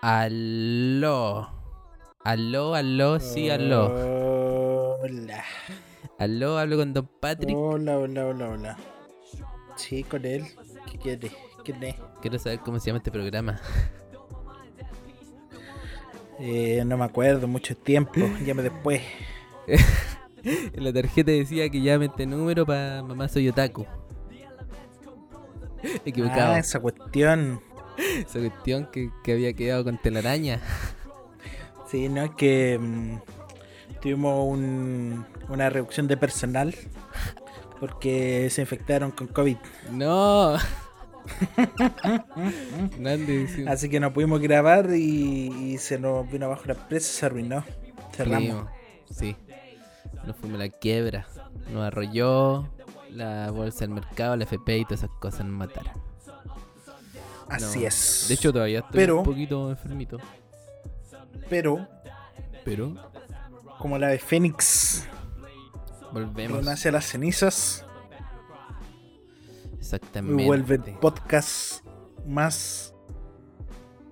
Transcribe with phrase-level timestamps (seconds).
[0.00, 1.50] Aló.
[2.22, 3.86] Aló, aló, sí, aló.
[5.02, 5.42] Hola.
[6.20, 7.56] Aló, hablo con Don Patrick.
[7.56, 8.76] Hola, hola, hola, hola.
[9.74, 10.44] Sí, con él.
[10.88, 11.32] ¿Qué quiere?
[11.64, 11.96] ¿Quién es?
[12.22, 13.60] Quiero saber cómo se llama este programa.
[16.38, 18.20] Eh, no me acuerdo, mucho tiempo.
[18.44, 19.02] Llame después.
[19.66, 23.84] en la tarjeta decía que llame este número para mamá soy otaku.
[26.04, 26.54] Equivocado.
[26.54, 27.60] Ah, esa cuestión.
[27.96, 30.60] Esa cuestión que, que había quedado con telaraña.
[31.90, 33.18] Sí, no, es que mm,
[34.00, 36.74] tuvimos un- una reducción de personal
[37.78, 39.58] porque se infectaron con COVID.
[39.92, 40.56] No.
[43.68, 47.64] Así que no pudimos grabar y, y se nos vino abajo la empresa, se arruinó.
[48.12, 48.66] Cerramos.
[49.10, 49.36] Sí.
[50.26, 51.26] Nos fuimos a la quiebra.
[51.72, 52.68] Nos arrolló
[53.14, 55.92] la bolsa del mercado, la FP y todas esas cosas nos mataron.
[57.48, 57.86] Así No.
[57.86, 58.24] es.
[58.28, 60.18] De hecho, todavía estoy Pero- un poquito enfermito.
[61.48, 61.86] pero
[62.64, 62.94] Pero
[63.78, 65.06] como la de Fénix,
[66.12, 66.58] volvemos.
[66.58, 67.84] renace a las cenizas
[69.78, 70.42] Exactamente.
[70.42, 71.84] y vuelve el podcast
[72.26, 72.94] más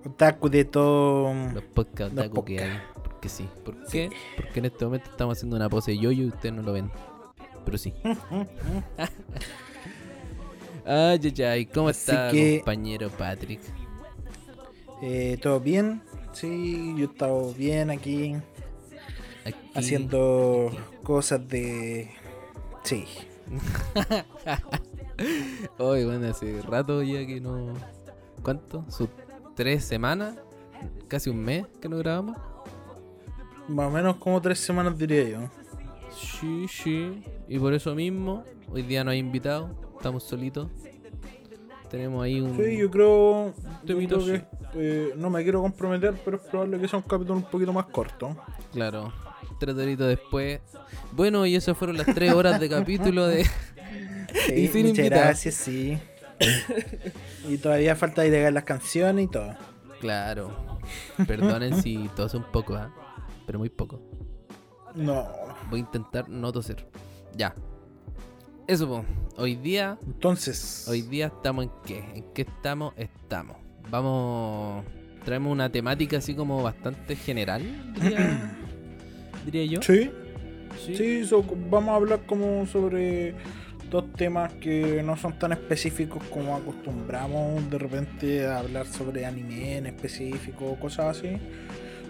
[0.05, 1.33] otaku de todo.
[1.53, 2.79] Los podcast Los otaku que hay.
[3.03, 3.49] Porque sí.
[3.65, 4.11] ¿Por qué?
[4.35, 6.91] Porque en este momento estamos haciendo una pose de yoyo y ustedes no lo ven.
[7.65, 7.93] Pero sí.
[10.85, 11.65] Ay, ay, ay.
[11.65, 13.61] ¿Cómo Así está, que- compañero Patrick?
[15.01, 16.01] Eh, ¿Todo bien?
[16.33, 18.35] Sí, yo he estado bien aquí
[19.45, 20.71] Aquí- haciendo
[21.03, 22.09] cosas de...
[22.83, 23.05] Sí,
[25.77, 27.73] Hoy, bueno, hace rato ya que no.
[28.41, 28.83] ¿Cuánto?
[28.89, 29.09] ¿Sus
[29.55, 30.35] tres semanas?
[31.07, 32.37] ¿Casi un mes que no grabamos?
[33.69, 35.49] más o menos como tres semanas diría yo.
[36.15, 37.23] Sí, sí.
[37.47, 40.69] Y por eso mismo, hoy día no hay invitado, estamos solitos.
[41.89, 42.57] Tenemos ahí un.
[42.57, 43.53] Sí, yo creo, yo
[43.85, 47.35] Temito, creo que eh, no me quiero comprometer, pero es probable que sea un capítulo
[47.35, 48.35] un poquito más corto.
[48.71, 49.13] Claro,
[49.59, 50.59] tres horitos después.
[51.11, 53.45] Bueno, y esas fueron las tres horas de capítulo de.
[54.47, 55.21] Sí, Y sin muchas invitado.
[55.25, 55.95] gracias, sí.
[57.47, 59.55] y todavía falta agregar las canciones y todo.
[60.01, 60.79] Claro.
[61.27, 62.91] Perdonen si tose un poco, ¿ah?
[63.45, 64.01] Pero muy poco.
[64.95, 65.27] No.
[65.69, 66.85] Voy a intentar no toser.
[67.35, 67.55] Ya.
[68.67, 69.05] Eso, po.
[69.37, 71.99] Hoy día Entonces, Hoy día estamos en qué?
[72.15, 72.93] ¿En qué estamos?
[72.97, 73.57] Estamos.
[73.89, 74.85] Vamos.
[75.25, 77.61] Traemos una temática así como bastante general,
[77.95, 78.55] diría,
[79.45, 79.81] diría yo.
[79.81, 80.11] sí,
[80.85, 80.95] Sí.
[80.95, 83.35] sí, so- vamos a hablar como sobre
[83.91, 89.77] dos temas que no son tan específicos como acostumbramos de repente a hablar sobre anime
[89.77, 91.37] en específico o cosas así,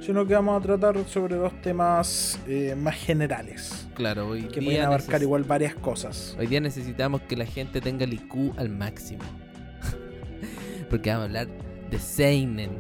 [0.06, 4.82] sino que vamos a tratar sobre dos temas eh, más generales Claro, hoy que pueden
[4.82, 6.36] abarcar igual varias cosas.
[6.40, 9.22] hoy día necesitamos que la gente tenga el IQ al máximo.
[10.90, 11.48] Porque vamos a hablar
[11.92, 12.72] de Seinen.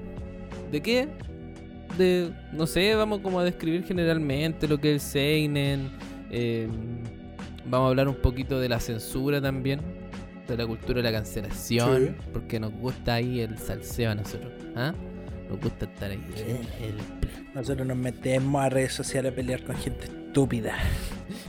[0.72, 1.08] ¿De qué?
[1.98, 5.92] De, no sé, vamos como a describir generalmente lo que es el Seinen.
[6.32, 6.68] eh,
[7.66, 9.80] vamos a hablar un poquito de la censura también.
[10.48, 12.08] De la cultura de la cancelación.
[12.08, 12.16] Sí.
[12.34, 14.52] Porque nos gusta ahí el salseo a nosotros.
[14.76, 14.94] ¿ah?
[15.54, 16.24] Nos gusta estar ahí.
[16.82, 20.76] El- Nosotros nos metemos a redes sociales a pelear con gente estúpida.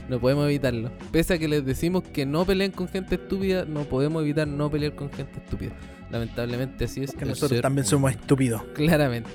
[0.07, 0.91] No podemos evitarlo.
[1.11, 4.69] Pese a que les decimos que no peleen con gente estúpida, no podemos evitar no
[4.69, 5.71] pelear con gente estúpida.
[6.11, 7.11] Lamentablemente así es.
[7.11, 7.89] Que el nosotros también humano.
[7.89, 8.61] somos estúpidos.
[8.75, 9.29] Claramente.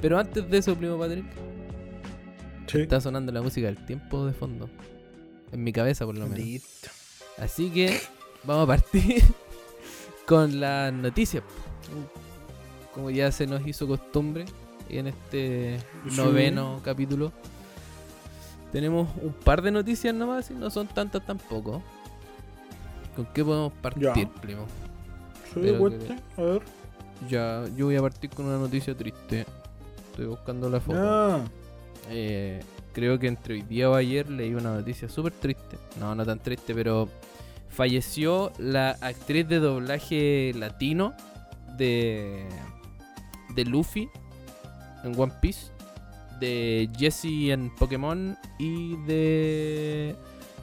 [0.00, 1.24] Pero antes de eso, primo Patrick,
[2.66, 2.80] Sí.
[2.80, 4.68] Está sonando la música del tiempo de fondo.
[5.52, 6.38] En mi cabeza, por lo menos.
[6.38, 6.88] Listo.
[7.38, 7.98] Así que
[8.44, 9.22] vamos a partir
[10.26, 11.42] con las noticias.
[13.00, 14.44] Como ya se nos hizo costumbre
[14.90, 16.16] en este Sí.
[16.18, 17.32] noveno capítulo.
[18.72, 21.82] Tenemos un par de noticias nomás y no son tantas tampoco.
[23.16, 24.28] ¿Con qué podemos partir, Ya.
[24.42, 24.66] primo?
[25.54, 26.62] Pero cuente, a ver.
[27.26, 29.46] Ya, yo voy a partir con una noticia triste.
[30.10, 30.98] Estoy buscando la foto.
[31.00, 31.40] Ah,
[32.10, 32.60] Eh,
[32.92, 35.78] creo que entre hoy día o ayer leí una noticia súper triste.
[35.98, 37.08] No, no tan triste, pero
[37.70, 41.14] falleció la actriz de doblaje latino
[41.78, 42.46] de,
[43.54, 44.08] de Luffy
[45.04, 45.70] en One Piece,
[46.38, 50.16] de Jessie en Pokémon y de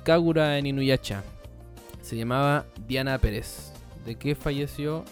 [0.03, 1.23] Kagura en Inuyasha.
[2.01, 3.73] Se llamaba Diana Pérez.
[4.05, 5.03] ¿De qué falleció?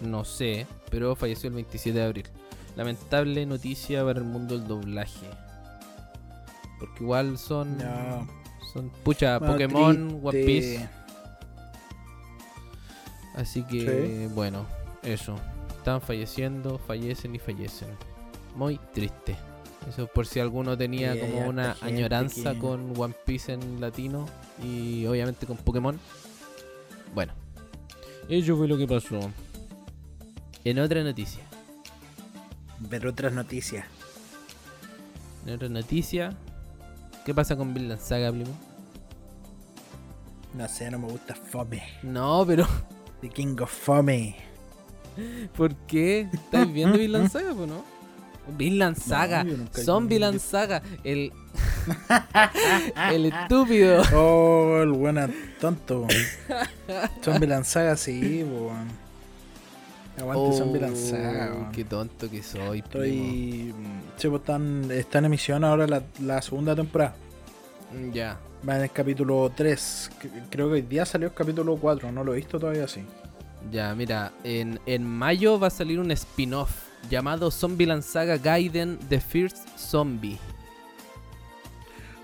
[0.00, 2.26] No sé, pero falleció el 27 de abril.
[2.76, 5.26] Lamentable noticia para el mundo del doblaje.
[6.78, 7.78] Porque igual son.
[8.72, 10.44] Son pucha, Pokémon, One.
[10.44, 10.88] Piece.
[13.34, 14.66] Así que, bueno,
[15.02, 15.36] eso.
[15.82, 17.88] Están falleciendo, fallecen y fallecen.
[18.54, 19.34] Muy triste.
[19.88, 24.28] Eso por si alguno tenía como una añoranza que- con One Piece en latino
[24.62, 25.98] y obviamente con Pokémon.
[27.16, 27.32] Bueno,
[28.28, 29.18] eso fue lo que pasó.
[30.62, 31.42] En otra noticia,
[32.78, 33.84] Ver otras noticias.
[35.44, 36.36] en otra noticia,
[37.26, 38.52] ¿qué pasa con Vinland Saga, primo?
[40.54, 41.82] No sé, no me gusta Fome.
[42.04, 42.68] No, pero
[43.20, 44.36] The King of Fome.
[45.56, 46.28] ¿por qué?
[46.32, 47.84] ¿Estás viendo Vinland Saga, po, no?
[48.58, 50.08] Vinland Saga, he son.
[50.08, 51.32] Vinland Saga, el
[53.12, 54.02] el estúpido.
[54.14, 55.28] Oh, el buena
[55.60, 56.06] tonto.
[57.22, 58.88] Zombie Lanzaga, sí, po, weón.
[60.18, 61.72] Aguante Zombie Oh, weón.
[61.72, 62.80] qué tonto que soy.
[62.80, 63.72] Estoy.
[64.16, 67.14] Sí, pues están, está en emisión ahora la, la segunda temporada.
[68.12, 68.38] Ya.
[68.68, 70.10] Va en el capítulo 3.
[70.20, 72.10] C- Creo que hoy día salió el capítulo 4.
[72.12, 73.02] No lo he visto todavía así.
[73.70, 76.70] Ya, mira, en, en mayo va a salir un spin-off
[77.08, 80.38] llamado Zombieland Saga Gaiden The First Zombie.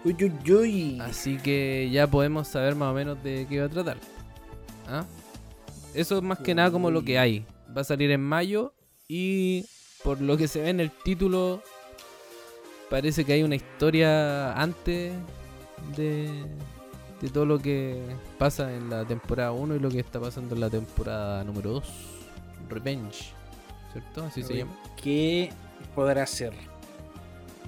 [0.04, 1.00] Uy, uy, uy.
[1.00, 3.98] Así que ya podemos saber más o menos de qué va a tratar.
[4.86, 5.04] ¿Ah?
[5.94, 7.44] Eso es más que nada como lo que hay.
[7.76, 8.74] Va a salir en mayo
[9.08, 9.64] y
[10.04, 11.62] por lo que se ve en el título
[12.88, 15.12] parece que hay una historia antes
[15.96, 16.44] de,
[17.20, 18.00] de todo lo que
[18.38, 21.92] pasa en la temporada 1 y lo que está pasando en la temporada número 2.
[22.68, 23.32] Revenge.
[23.92, 24.24] ¿Cierto?
[24.24, 24.72] Así se llama.
[25.02, 25.50] ¿Qué
[25.94, 26.52] podrá ser?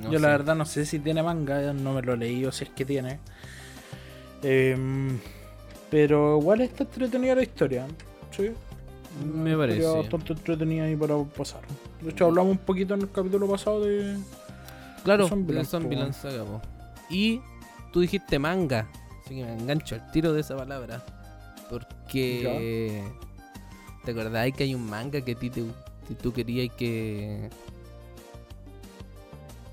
[0.00, 2.64] No Yo la verdad no sé si tiene manga, no me lo leí o si
[2.64, 3.18] es que tiene.
[4.42, 5.18] Em,
[5.90, 7.86] pero igual está entretenida la historia.
[8.30, 8.50] Sí.
[9.34, 9.82] Me parece.
[9.82, 11.62] bastante entretenida ahí para pasar.
[12.00, 14.16] De hecho, hablamos un poquito en el capítulo pasado de.
[15.04, 16.20] Claro, Zombieland, de Zombieland po.
[16.20, 16.62] Saga, po.
[17.10, 17.40] Y
[17.92, 18.86] tú dijiste manga,
[19.36, 21.02] que me engancho al tiro de esa palabra.
[21.68, 23.04] Porque.
[24.04, 25.62] ¿Te acordás que hay un manga que a ti te,
[26.08, 27.50] que tú querías que.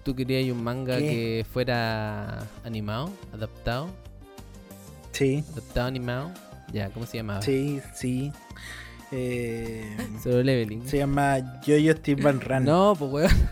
[0.03, 1.09] Tú querías un manga ¿Qué?
[1.09, 3.89] que fuera animado, adaptado,
[5.11, 6.31] Sí, adaptado animado.
[6.71, 7.41] Ya, ¿cómo se llamaba?
[7.41, 8.31] sí, sí.
[9.11, 10.85] Eh, Solo leveling.
[10.87, 12.65] se llama Jojo Steve Van Run.
[12.65, 13.49] No, pues weón.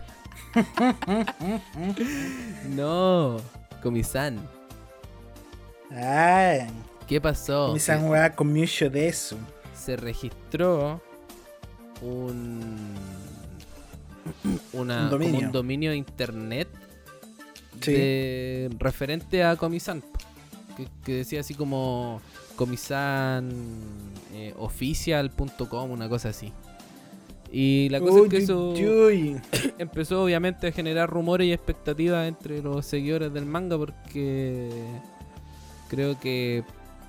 [2.75, 3.38] no,
[3.81, 4.39] Comisan.
[5.92, 6.68] Ah,
[7.08, 7.77] ¿Qué pasó?
[7.80, 9.38] san weá con mucho de eso.
[9.75, 11.01] se registró
[12.01, 12.94] un
[14.74, 15.39] una Un dominio.
[15.48, 16.68] un dominio de internet
[17.82, 17.92] Sí.
[17.92, 20.01] de- referente a Comisan
[20.77, 22.22] que, que decía así como
[22.56, 23.50] comisan
[24.34, 24.54] eh,
[25.92, 26.51] una cosa así
[27.51, 29.36] y la cosa es que eso uy.
[29.77, 34.70] empezó obviamente a generar rumores y expectativas entre los seguidores del manga porque
[35.89, 36.63] creo que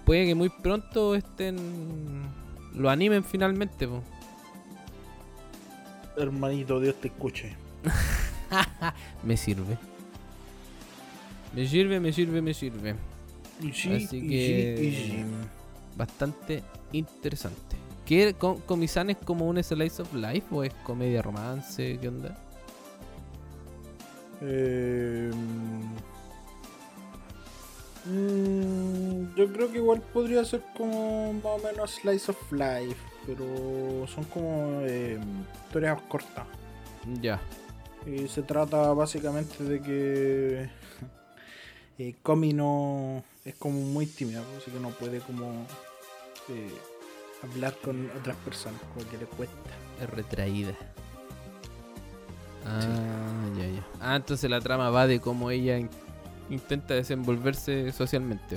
[0.04, 1.56] puede que muy pronto estén
[2.74, 4.02] lo animen finalmente po.
[6.16, 7.54] Hermanito, Dios te escuche.
[9.22, 9.76] me sirve
[11.54, 12.94] me sirve me sirve me sirve
[13.62, 15.24] Y sí, Así y que- sí, y sí.
[15.96, 21.98] bastante interesante ¿Qué Co- Comisan es como un slice of life o es comedia romance
[22.00, 22.36] qué onda
[24.42, 25.30] Eh,
[28.06, 32.96] mm, yo creo que igual podría ser como más o menos Slice of Life,
[33.26, 35.18] pero son como eh,
[35.66, 36.46] historias cortas.
[37.20, 37.40] ya
[38.06, 40.68] Y se trata básicamente de que
[41.98, 45.66] eh, Comi no es como muy tímido, así que no puede como
[46.48, 46.70] eh,
[47.42, 49.70] hablar con otras personas, como que le cuesta.
[50.00, 50.74] es retraída
[52.68, 53.86] Ah, ya, ya.
[54.00, 55.78] Ah, entonces la trama va de cómo ella
[56.50, 58.56] intenta desenvolverse socialmente.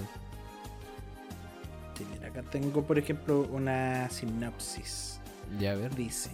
[1.97, 5.19] Sí, mira, acá tengo, por ejemplo, una sinopsis.
[5.59, 5.93] Ya, a ver.
[5.95, 6.29] Dice: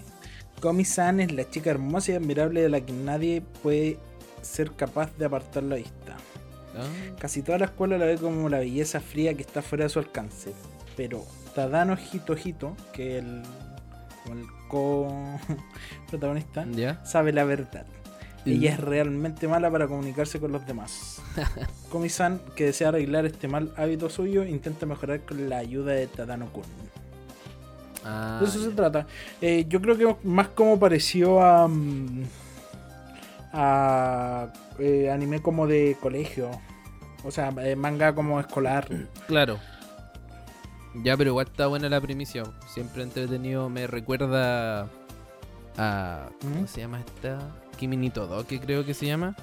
[0.61, 3.97] Komi-san es la chica hermosa y admirable de la que nadie puede
[4.41, 6.17] ser capaz de apartar la vista.
[6.77, 6.85] Ah,
[7.19, 9.99] Casi toda la escuela la ve como la belleza fría que está fuera de su
[9.99, 10.53] alcance.
[10.97, 12.35] Pero Tadano Hito,
[12.93, 13.41] que es el,
[14.31, 17.03] el co-protagonista, ya.
[17.05, 17.85] sabe la verdad.
[18.45, 21.21] Ella es realmente mala para comunicarse con los demás.
[21.89, 26.63] Komi-san, que desea arreglar este mal hábito suyo, intenta mejorar con la ayuda de Tadano-kun.
[28.03, 29.07] Ah, De eso se trata.
[29.41, 31.67] Eh, yo creo que más como pareció a.
[31.67, 32.23] mm,
[33.53, 36.51] a eh, anime como de colegio.
[37.23, 38.87] O sea, eh, manga como escolar.
[39.27, 39.57] Claro.
[41.03, 42.43] Ya, pero igual está buena la primicia.
[42.67, 43.69] Siempre entretenido.
[43.69, 44.87] Me recuerda
[45.77, 46.29] a.
[46.41, 46.67] ¿Cómo ¿Mm?
[46.67, 47.39] se llama esta?
[47.75, 49.35] Kimi ni Todo, que creo que se llama.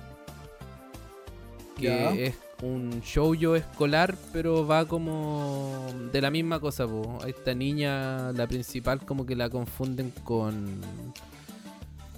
[1.76, 6.86] Que es un shoujo escolar, pero va como de la misma cosa.
[6.86, 7.18] Po.
[7.22, 10.80] A esta niña, la principal, como que la confunden con.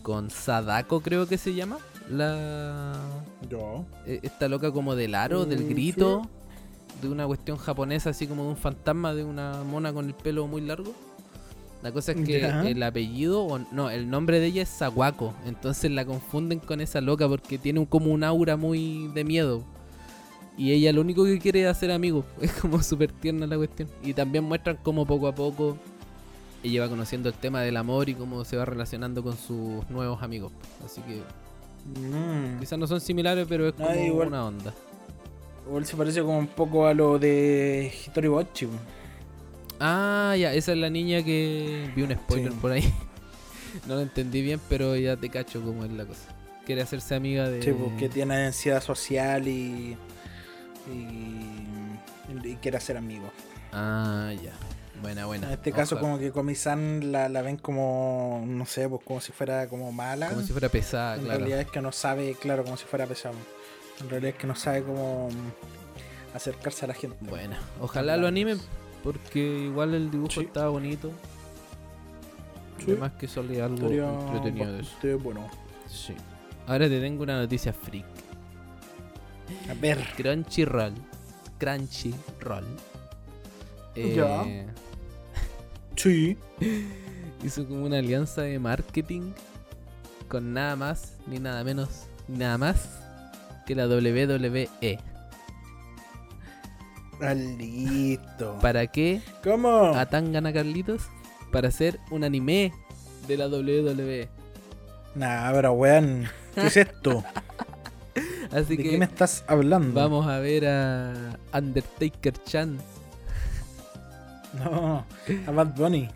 [0.02, 1.78] Con Sadako, creo que se llama.
[2.10, 2.92] La.
[3.48, 3.86] Yo.
[4.06, 6.22] Eh, esta loca como del aro, del Mm, grito,
[7.00, 10.46] de una cuestión japonesa, así como de un fantasma de una mona con el pelo
[10.46, 10.94] muy largo.
[11.84, 12.62] La cosa es que Ya.
[12.68, 15.34] el apellido, o no, el nombre de ella es Sawako.
[15.46, 19.62] Entonces la confunden con esa loca porque tiene un- como un aura muy de miedo.
[20.56, 22.24] Y ella lo único que quiere es hacer amigos.
[22.40, 23.88] Es como súper tierna la cuestión.
[24.02, 25.76] Y también muestran cómo poco a poco
[26.62, 30.22] ella va conociendo el tema del amor y cómo se va relacionando con sus nuevos
[30.22, 30.50] amigos.
[30.84, 31.20] Así que
[31.86, 32.60] Mm.
[32.60, 34.28] quizás no son similares, pero es Ah, como igual.
[34.28, 34.72] una onda.
[35.66, 38.68] Igual se parece como un poco a lo de Hitori Bochi.
[39.86, 42.58] Ah, ya, esa es la niña que vi un spoiler Sí.
[42.58, 42.90] por ahí.
[43.86, 46.22] no lo entendí bien, pero ya te cacho cómo es la cosa.
[46.64, 47.62] Quiere hacerse amiga de.
[47.62, 49.96] Sí, porque tiene ansiedad social y.
[50.90, 52.46] y.
[52.48, 53.30] y quiere hacer amigos.
[53.72, 54.52] Ah, ya.
[55.02, 55.48] Buena, buena.
[55.48, 58.42] En este caso, como que Komi-san la, la ven como.
[58.46, 60.30] no sé, pues como si fuera como mala.
[60.30, 61.38] Como si fuera pesada, en claro.
[61.40, 63.34] realidad es que no sabe, claro, como si fuera pesado.
[64.00, 65.28] En realidad es que no sabe cómo
[66.34, 67.16] acercarse a la gente.
[67.20, 67.58] Buena.
[67.80, 68.58] Ojalá lo animen,
[69.04, 70.40] porque igual el dibujo Sí.
[70.40, 71.10] estaba bonito.
[72.78, 72.86] Sí.
[72.88, 75.18] Además que sale algo Estaría entretenido de eso.
[75.22, 75.48] bueno.
[75.88, 76.14] Sí.
[76.66, 78.04] Ahora te tengo una noticia freak.
[79.70, 79.98] A ver.
[80.16, 80.94] Crunchyroll.
[81.58, 82.64] Crunchyroll.
[83.94, 84.42] Ya.
[84.44, 84.66] Eh,
[85.96, 86.36] Sí.
[87.44, 89.32] hizo como una alianza de marketing
[90.28, 92.88] con nada más, ni nada menos, ni nada más
[93.66, 94.98] que la WWE.
[97.20, 98.58] Ah, listo.
[98.60, 99.94] ¿Para qué ¿Cómo?
[99.94, 101.02] atan a Carlitos?
[101.52, 102.72] Para hacer un anime
[103.28, 104.28] de la WWE.
[105.14, 106.26] Nah, pero weón.
[106.54, 107.24] ¿Qué es esto?
[108.50, 110.00] Así ¿De que qué me estás hablando?
[110.00, 112.78] vamos a ver a Undertaker Chan.
[114.62, 115.04] No,
[115.46, 116.08] a Bad Bunny.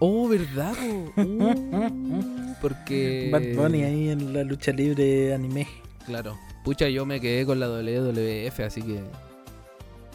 [0.00, 0.74] Oh, ¿verdad?
[1.16, 3.28] Uh, porque.
[3.32, 5.68] Bad Bunny ahí en la lucha libre anime.
[6.06, 6.38] Claro.
[6.64, 9.00] Pucha, yo me quedé con la WWF, así que.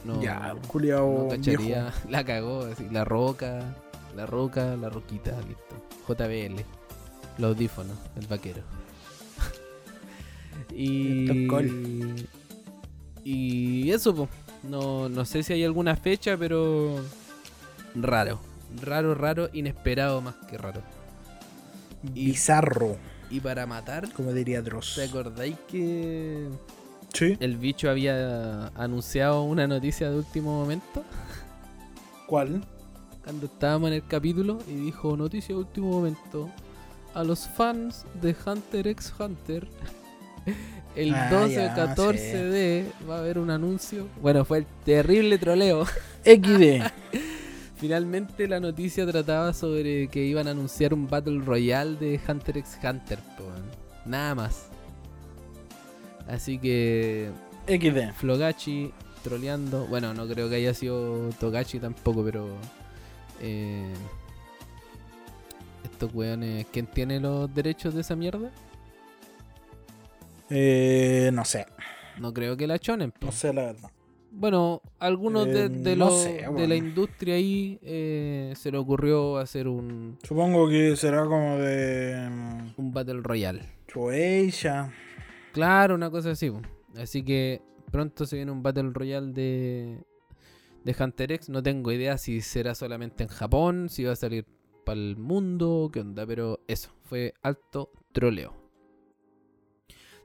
[0.05, 1.91] No, ya, no culiao cacharía.
[2.09, 2.88] La cagó, así.
[2.91, 3.75] La roca,
[4.15, 5.75] la roca, la roquita, listo.
[6.07, 6.63] JBL.
[7.39, 8.62] Los audífonos, el vaquero.
[10.71, 11.27] y.
[11.50, 12.27] El
[13.24, 14.29] Y eso, po.
[14.63, 17.03] No, no sé si hay alguna fecha, pero.
[17.95, 18.39] Raro.
[18.81, 20.81] Raro, raro, inesperado más que raro.
[22.13, 22.97] Y- Bizarro,
[23.31, 24.93] Y para matar, como diría Dross.
[24.95, 26.47] ¿te acordáis que
[27.15, 27.38] Sí.
[27.39, 31.03] el bicho había anunciado una noticia de último momento?
[32.27, 32.63] ¿Cuál?
[33.24, 36.50] Cuando estábamos en el capítulo y dijo noticia de último momento.
[37.13, 39.67] A los fans de Hunter x Hunter.
[40.95, 42.38] El Ah, 12 ya, o 14 sí.
[42.38, 44.07] de va a haber un anuncio.
[44.22, 45.86] Bueno, fue el terrible troleo.
[46.24, 46.84] XD.
[47.75, 52.77] Finalmente la noticia trataba sobre que iban a anunciar un Battle Royale de Hunter x
[52.81, 53.19] Hunter.
[54.05, 54.67] Nada más.
[56.27, 57.29] Así que
[57.67, 58.13] XD.
[58.13, 58.91] Flogachi
[59.24, 59.86] troleando.
[59.88, 62.48] Bueno, no creo que haya sido Togachi tampoco, pero.
[63.41, 63.94] eh,
[65.84, 66.65] estos weones.
[66.72, 68.51] ¿Quién tiene los derechos de esa mierda?
[70.50, 71.65] Eh, no sé.
[72.20, 73.12] No creo que la chonen.
[73.12, 73.27] po.
[73.27, 73.89] No sé la verdad.
[74.32, 78.77] Bueno, algunos de, Eh, de no los- sé, de la industria ahí eh, se le
[78.77, 82.27] ocurrió hacer un, Supongo que será como de.
[82.29, 83.62] mm, un Battle Royale.
[83.88, 84.91] Shueisha.
[85.55, 86.51] Claro, una cosa así.
[86.97, 90.03] Así que pronto se viene un Battle Royale de,
[90.83, 91.47] de Hunter X.
[91.47, 94.45] No tengo idea si será solamente en Japón, si va a salir
[94.85, 96.27] para el mundo, qué onda.
[96.27, 98.53] Pero eso, fue alto troleo.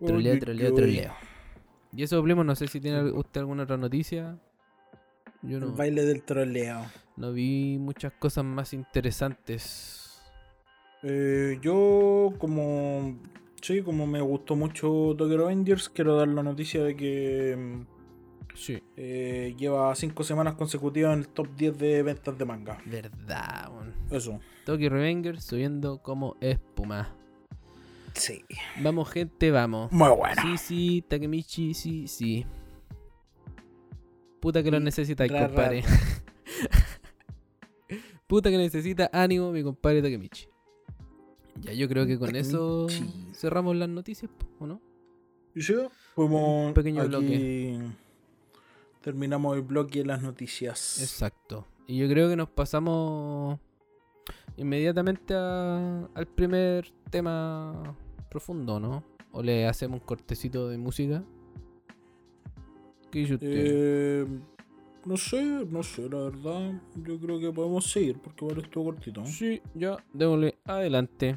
[0.05, 1.13] Troleo, troleo, troleo.
[1.93, 4.37] Y eso, Primo, no sé si tiene usted alguna otra noticia.
[5.43, 6.87] Yo El no, baile del troleo.
[7.17, 10.21] no vi muchas cosas más interesantes.
[11.05, 13.17] Eh, yo, como.
[13.61, 17.87] Sí, como me gustó mucho Tokyo Revengers, quiero dar la noticia de que mm,
[18.55, 18.83] Sí.
[18.97, 22.79] eh, lleva 5 semanas consecutivas en el top 10 de ventas de manga.
[22.87, 23.95] Verdad, weón.
[24.11, 24.41] Eso.
[24.65, 27.15] Tokyo Revenger subiendo como espuma.
[28.15, 28.45] Sí.
[28.83, 29.93] Vamos, gente, vamos.
[29.93, 30.43] Muy bueno.
[30.43, 32.47] Sí, sí, Takemichi, sí, sí.
[34.41, 35.47] Puta que lo Y necesitáis, ra, ra.
[35.49, 35.85] compadre.
[38.27, 40.49] Puta que necesita ánimo, mi compadre Takemichi.
[41.63, 42.87] Ya, yo creo que con eso
[43.35, 44.81] cerramos las noticias, ¿o no?
[45.55, 45.75] ¿Y sí?
[46.15, 47.79] Fuimos Un pequeño aquí,
[49.03, 51.01] Terminamos el bloque de las noticias.
[51.01, 51.67] Exacto.
[51.87, 53.59] Y yo creo que nos pasamos
[54.57, 57.97] inmediatamente a- al primer tema
[58.31, 59.03] profundo, ¿no?
[59.33, 61.25] O le hacemos un cortecito de música.
[63.11, 63.49] ¿Qué dice usted?
[63.53, 64.27] Eh,
[65.05, 66.73] no sé, no sé, la verdad.
[66.97, 69.25] Yo creo que podemos seguir porque igual estuvo cortito.
[69.27, 71.37] Sí, ya, démosle adelante.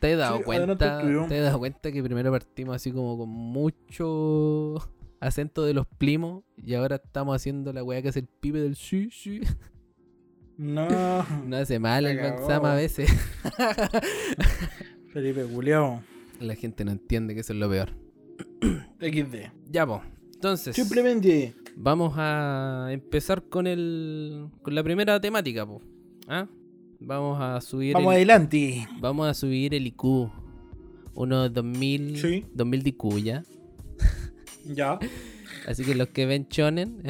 [0.00, 1.00] ¿Te has dado Sí, cuenta?
[1.28, 4.76] ¿Te has dado cuenta que primero partimos así como con mucho
[5.20, 8.76] acento de los primos y ahora estamos haciendo la weá que hace el pibe del
[8.76, 9.40] sí, sí?
[10.56, 10.86] No,
[11.46, 12.18] No hace mal el.
[12.18, 13.10] Bansama a veces.
[15.12, 16.00] Felipe Culeado.
[16.40, 17.90] La gente no entiende que eso es lo peor.
[19.00, 19.50] XD.
[19.70, 20.02] Ya, pues.
[20.34, 21.54] Entonces, Simplemente.
[21.80, 25.80] Vamos a empezar con el con la primera temática, pues.
[26.26, 26.46] ¿Ah?
[27.00, 28.86] Vamos a subir Vamos el, adelante.
[29.00, 30.30] vamos a subir el IQ.
[31.14, 32.44] Unos 2000 Sí.
[32.54, 33.44] 2000 de IQ ya.
[34.66, 34.98] Ya.
[35.66, 37.02] Así que los que ven chonen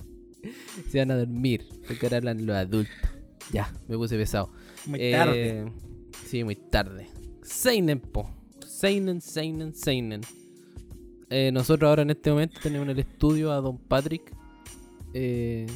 [0.90, 2.94] se van a dormir, porque ahora hablan los adultos.
[3.52, 4.50] Ya, me puse pesado.
[4.86, 5.72] Muy Eh, tarde.
[6.26, 7.08] Sí, muy tarde.
[7.42, 8.30] Seinen, po.
[8.66, 10.20] Seinen, Seinen, Seinen.
[11.30, 14.34] Eh, nosotros ahora en este momento tenemos en el estudio a Don Patrick,
[15.14, 15.66] eh,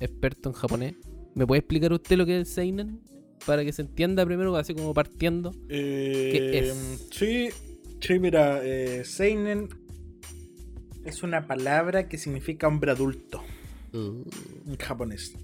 [0.00, 0.94] experto en japonés.
[1.34, 3.00] ¿Me puede explicar usted lo que es el Seinen?
[3.44, 5.52] Para que se entienda primero, así como partiendo.
[5.68, 7.08] Eh, es?
[7.10, 7.48] Sí,
[8.00, 8.62] sí, mira,
[9.04, 9.68] Seinen
[11.04, 13.42] es una palabra que significa hombre adulto
[13.94, 14.24] Uh,
[14.66, 15.36] en japonés.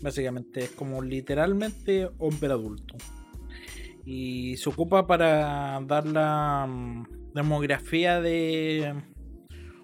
[0.00, 2.94] Básicamente es como literalmente hombre adulto.
[4.06, 8.94] Y se ocupa para dar la mm, demografía de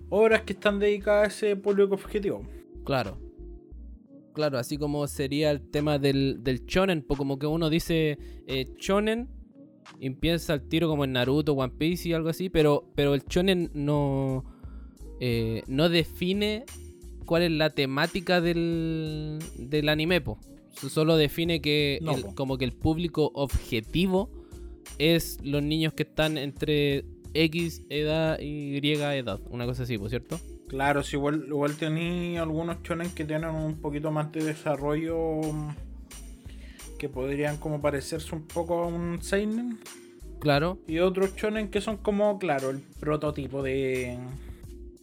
[0.08, 2.42] obras que están dedicadas a ese público objetivo.
[2.84, 3.18] claro.
[4.34, 8.66] Claro, así como sería el tema del, del chonen, pues como que uno dice eh,
[8.76, 9.30] chonen
[9.98, 13.24] y piensa al tiro como en Naruto, One Piece y algo así, pero, pero el
[13.24, 14.44] chonen no,
[15.20, 16.66] eh, no define
[17.24, 20.38] cuál es la temática del, del anime, po.
[20.74, 22.34] Solo define que No, el- po.
[22.34, 24.28] como que el público objetivo
[24.98, 27.06] es los niños que están entre
[27.44, 30.38] X edad y Y edad, una cosa así, ¿por cierto?
[30.68, 35.68] Claro, si igual, igual tenía algunos shonen que tienen un poquito más de desarrollo mm,
[36.98, 39.78] que podrían como parecerse un poco a un seinen
[40.40, 44.18] Claro, y otros shonen que son como, claro, el prototipo de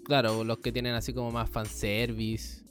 [0.04, 2.62] claro, los que tienen así como más fanservice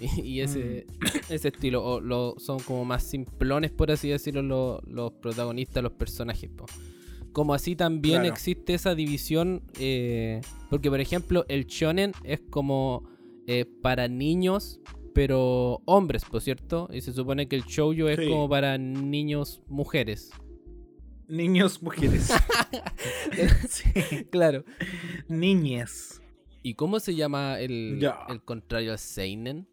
[0.00, 0.86] y, y ese,
[1.28, 5.92] ese estilo, o lo, son como más simplones, por así decirlo, lo- los protagonistas, los
[5.92, 6.50] personajes.
[6.50, 6.66] po.
[7.32, 8.34] Como así también Claro.
[8.34, 13.08] existe esa división, eh, porque por ejemplo el shonen es como
[13.46, 14.80] eh, para niños,
[15.14, 18.28] pero hombres, por cierto, y se supone que el shoujo es Sí.
[18.28, 20.30] como para niños, mujeres.
[21.28, 22.30] niños, mujeres.
[23.68, 23.84] Sí,
[24.30, 24.64] claro.
[25.28, 26.20] Niñes.
[26.62, 29.68] ¿Y cómo se llama el, el contrario al seinen?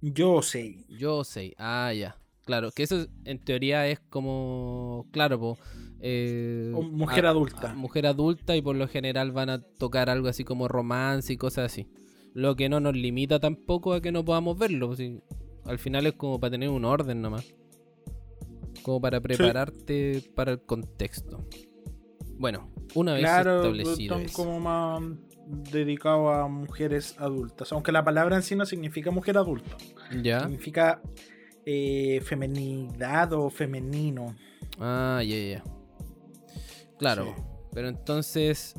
[0.00, 0.84] Yo sé.
[0.88, 1.54] Yo sé.
[1.58, 2.16] Ah, ya.
[2.44, 5.06] Claro, que eso en teoría es como.
[5.10, 5.58] Claro, po,
[6.00, 7.70] eh, mujer a- adulta.
[7.72, 11.36] a mujer adulta y por lo general van a tocar algo así como romance y
[11.36, 11.88] cosas así.
[12.34, 14.94] Lo que no nos limita tampoco a que no podamos verlo.
[14.94, 15.20] si-
[15.64, 17.52] al final es como para tener un orden nomás.
[18.82, 21.44] Como para prepararte para el contexto.
[22.38, 24.36] Bueno, una vez Claro, establecido están eso.
[24.44, 25.02] como más
[25.72, 27.72] dedicados a mujeres adultas.
[27.72, 29.76] Aunque la palabra en sí no significa mujer adulta.
[30.22, 30.40] ¿Ya?
[30.42, 31.02] Significa
[31.66, 34.34] eh, femenidad o femenino.
[34.78, 35.64] Ah, ya, ya.
[36.98, 37.34] Claro.
[37.36, 37.42] Sí.
[37.72, 38.74] Pero entonces.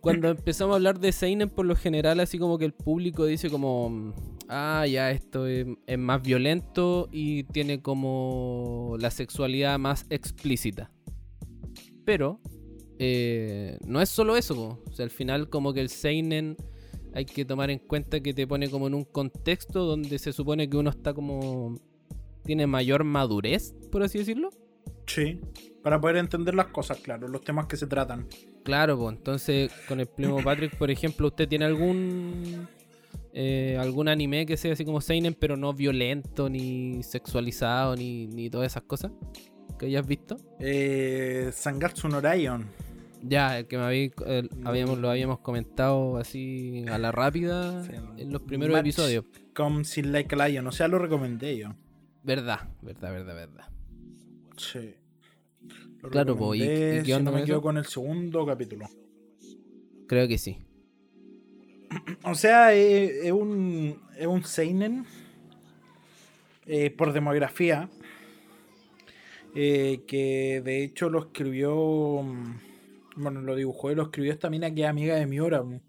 [0.00, 3.50] Cuando empezamos a hablar de Seinen, por lo general, así como que el público dice
[3.50, 4.14] como.
[4.48, 10.90] Ah, ya, esto es, es más violento y tiene como la sexualidad más explícita.
[12.04, 12.40] Pero.
[12.98, 14.82] eh, no es solo eso, po.
[14.90, 16.56] o sea, al final como que el Seinen
[17.14, 20.68] hay que tomar en cuenta que te pone como en un contexto donde se supone
[20.68, 21.74] que uno está como
[22.44, 24.50] tiene mayor madurez, por así decirlo.
[25.08, 25.40] Sí.
[25.82, 28.26] Para poder entender las cosas, claro, los temas que se tratan.
[28.62, 32.68] Claro, pues entonces con el primo Patrick, por ejemplo, ¿usted tiene algún
[33.32, 38.50] eh, algún anime que sea así como Seinen, pero no violento, ni sexualizado, ni, ni
[38.50, 39.12] todas esas cosas
[39.78, 40.36] que hayas visto?
[40.60, 42.66] Eh, Sangatsu no Raion.
[43.22, 47.92] Ya, el que me habí- el- habíamos, lo habíamos comentado así a la rápida Sí.
[48.18, 49.24] en los primeros Match episodios.
[49.54, 51.74] Come Sin Like a Lion, o sea, lo recomendé yo.
[52.22, 53.64] Verdad, verdad, verdad, verdad.
[54.56, 54.94] Sí.
[56.02, 57.60] Lo Claro, po, ¿y- y qué si onda no me eso?
[57.60, 58.86] con el segundo capítulo.
[60.06, 60.58] Creo que sí.
[62.24, 65.04] O sea, eh, es, un, es un Seinen
[66.66, 67.88] eh, por demografía.
[69.54, 72.22] eh, que de hecho lo escribió.
[72.22, 72.60] mm,
[73.16, 75.62] Bueno, lo dibujó y lo escribió esta mina que es amiga de Miura.
[75.64, 75.80] No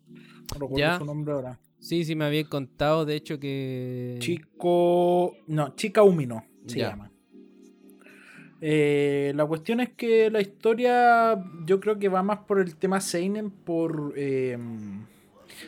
[0.53, 0.97] recuerdo Ya.
[0.97, 1.59] su nombre ahora.
[1.79, 4.15] Sí, sí, me había contado, de hecho, que.
[4.19, 5.35] Chico.
[5.47, 6.89] No, Chica Umino se Ya.
[6.89, 7.11] llama.
[8.61, 12.99] Eh, la cuestión es que la historia yo creo que va más por el tema
[12.99, 14.57] Seinen, por eh,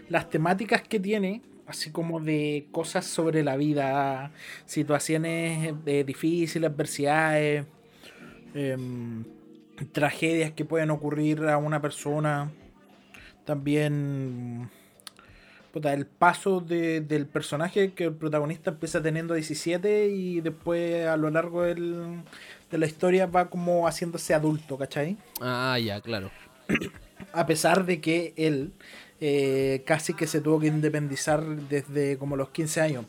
[0.09, 4.31] las temáticas que tiene, así como de cosas sobre la vida,
[4.65, 5.73] situaciones
[6.05, 7.65] difíciles, adversidades,
[8.53, 9.23] em,
[9.93, 12.51] tragedias que pueden ocurrir a una persona.
[13.45, 14.69] También
[15.73, 21.29] el paso de- del personaje que el protagonista empieza teniendo 17 y después a lo
[21.29, 22.23] largo del-
[22.71, 25.17] de la historia va como haciéndose adulto, ¿cachai?
[25.41, 26.31] Ah, ya, claro.
[27.33, 28.73] A pesar de que él
[29.23, 33.05] eh, casi que se tuvo que independizar desde como los 15 años.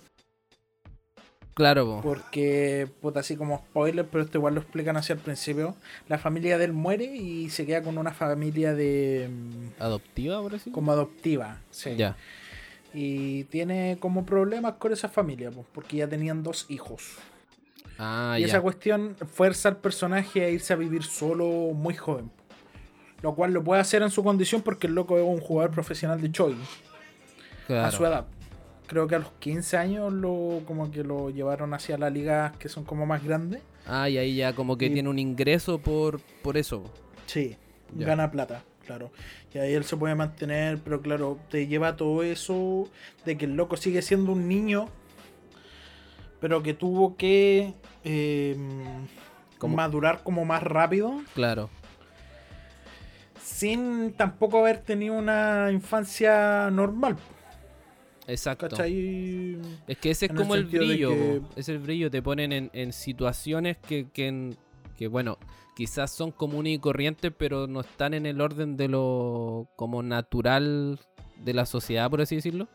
[1.54, 2.00] Claro, po.
[2.02, 5.74] Porque, puta, así como spoiler, pero esto igual lo explican hacia el principio.
[6.08, 9.28] La familia de él muere y se queda con una familia de.
[9.30, 10.70] mm, adoptiva, por así.
[10.70, 11.60] como adoptiva.
[11.70, 11.96] Sí.
[11.96, 12.16] Ya.
[12.92, 17.18] Y tiene como problemas con esa familia, pues, porque ya tenían dos hijos.
[18.04, 18.46] Ah, y ya.
[18.48, 22.30] esa cuestión fuerza al personaje a irse a vivir solo muy joven.
[23.22, 26.20] Lo cual lo puede hacer en su condición porque el loco es un jugador profesional
[26.20, 26.56] de Choi
[27.68, 27.86] Claro.
[27.86, 28.26] a su edad.
[28.88, 32.68] Creo que a los 15 años lo como que lo llevaron hacia las ligas que
[32.68, 33.62] son como más grandes.
[33.86, 36.82] Ah, y ahí ya como que Y- tiene un ingreso por, por eso.
[37.26, 37.56] Sí,
[37.96, 38.06] Ya.
[38.08, 39.12] gana plata, claro.
[39.54, 42.88] Y ahí él se puede mantener, pero claro, te lleva todo eso
[43.24, 44.88] de que el loco sigue siendo un niño,
[46.42, 47.72] pero que tuvo que
[48.04, 48.56] eh,
[49.58, 51.70] Como- madurar como más rápido, Claro.
[53.42, 57.16] sin tampoco haber tenido una infancia normal.
[58.26, 58.68] Exacto.
[58.68, 59.58] ¿Cachai?
[59.86, 62.70] Es que ese es En como el, brillo, que- es el brillo, te ponen en,
[62.72, 64.56] en situaciones que, que, en-
[64.96, 65.38] que, bueno,
[65.76, 71.00] quizás son comunes y corrientes, pero no están en el orden de lo como natural
[71.36, 72.68] de la sociedad, por así decirlo.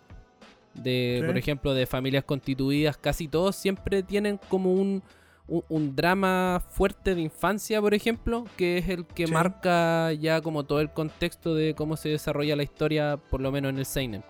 [0.77, 1.25] De, Sí.
[1.27, 5.01] por ejemplo, de familias constituidas, casi todos siempre tienen como un,
[5.47, 9.33] un, un drama fuerte de infancia, por ejemplo, que es el que Sí.
[9.33, 13.69] marca ya como todo el contexto de cómo se desarrolla la historia, por lo menos
[13.71, 14.23] en el Seinen.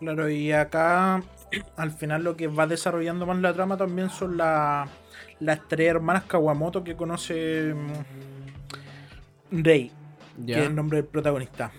[0.00, 1.22] Claro, y acá
[1.76, 4.88] al final lo que va desarrollando más la trama también son la-
[5.38, 9.90] las tres hermanas Kawamoto que conoce mm, Rei,
[10.46, 11.70] que es el nombre del protagonista.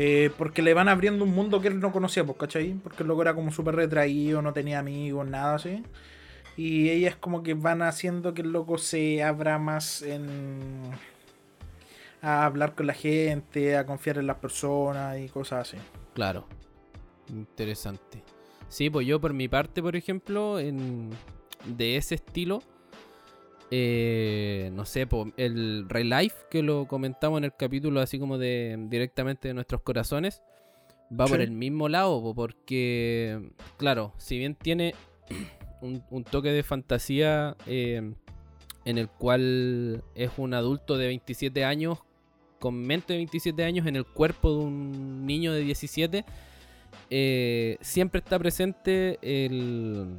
[0.00, 2.74] Eh, porque le van abriendo un mundo que él no conocía, pues, ¿cachai?
[2.74, 5.82] Porque el loco era como súper retraído, no tenía amigos, nada así.
[6.56, 10.28] Y ellas como que van haciendo que el loco se abra más en...
[12.22, 15.82] a hablar con la gente, a confiar en las personas y cosas así.
[16.14, 16.46] Claro.
[17.28, 18.22] Interesante.
[18.68, 21.10] Sí, pues yo por mi parte, por ejemplo, en,
[21.66, 22.62] de ese estilo,
[23.70, 28.38] eh, no sé, po, el Real Life, que lo comentamos en el capítulo así como
[28.38, 30.42] de directamente de nuestros corazones,
[31.08, 34.94] va por el mismo lado, po, porque, claro, si bien tiene
[35.80, 38.14] un, un toque de fantasía eh,
[38.84, 41.98] en el cual es un adulto de 27 años
[42.58, 46.24] con mente de 27 años en el cuerpo de un niño de 17,
[47.10, 50.18] eh, siempre está presente el...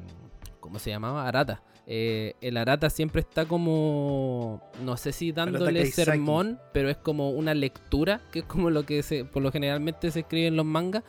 [0.60, 1.28] ¿Cómo se llamaba?
[1.28, 1.62] Arata.
[1.92, 7.56] Eh, el Arata siempre está como, no sé si dándole sermón, pero es como una
[7.56, 11.04] lectura, que es como lo que se, por lo generalmente se escribe en los mangas,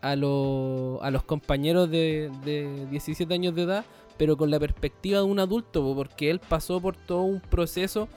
[0.00, 3.84] a, lo- a los compañeros de, de 17 años de edad,
[4.16, 8.08] pero con la perspectiva de un adulto, po, porque él pasó por todo un proceso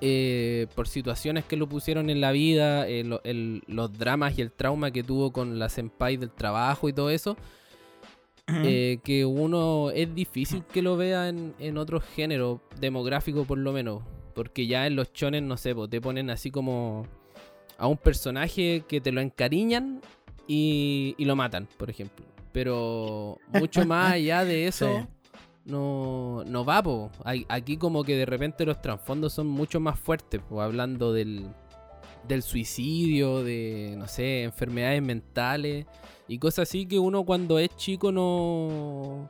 [0.00, 4.42] eh, por situaciones que lo pusieron en la vida, eh, lo- el- los dramas y
[4.42, 7.36] el trauma que tuvo con la senpai del trabajo y todo eso,
[8.64, 13.72] eh, que uno es difícil que lo vea en, en otro género demográfico por lo
[13.72, 14.02] menos,
[14.34, 17.06] porque ya en los chones, no sé, po, te ponen así como
[17.76, 20.00] a un personaje que te lo encariñan
[20.46, 22.24] y, y lo matan, por ejemplo.
[22.52, 25.06] Pero mucho más allá de eso, Sí.
[25.66, 27.10] no, no va, po.
[27.48, 31.46] Aquí como que de repente los trasfondos son mucho más fuertes, po, hablando del,
[32.26, 35.86] del suicidio, de, no sé, enfermedades mentales
[36.28, 39.28] y cosas así que uno cuando es chico no...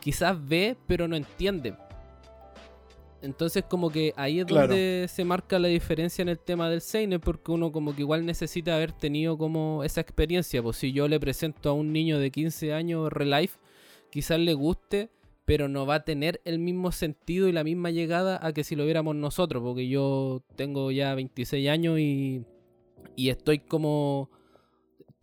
[0.00, 1.74] quizás ve, pero no entiende.
[3.22, 4.68] Entonces como que ahí es Claro.
[4.68, 8.26] donde se marca la diferencia en el tema del Seinen, porque uno como que igual
[8.26, 10.62] necesita haber tenido como esa experiencia.
[10.62, 13.58] Pues si yo le presento a un niño de 15 años Relife,
[14.10, 15.08] quizás le guste,
[15.46, 18.76] pero no va a tener el mismo sentido y la misma llegada a que si
[18.76, 22.44] lo viéramos nosotros, porque yo tengo ya 26 años y,
[23.16, 24.30] y estoy como...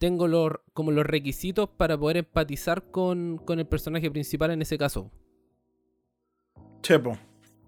[0.01, 4.75] Tengo los, como los requisitos para poder empatizar con, con el personaje principal en ese
[4.75, 5.11] caso.
[6.81, 7.19] Chepo.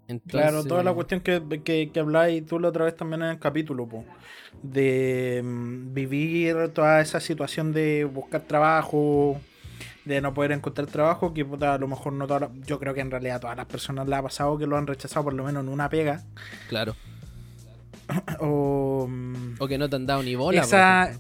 [0.08, 3.30] Entonces, Claro, toda la cuestión que, que, que habláis tú la otra vez también en
[3.30, 4.04] el capítulo, po,
[4.64, 9.40] de mm, vivir toda esa situación de buscar trabajo,
[10.04, 12.96] de no poder encontrar trabajo, que puta, a lo mejor no todas las- yo creo
[12.96, 15.36] que en realidad a todas las personas le ha pasado que lo han rechazado por
[15.36, 16.24] lo menos en una pega.
[16.68, 16.96] Claro.
[18.40, 20.62] O, mm, O que no te han dado ni bola.
[20.62, 21.12] esa.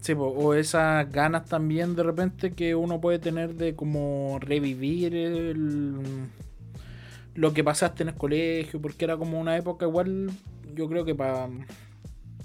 [0.00, 6.28] Sí, o esas ganas también de repente que uno puede tener de como revivir el-
[7.34, 10.30] lo que pasaste en el colegio, porque era como una época igual,
[10.74, 11.48] yo creo que para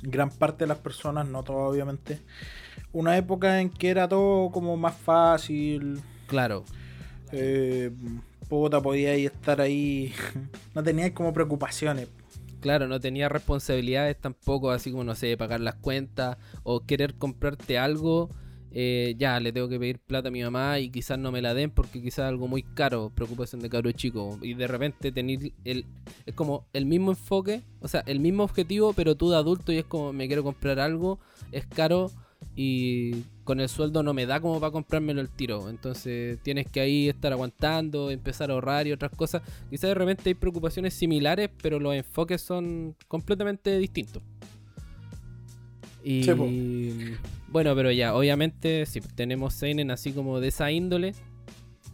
[0.02, 2.20] gran parte de las personas, no todas obviamente,
[2.92, 6.66] una época en que era todo como más fácil, Claro.
[7.32, 7.92] eh,
[8.50, 10.14] puta, podíais estar ahí,
[10.76, 12.08] no teníais como preocupaciones.
[12.62, 17.78] Claro, no tenía responsabilidades tampoco, así como, no sé, pagar las cuentas o querer comprarte
[17.80, 18.30] algo.
[18.74, 21.54] eh, ya, le tengo que pedir plata a mi mamá y quizás no me la
[21.54, 24.38] den porque quizás algo muy caro, preocupación de cabro chico.
[24.41, 25.88] Y de repente tener el.
[26.26, 29.78] Es como el mismo enfoque, o sea, el mismo objetivo, pero tú de adulto y
[29.80, 31.19] es como, me quiero comprar algo,
[31.52, 32.12] es caro
[32.56, 35.70] y con el sueldo no me da como para comprármelo el tiro.
[35.70, 39.42] Entonces tienes que ahí estar aguantando, empezar a ahorrar y otras cosas.
[39.70, 44.22] Quizás de repente hay preocupaciones similares, pero los enfoques son completamente distintos.
[46.04, 46.48] Y Sí, po.
[47.52, 51.14] bueno, pero ya, obviamente sí, tenemos Seinen así como de esa índole.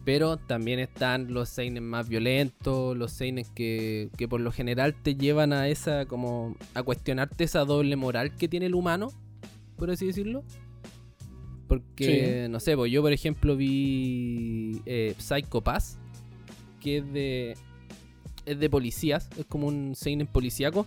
[0.04, 5.14] Pero también están los Seinen más violentos, los Seinen que, que por lo general te
[5.14, 9.12] llevan a esa como a cuestionarte esa doble moral que tiene el humano,
[9.78, 10.44] por así decirlo.
[11.66, 15.98] Porque, no sé, pues yo por ejemplo vi eh, Psycho Pass,
[16.80, 17.56] que es de,
[18.46, 20.86] es de policías, es como un seinen policíaco,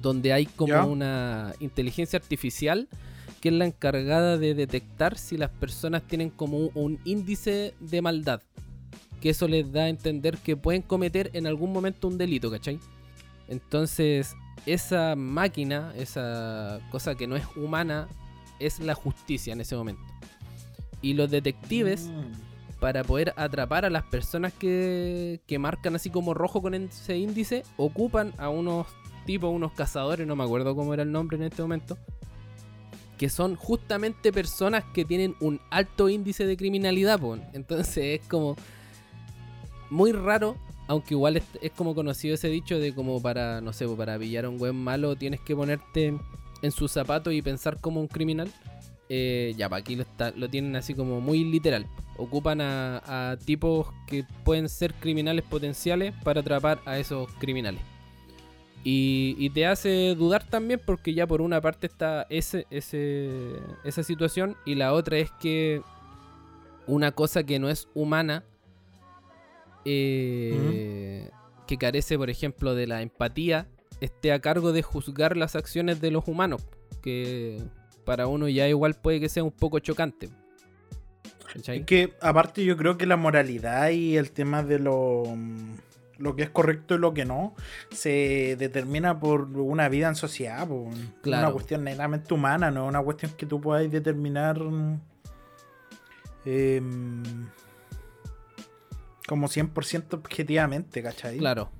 [0.00, 0.84] donde hay como Ya.
[0.86, 2.88] una inteligencia artificial
[3.42, 8.02] que es la encargada de detectar si las personas tienen como un, un índice de
[8.02, 8.42] maldad.
[9.20, 12.78] Que eso les da a entender que pueden cometer en algún momento un delito, ¿cachai?
[13.48, 14.34] Entonces,
[14.72, 18.08] esa máquina, esa cosa que no es humana,
[18.58, 20.02] es la justicia en ese momento.
[21.02, 22.78] Y los detectives, Mm.
[22.80, 27.62] para poder atrapar a las personas que, que marcan así como rojo con ese índice,
[27.76, 28.86] ocupan a unos
[29.26, 31.98] tipos, unos cazadores, no me acuerdo cómo era el nombre en este momento,
[33.18, 37.18] que son justamente personas que tienen un alto índice de criminalidad.
[37.20, 37.36] po.
[37.52, 38.56] Entonces es como
[39.90, 40.56] muy raro,
[40.90, 41.44] aunque igual es,
[41.76, 45.14] como conocido ese dicho de como para, no sé, para pillar a un buen malo
[45.14, 46.18] tienes que ponerte
[46.62, 48.50] en sus zapatos y pensar como un criminal.
[49.08, 49.96] Eh, ya, aquí
[50.34, 51.86] lo, tienen así como muy literal.
[52.16, 57.82] Ocupan a, tipos que pueden ser criminales potenciales para atrapar a esos criminales.
[58.82, 63.30] Y, y te hace dudar también porque ya por una parte está ese, ese,
[63.84, 65.82] esa situación y la otra es que
[66.88, 68.42] una cosa que no es humana,
[69.84, 71.30] eh,
[71.66, 73.68] que carece por ejemplo de la empatía,
[74.00, 76.62] esté a cargo de juzgar las acciones de los humanos,
[77.02, 77.62] que
[78.04, 80.30] para uno ya igual puede que sea un poco chocante.
[81.52, 81.78] ¿Cachai?
[81.80, 85.24] Es que aparte yo creo que la moralidad y el tema de lo,
[86.20, 87.54] lo que es correcto y lo que no
[87.90, 90.90] se determina por una vida en sociedad, po.
[91.22, 91.46] Claro.
[91.46, 94.60] una cuestión netamente humana, no es una cuestión que tú puedas determinar
[96.44, 97.22] em,
[99.30, 101.38] como 100% objetivamente, ¿cachai?
[101.38, 101.70] Claro.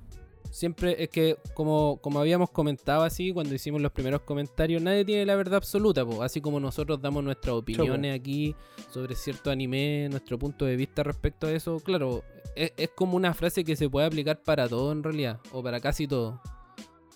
[0.53, 5.27] Siempre es que, como, como habíamos comentado así, cuando hicimos los primeros comentarios, nadie tiene
[5.27, 6.23] la verdad absoluta, po.
[6.23, 8.55] así como nosotros damos nuestras opiniones aquí
[8.93, 12.23] sobre cierto anime, nuestro punto de vista respecto a eso, claro,
[12.55, 15.81] es, es como una frase que se puede aplicar para todo en realidad, o para
[15.81, 16.41] casi todo.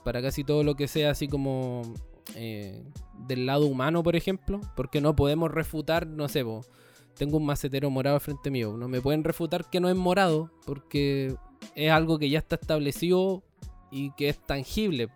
[0.03, 1.94] Para casi todo lo que sea así como
[2.35, 2.83] eh,
[3.29, 6.62] del lado humano, por ejemplo, porque no podemos refutar, no sé, po,
[7.16, 10.50] tengo un macetero morado al frente mío, no me pueden refutar que no es morado,
[10.66, 11.35] porque
[11.74, 13.42] es algo que ya está establecido
[13.90, 15.09] y que es tangible.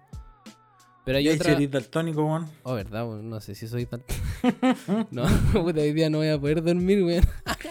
[1.05, 1.53] Pero hay Y otra...
[1.53, 2.47] eres daltónico, weón.
[2.65, 4.03] Oh, verdad, weón, no sé si soy tan...
[5.11, 7.25] no, puta, hoy día no voy a poder dormir, weón.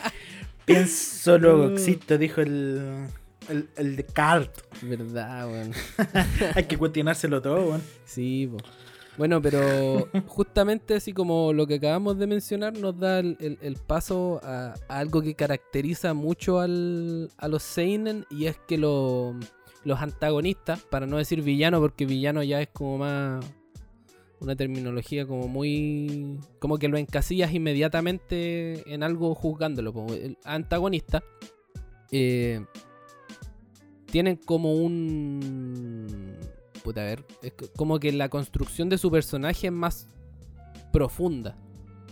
[0.66, 3.08] Pienso luego existo, dijo el,
[3.48, 4.52] el, el de Cart.
[4.82, 5.72] Verdad, weón.
[6.56, 7.84] Hay que cuestionárselo todo, weón.
[8.06, 8.58] Sí, po.
[9.18, 14.76] Bueno, pero justamente así como lo que acabamos de mencionar nos da el, paso a,
[14.88, 19.36] algo que caracteriza mucho al, a los Seinen y es que lo-
[19.84, 23.46] los antagonistas, para no decir villano porque villano ya es como más
[24.40, 26.38] una terminología como muy...
[26.60, 29.94] como que lo encasillas inmediatamente en algo juzgándolo.
[29.94, 30.14] po.
[30.14, 31.24] El antagonista
[32.12, 32.64] eh,
[34.06, 36.37] tienen como un...
[36.88, 40.08] Puta, a ver, es co- como que la construcción de su personaje es más
[40.94, 41.58] profunda.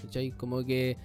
[0.01, 0.31] ¿Cachai?
[0.31, 0.97] Como que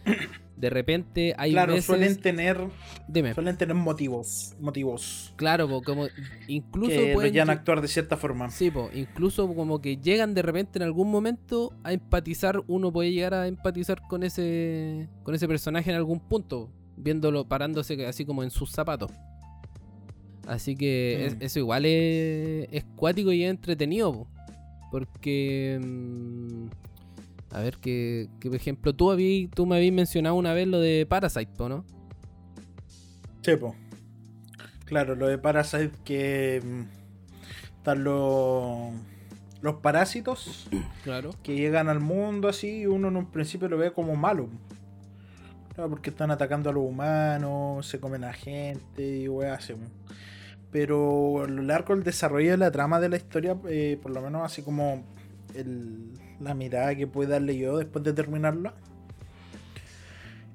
[0.56, 1.86] de repente hay claro, veces...
[1.86, 2.58] suelen tener
[3.06, 3.32] Dime.
[3.32, 6.08] suelen tener motivos, motivos Claro, po, como
[6.48, 8.50] incluso que pueden llevan a actuar de cierta forma.
[8.50, 13.12] Sí, po, incluso como que llegan de repente en algún momento a empatizar, uno puede
[13.12, 18.42] llegar a empatizar con ese con ese personaje en algún punto, viéndolo parándose así como
[18.42, 19.12] en sus zapatos.
[20.50, 21.42] Así que es- Mm.
[21.42, 24.26] eso igual es, es cuático y es entretenido, po,
[24.90, 26.66] porque mm,
[27.54, 30.80] a ver que, que, por ejemplo tú habí- tú me habías mencionado una vez lo
[30.80, 31.84] de Parasite, po, ¿no?
[33.42, 33.76] Sí, po.
[34.86, 38.90] Claro, lo de Parasite que mm, están los
[39.62, 40.68] los parásitos
[41.04, 41.30] Claro.
[41.44, 44.48] que llegan al mundo así y uno en un principio lo ve como malo.
[45.74, 49.74] Claro, porque están atacando a los humanos, se comen a gente y weas así.
[50.72, 54.20] Pero a lo largo del desarrollo de la trama de la historia, eh, por lo
[54.22, 55.02] menos así como
[55.54, 58.74] el- la mirada que puedo darle yo después de terminarla,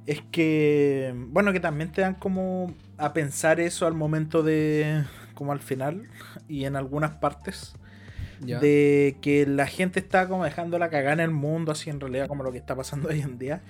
[0.08, 5.51] es que, bueno, que también te dan como a pensar eso al momento de, como
[5.51, 6.04] al final
[6.47, 7.73] y en algunas partes
[8.45, 8.60] Ya.
[8.60, 12.28] de que la gente está como dejando la cagada en el mundo, así en realidad
[12.28, 13.62] como lo que está pasando hoy en día.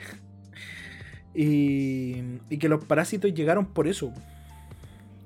[1.33, 4.13] Y, y que los parásitos llegaron por eso.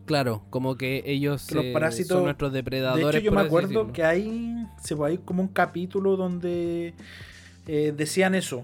[0.10, 3.16] Claro, como que ellos Que los eh, parásitos- son nuestros De depredadores.
[3.18, 6.96] hecho, yo me acuerdo que hay, se va a ir como un capítulo donde
[7.68, 8.64] eh, decían eso.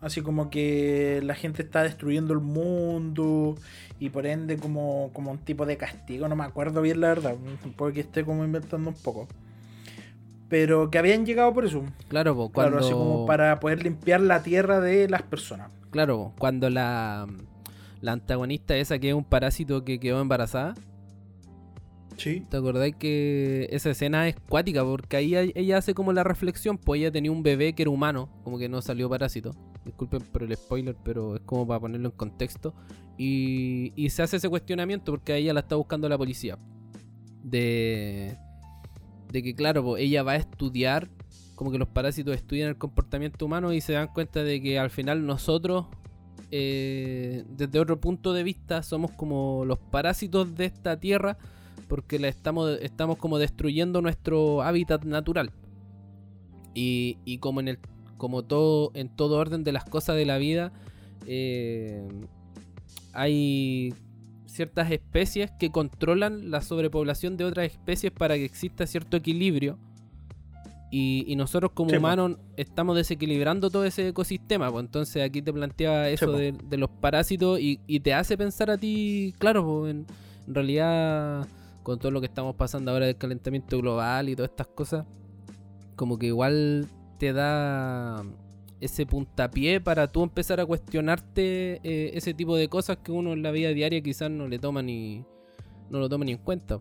[0.00, 3.56] Así como que la gente está destruyendo el mundo
[3.98, 6.28] y por ende como, como un tipo de castigo.
[6.28, 7.34] No me acuerdo bien la verdad.
[7.74, 9.26] Puede que esté como inventando un poco.
[10.48, 11.82] Pero que habían llegado por eso.
[12.06, 15.72] Claro, po, cuando, Claro, así como para poder limpiar la tierra de las personas.
[15.90, 17.26] claro, po, cuando la,
[18.04, 20.74] la antagonista esa que es un parásito que quedó embarazada,
[22.16, 22.42] Sí.
[22.48, 24.84] ¿te acordáis que esa escena es cuática?
[24.84, 28.28] Porque ahí ella hace como la reflexión, pues ella tenía un bebé que era humano,
[28.44, 29.50] como que no salió parásito.
[29.84, 32.72] Disculpen por el spoiler, pero es como para ponerlo en contexto.
[33.18, 36.56] Y, y se hace ese cuestionamiento porque a ella la está buscando la policía.
[37.42, 38.36] De,
[39.32, 41.08] de que, claro, pues, ella va a estudiar,
[41.56, 44.90] como que los parásitos estudian el comportamiento humano y se dan cuenta de que al
[44.90, 45.86] final nosotros,
[46.56, 51.36] eh, desde otro punto de vista, somos como los parásitos de esta tierra
[51.88, 55.50] porque la estamos, estamos como destruyendo nuestro hábitat natural.
[56.72, 57.78] Y, y como en el
[58.16, 60.72] como todo en todo orden de las cosas de la vida
[61.26, 62.08] eh,
[63.12, 63.92] hay
[64.46, 69.76] ciertas especies que controlan la sobrepoblación de otras especies para que exista cierto equilibrio
[70.96, 75.52] y, y nosotros como Sí, humanos estamos desequilibrando todo ese ecosistema pues entonces aquí te
[75.52, 79.90] planteaba eso de, de los parásitos y, y te hace pensar a ti claro pues,
[79.90, 80.06] en,
[80.46, 81.48] en realidad
[81.82, 85.04] con todo lo que estamos pasando ahora del calentamiento global y todas estas cosas
[85.96, 86.86] como que igual
[87.18, 88.22] te da
[88.80, 93.42] ese puntapié para tú empezar a cuestionarte eh, ese tipo de cosas que uno en
[93.42, 95.24] la vida diaria quizás no le toma ni
[95.90, 96.80] no lo toma ni en cuenta.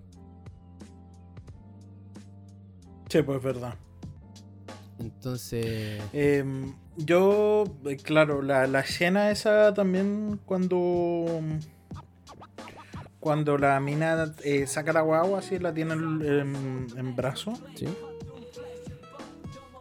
[3.09, 3.75] Sí, pues es verdad.
[5.03, 11.41] Entonces, Em, yo, eh, claro, la, la escena esa también cuando.
[13.19, 17.53] Cuando la mina eh, saca la guagua, así la tiene en, en- brazo.
[17.75, 17.87] sí,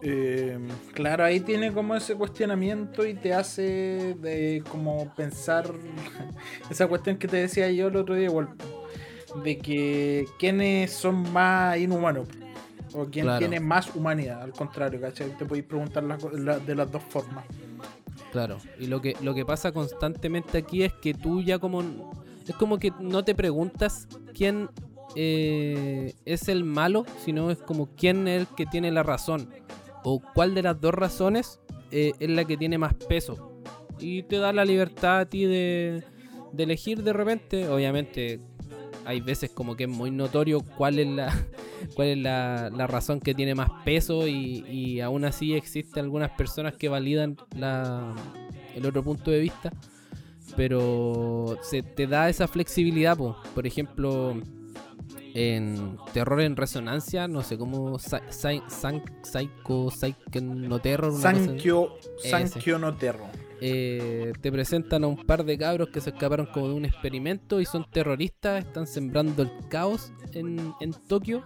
[0.05, 5.73] Em, claro, ahí tiene como ese cuestionamiento y te hace de como pensar
[6.71, 8.49] esa cuestión que te decía yo el otro día igual
[9.45, 12.27] de que quiénes son más inhumanos
[12.95, 13.39] o quién Claro.
[13.39, 15.37] tiene más humanidad, al contrario, ¿cachai?
[15.37, 17.45] Te podéis preguntar la- de las dos formas.
[18.33, 18.59] claro.
[18.79, 21.83] Y lo que lo que pasa constantemente aquí es que tú ya como
[22.49, 24.69] es como que no te preguntas quién
[25.15, 29.49] eh, es el malo, sino es como quién es el que tiene la razón
[30.05, 33.53] o cuál de las dos razones eh, es la que tiene más peso.
[33.99, 36.03] Y te da la libertad a ti de,
[36.53, 37.69] de elegir de repente.
[37.69, 38.41] Obviamente
[39.05, 41.47] hay veces como que es muy notorio cuál es la,
[41.95, 46.31] cuál es la, la razón que tiene más peso y, y aún así existen algunas
[46.31, 48.15] personas que validan la,
[48.75, 49.73] el otro punto de vista.
[50.57, 53.37] Pero se te da esa flexibilidad, po.
[53.55, 54.37] por ejemplo,
[55.35, 57.99] en Terror en Resonancia, no sé cómo.
[57.99, 58.63] Psycho,
[59.91, 61.19] Psycho no Terror.
[61.19, 61.97] Sankyo.
[62.19, 63.27] Sankyo no Terro.
[63.65, 67.61] Eh, te presentan a un par de cabros que se escaparon como de un experimento
[67.61, 71.45] y son terroristas, están sembrando el caos en, en Tokio,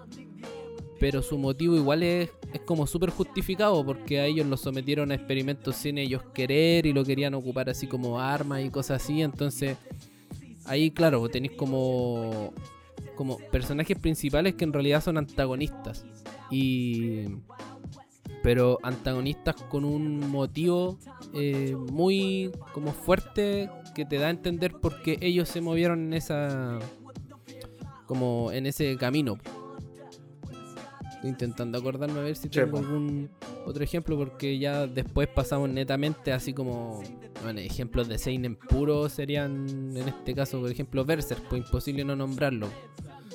[0.99, 5.15] pero su motivo igual es, es como súper justificado porque a ellos los sometieron a
[5.15, 9.77] experimentos sin ellos querer y lo querían ocupar así como armas y cosas así, entonces
[10.65, 12.55] ahí claro, tenéis como,
[13.15, 16.07] como personajes principales que en realidad son antagonistas.
[16.51, 17.27] Y
[18.47, 20.97] pero antagonistas con un motivo
[21.35, 26.13] eh, muy como fuerte que te da a entender por qué ellos se movieron en
[26.13, 26.79] esa
[28.07, 29.37] como en ese camino.
[31.13, 33.31] Estoy intentando acordarme a ver si tengo algún
[33.67, 37.03] otro ejemplo porque ya después pasamos netamente así como
[37.43, 39.67] bueno, ejemplos de Seinen puro serían
[39.97, 42.69] en este caso por ejemplo Berserk pues imposible no nombrarlo.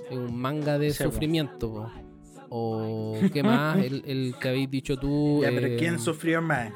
[0.10, 2.11] Es un manga de sufrimiento po.
[2.54, 6.74] O qué más el, el que habéis dicho tú Ya, pero eh, ¿quién sufrió más?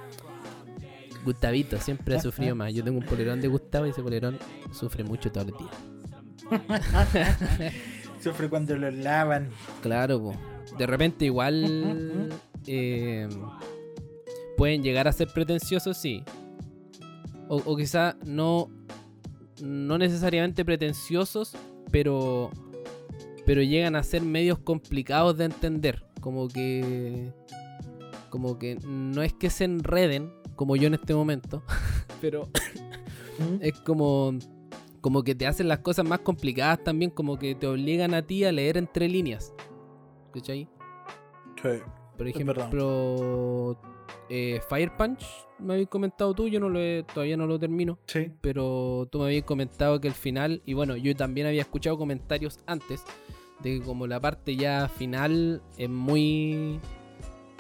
[1.26, 2.74] Gustavito siempre ha sufrido más.
[2.74, 4.38] Yo tengo un polerón de Gustavo y ese polerón
[4.72, 5.74] sufre mucho todos los días.
[8.22, 9.50] Sufre cuando lo lavan.
[9.82, 10.36] Claro, po.
[10.78, 12.30] de repente igual
[12.66, 13.28] eh,
[14.56, 16.24] pueden llegar a ser pretenciosos, sí.
[17.50, 18.70] O, o quizá no,
[19.62, 21.56] no necesariamente pretenciosos,
[21.92, 22.52] pero,
[23.46, 26.06] pero llegan a ser medios complicados de entender.
[26.22, 27.32] Como que,
[28.30, 31.64] como que no es que se enreden, como yo en este momento,
[32.22, 32.50] pero
[33.62, 34.34] es como
[35.02, 38.44] como que te hacen las cosas más complicadas también, como que te obligan a ti
[38.44, 39.54] a leer entre líneas.
[40.34, 40.68] ¿Cachai?
[41.62, 41.70] Sí.
[42.18, 43.78] Por ejemplo,
[44.30, 45.24] eh, Fire Punch,
[45.60, 48.32] me habéis comentado tú, yo no lo he- todavía no lo termino, Sí.
[48.42, 52.60] pero tú me habías comentado que el final, y bueno, yo también había escuchado comentarios
[52.66, 53.04] antes,
[53.62, 56.80] de que como la parte ya final es muy...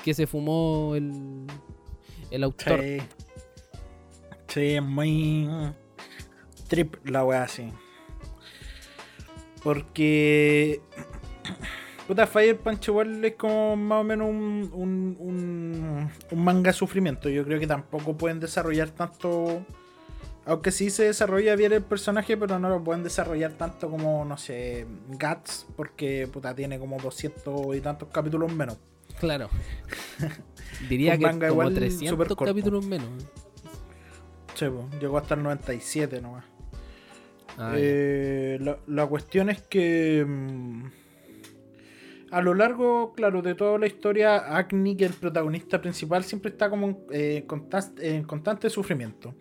[0.03, 1.47] que se fumó el,
[2.31, 2.81] el autor.
[2.81, 2.97] Sí.
[4.47, 5.49] Sí, es muy
[6.69, 7.71] trip la wea así.
[9.63, 10.79] Porque.
[12.07, 16.77] Puta, Fire Punch igual es como más o menos un, un, un, un manga de
[16.77, 17.27] sufrimiento.
[17.29, 19.65] Yo creo que tampoco pueden desarrollar tanto.
[20.45, 24.37] Aunque sí se desarrolla bien el personaje, pero no lo pueden desarrollar tanto como, no
[24.37, 28.77] sé, Guts, porque puta tiene como 200 y tantos capítulos menos.
[29.19, 29.49] Claro.
[30.89, 32.45] Diría que como igual 300 súper corto.
[32.45, 33.07] capítulos menos.
[34.53, 36.45] Sí, po, llegó hasta el 97 nomás.
[37.57, 37.73] Ah.
[37.75, 40.85] Eh, la, la cuestión es que mm,
[42.31, 46.51] a lo largo, claro, de toda la historia, Agni, que es el protagonista principal, siempre
[46.51, 47.45] está como en, eh,
[47.99, 49.35] en constante sufrimiento.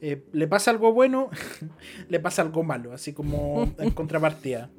[0.00, 1.30] Eh, le pasa algo bueno,
[2.08, 4.70] le pasa algo malo, así como en contrapartida.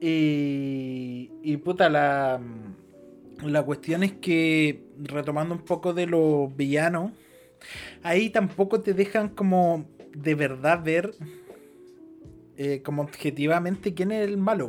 [0.00, 2.40] Y, y puta, la,
[3.42, 7.12] la cuestión es que, retomando un poco de los villanos,
[8.02, 11.14] ahí tampoco te dejan como de verdad ver
[12.58, 14.68] eh, como objetivamente quién es el malo.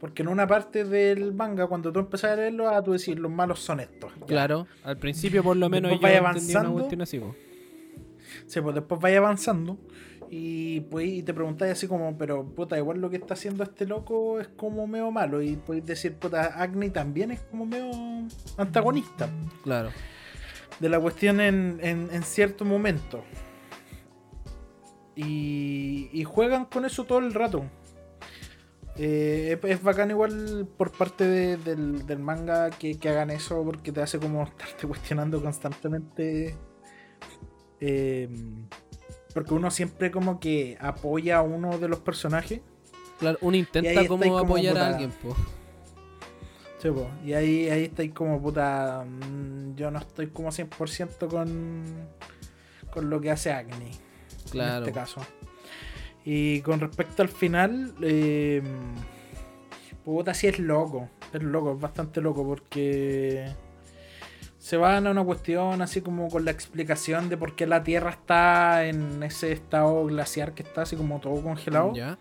[0.00, 3.32] Porque en una parte del manga, cuando tú empezás a leerlo, a tú decir los
[3.32, 4.12] malos son estos.
[4.26, 6.72] Claro, al principio por lo menos yo entendí una avanzando.
[6.72, 7.20] cuestión así.
[8.48, 9.78] Sí, pues después vaya avanzando
[10.30, 13.86] y pues y te preguntáis así como, pero puta, igual lo que está haciendo este
[13.86, 15.40] loco es como medio malo.
[15.42, 17.90] Y podéis decir, puta, Agni también es como medio
[18.56, 19.28] antagonista
[19.62, 19.90] Claro.
[20.80, 23.22] de la cuestión en, en, en cierto momento.
[25.16, 27.64] Y, y juegan con eso todo el rato.
[28.96, 33.62] Eh, es, es bacán igual por parte de- del, del manga que, que hagan eso
[33.64, 36.54] porque te hace como estarte cuestionando constantemente.
[37.80, 38.28] Eh,
[39.34, 42.60] porque uno siempre como que apoya a uno de los personajes.
[43.18, 45.36] Claro, uno intenta como como apoyar a alguien, po.
[46.80, 47.08] Sí, po.
[47.24, 49.04] Y ahí, ahí estáis como puta.
[49.04, 51.84] mm, Yo no estoy como 100% con,
[52.90, 53.90] con lo que hace Agni.
[54.50, 54.78] Claro.
[54.78, 55.20] En este caso.
[56.24, 58.62] Y con respecto al final, eh,
[60.04, 61.08] puta, sí es loco.
[61.32, 63.48] Es loco, es bastante loco porque
[64.68, 68.10] se van a una cuestión así como con la explicación de por qué la Tierra
[68.10, 71.94] está en ese estado glaciar que está así como todo congelado.
[71.94, 72.18] Ya.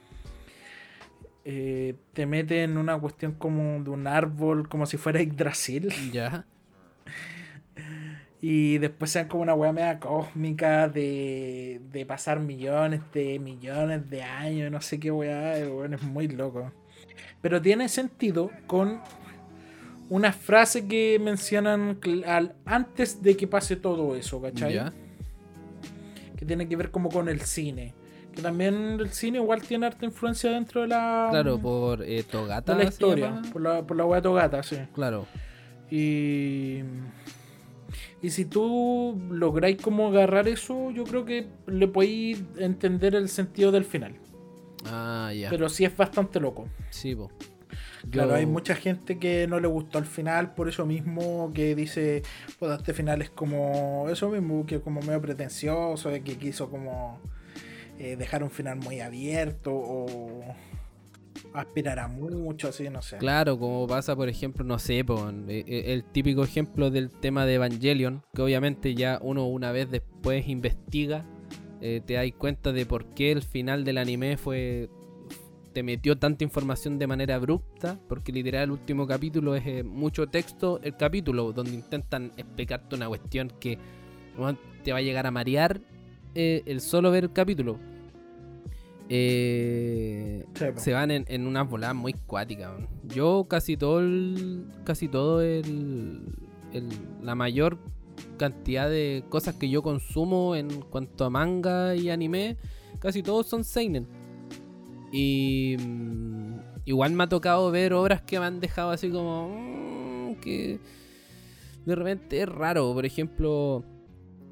[1.44, 5.94] Eh, te mete en una cuestión como de un árbol, como si fuera Yggdrasil.
[6.14, 6.46] Ya.
[8.40, 14.22] Y después sean como una weá media cósmica de, de pasar millones de millones de
[14.22, 16.72] años, no sé qué weá, eh, weón, es muy loco.
[17.42, 19.02] Pero tiene sentido con
[20.10, 24.80] una frase que mencionan al- antes de que pase todo eso, ¿cachai?
[26.38, 27.94] Que tiene que ver como con el cine.
[28.34, 31.28] Que también el cine igual tiene harta influencia dentro de la.
[31.32, 32.76] Claro, por eh, Togata.
[32.76, 33.42] de la historia.
[33.52, 34.78] Por la, por la wea Togata, sí.
[34.94, 35.26] Claro.
[35.90, 36.82] Y.
[38.22, 43.72] Y si tú lográis como agarrar eso, yo creo que le podéis entender el sentido
[43.72, 44.16] del final.
[44.86, 45.50] Ah, ya.
[45.50, 46.68] Pero sí es bastante loco.
[46.90, 47.32] Sí, po.
[48.10, 52.24] Claro, hay mucha gente que no le gustó el final, por eso mismo que dice,
[52.60, 57.20] pues este final es como eso mismo, que como medio pretencioso, que quiso como
[58.00, 60.44] eh, dejar un final muy abierto o
[61.54, 63.18] aspirar a mucho, así, no sé.
[63.18, 65.06] Claro, como pasa, por ejemplo, no sé, eh,
[65.48, 70.48] eh, el típico ejemplo del tema de Evangelion, que obviamente ya uno una vez después
[70.48, 71.26] investiga,
[71.82, 74.90] eh, te das cuenta de por qué el final del anime fue
[75.78, 80.26] te metió tanta información de manera abrupta, porque literal el último capítulo es eh, mucho
[80.26, 83.78] texto, el capítulo donde intentan explicarte una cuestión que
[84.84, 85.80] te va a llegar a marear
[86.34, 87.78] eh, el solo ver el capítulo.
[89.08, 90.46] Eh,
[90.78, 92.72] se van en, en unas voladas muy cuáticas.
[93.04, 96.24] Yo casi todo el, casi todo el,
[96.74, 96.90] el-
[97.22, 97.78] la mayor
[98.38, 102.58] cantidad de cosas que yo consumo en cuanto a manga y anime,
[103.00, 104.08] casi todos son seinen.
[105.12, 110.36] Y mm, igual me ha tocado ver obras que me han dejado así como mm,
[110.36, 110.80] que
[111.86, 112.94] de repente es raro.
[112.94, 113.84] Por ejemplo,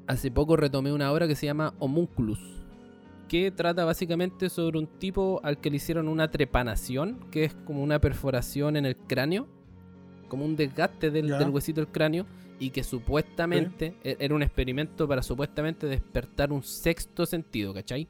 [0.06, 2.56] hace poco retomé una obra que se llama Homunculus
[3.28, 7.82] que trata básicamente sobre un tipo al que le hicieron una trepanación, que es como
[7.82, 9.48] una perforación en el cráneo,
[10.28, 12.26] como un desgaste del, huesito del cráneo,
[12.58, 18.08] y que supuestamente e- era un experimento para supuestamente despertar un sexto sentido, ¿cachai?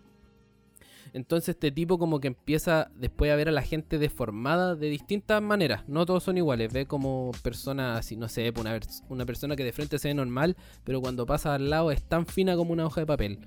[1.12, 5.40] Entonces este tipo como que empieza después a ver a la gente deformada de distintas
[5.42, 5.88] maneras.
[5.88, 6.72] No todos son iguales.
[6.72, 10.14] Ve como personas así, no sé, una, vers- una persona que de frente se ve
[10.14, 13.38] normal, pero cuando pasa al lado es tan fina como una hoja de papel.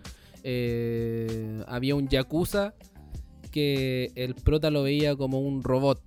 [0.43, 2.74] Eh, había un Yakuza
[3.51, 6.01] que el prota lo veía como un robot.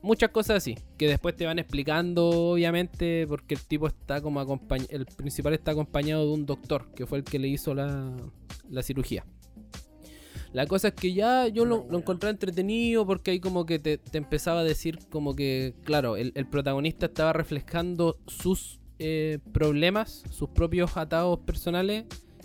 [0.00, 4.90] Muchas cosas así, que después te van explicando, obviamente, porque el tipo está como acompañado,
[4.92, 8.16] el principal está acompañado de un doctor, que fue el que le hizo la,
[8.70, 9.24] la cirugía.
[10.52, 13.98] La cosa es que ya yo lo, lo encontré entretenido porque ahí como que te,
[13.98, 20.22] te empezaba a decir como que, claro, el, el protagonista estaba reflejando sus eh, problemas,
[20.30, 22.04] sus propios atados personales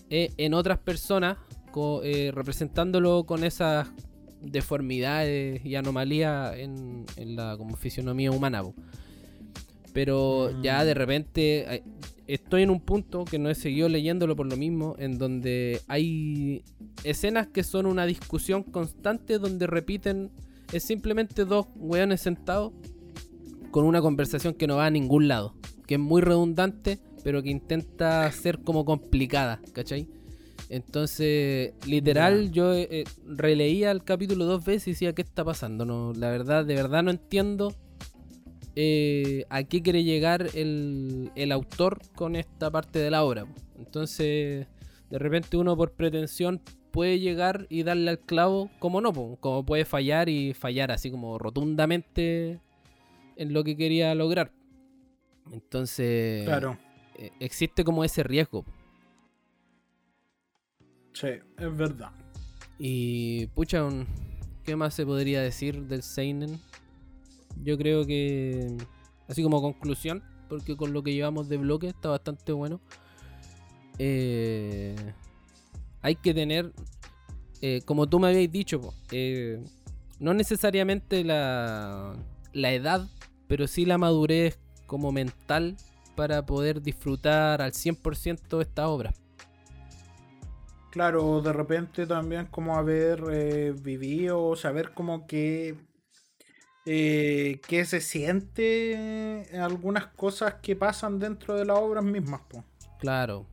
[0.09, 1.37] eh, en otras personas,
[1.71, 3.87] co- eh, representándolo con esas
[4.41, 8.63] deformidades y anomalías en, en la como fisionomía humana.
[9.93, 11.83] Pero ya de repente
[12.33, 16.63] estoy en un punto que no he seguido leyéndolo por lo mismo, en donde hay
[17.03, 20.31] escenas que son una discusión constante donde repiten,
[20.71, 22.71] es simplemente dos weones sentados
[23.71, 25.55] con una conversación que no va a ningún lado,
[25.87, 30.07] que es muy redundante, pero que intenta ser como complicada, ¿cachai?
[30.69, 35.83] Entonces, literal, yo eh, eh, releía el capítulo dos veces y decía, ¿qué está pasando?
[35.83, 37.75] No, la verdad, de verdad no entiendo
[38.75, 43.45] eh, a qué quiere llegar el, el autor con esta parte de la obra.
[43.77, 44.67] Entonces,
[45.09, 46.61] de repente uno por pretensión
[46.91, 51.37] puede llegar y darle al clavo, como no, como puede fallar y fallar así como
[51.37, 52.59] rotundamente
[53.37, 54.51] en lo que quería lograr.
[55.51, 56.77] Entonces, Claro,
[57.15, 58.65] eh, existe como ese riesgo.
[61.13, 62.11] sí, es verdad.
[62.77, 64.07] Y pucha, un-
[64.63, 66.59] ¿qué más se podría decir del Seinen?
[67.57, 68.77] Yo creo que,
[69.27, 72.81] así como conclusión, porque con lo que llevamos de bloque está bastante bueno.
[73.97, 74.95] eh,
[76.01, 76.71] hay que tener,
[77.61, 79.63] eh, como tú me habías dicho, eh,
[80.19, 82.15] no necesariamente la,
[82.53, 83.07] la edad,
[83.47, 85.77] pero sí la madurez como mental
[86.15, 89.13] para poder disfrutar al 100% esta obra.
[90.89, 95.77] Claro, de repente también como haber vivido, saber como que
[96.85, 102.63] eh, qué se siente en algunas cosas que pasan dentro de las obras mismas, po.
[102.99, 103.45] Claro.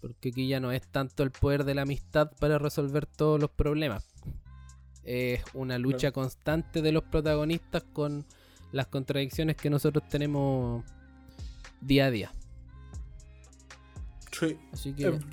[0.00, 3.50] Porque aquí ya no es tanto el poder de la amistad para resolver todos los
[3.50, 4.06] problemas.
[5.02, 8.26] Es una lucha constante de los protagonistas con
[8.72, 10.84] las contradicciones que nosotros tenemos
[11.80, 12.32] día a día.
[14.38, 15.24] Sí, Así que es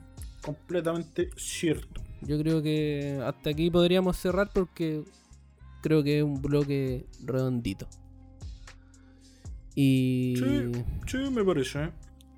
[0.41, 2.01] completamente cierto.
[2.21, 5.03] yo creo que hasta aquí podríamos cerrar porque
[5.85, 7.87] creo que es un bloque redondito.
[9.75, 10.83] Y, Sí.
[11.05, 11.83] Sí, me parece.
[11.83, 11.91] ¿eh?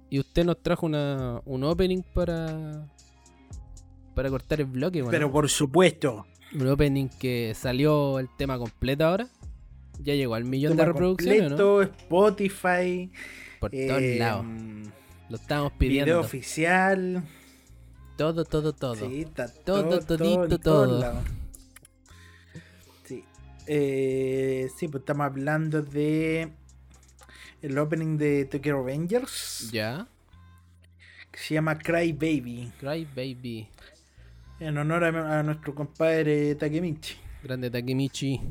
[0.10, 2.86] y usted nos trajo una, un opening para,
[4.14, 5.02] para cortar el bloque.
[5.02, 5.12] ¿o no?
[5.12, 9.30] Pero por supuesto, Un opening que salió el tema completo ahora.
[10.00, 11.58] Ya llegó al millón tema de reproducciones, ¿no?
[11.58, 13.12] completo, Spotify,
[13.62, 14.46] Por todos eh, lados.
[15.30, 16.06] Lo estábamos pidiendo.
[16.06, 17.24] video oficial.
[18.18, 18.96] Todo, todo, todo.
[18.96, 21.24] Sí, está Todo, todo, todito, en todos todo.
[23.68, 23.74] Sí.
[23.74, 26.52] Eh, sí, pues estamos hablando de
[27.62, 30.08] el opening de Tokyo Revengers Ya.
[31.32, 33.68] que se llama Cry Baby Cry Baby.
[34.60, 37.18] en honor a, a nuestro compadre Takemichi.
[37.44, 38.42] Grande Takemichi.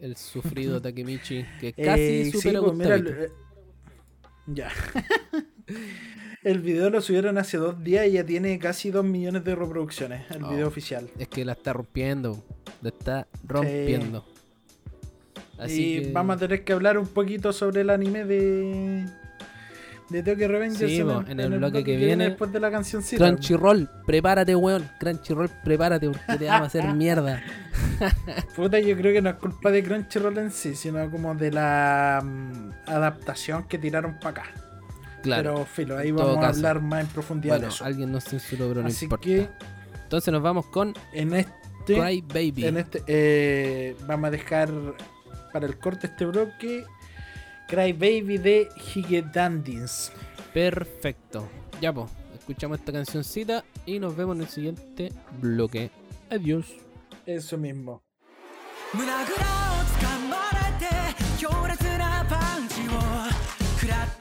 [0.00, 1.44] El sufrido Takemichi.
[1.60, 3.30] Que Eh, casi sí, supera a pues, mira, eh,
[4.46, 4.70] ya.
[6.44, 10.30] el video lo subieron hace dos días y ya tiene casi dos millones de reproducciones.
[10.30, 10.50] El Oh.
[10.50, 11.08] video oficial.
[11.18, 12.42] Es que la está rompiendo.
[12.80, 14.24] La está rompiendo.
[15.58, 16.12] Así y que...
[16.12, 19.06] vamos a tener que hablar un poquito sobre el anime de.
[20.08, 23.88] De Tokyo Revengers Sí, en el bloque que viene viene, después de la canción Crunchyroll,
[24.04, 24.86] prepárate, weón.
[25.00, 27.42] Crunchyroll, prepárate porque te vamos a hacer mierda.
[28.54, 32.20] Puta, yo creo que no es culpa de Crunchyroll en sí, sino como de la
[32.22, 34.61] mm, adaptación que tiraron para acá.
[35.23, 35.53] Claro.
[35.55, 36.57] Pero filo, ahí en todo vamos a caso.
[36.59, 37.85] hablar más en profundidad bueno, de eso.
[37.85, 39.23] alguien nos censuró, pero no Así importa.
[39.25, 39.49] que
[40.03, 41.51] Entonces nos vamos con en este,
[41.85, 42.65] Cry Baby.
[42.65, 44.69] en este eh, vamos a dejar
[45.53, 46.85] para el corte este bloque
[47.67, 50.11] Cry Baby de Higedandins.
[50.53, 51.47] Perfecto.
[51.81, 55.91] Ya, pues, escuchamos esta cancioncita y nos vemos en el siguiente bloque.
[56.29, 56.65] Adiós.
[57.25, 58.01] Eso mismo.
[58.93, 59.25] 胸ぐらを
[59.99, 60.87] 掴まれて
[61.37, 62.91] 強烈なパンチを
[63.77, 64.20] 食らって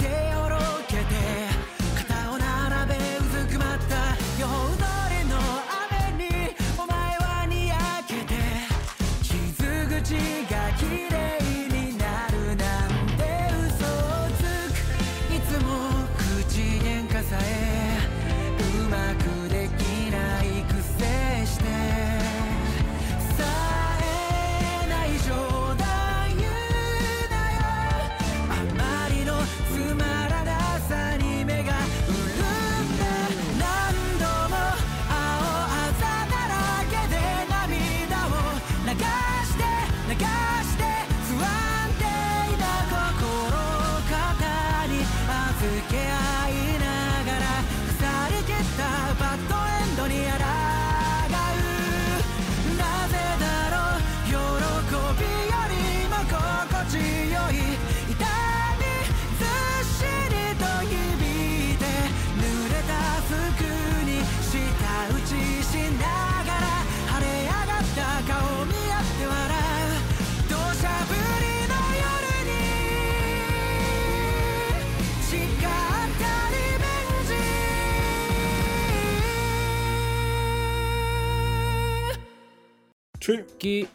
[83.37, 83.43] Sí.
[83.59, 83.87] Que...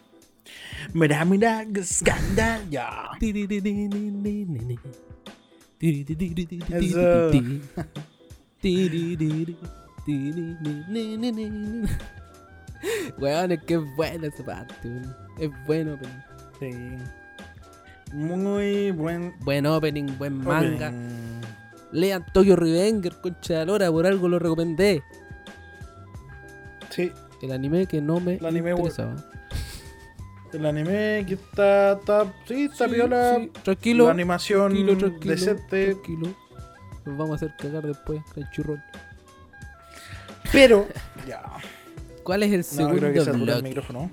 [0.93, 2.63] Mira, mira, escándalo.
[5.79, 7.31] Eso.
[13.19, 15.01] Weón, es que es buena esa parte.
[15.39, 16.19] Es buen opening.
[16.59, 16.71] Sí.
[18.13, 20.87] Muy buen Buen opening, buen manga.
[20.89, 21.41] opening.
[21.91, 25.03] Lean Tokyo Revenger, concha de lora, por algo lo recomendé.
[26.89, 27.11] Sí,
[27.41, 29.15] El anime que no me El anime, interesaba.
[30.53, 33.35] el anime que está, está, sí, está Sí, piola.
[33.39, 34.05] sí, tranquilo.
[34.05, 35.85] La animación tranquilo, tranquilo, decente.
[35.93, 36.27] tranquilo.
[37.05, 38.81] Nos vamos a hacer cagar después, Crunchyroll.
[40.51, 40.87] Pero,
[41.27, 41.43] ya.
[42.23, 43.61] ¿Cuál es el No, segundo creo que se el bloque?
[43.61, 44.11] micrófono.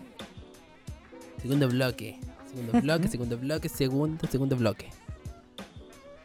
[1.43, 2.19] Segundo bloque.
[2.53, 4.91] Segundo bloque, segundo bloque, segundo, segundo bloque.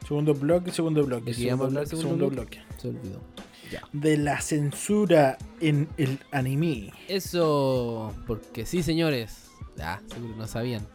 [0.07, 1.25] Segundo bloque, segundo bloque.
[1.25, 2.61] ¿De qué Segundo bloque, segundo bloque.
[2.77, 3.19] Se olvidó.
[3.71, 3.81] Ya.
[3.93, 6.91] De la censura en el anime.
[7.07, 9.49] Eso, porque sí, señores.
[9.79, 10.85] Ah, seguro no sabían.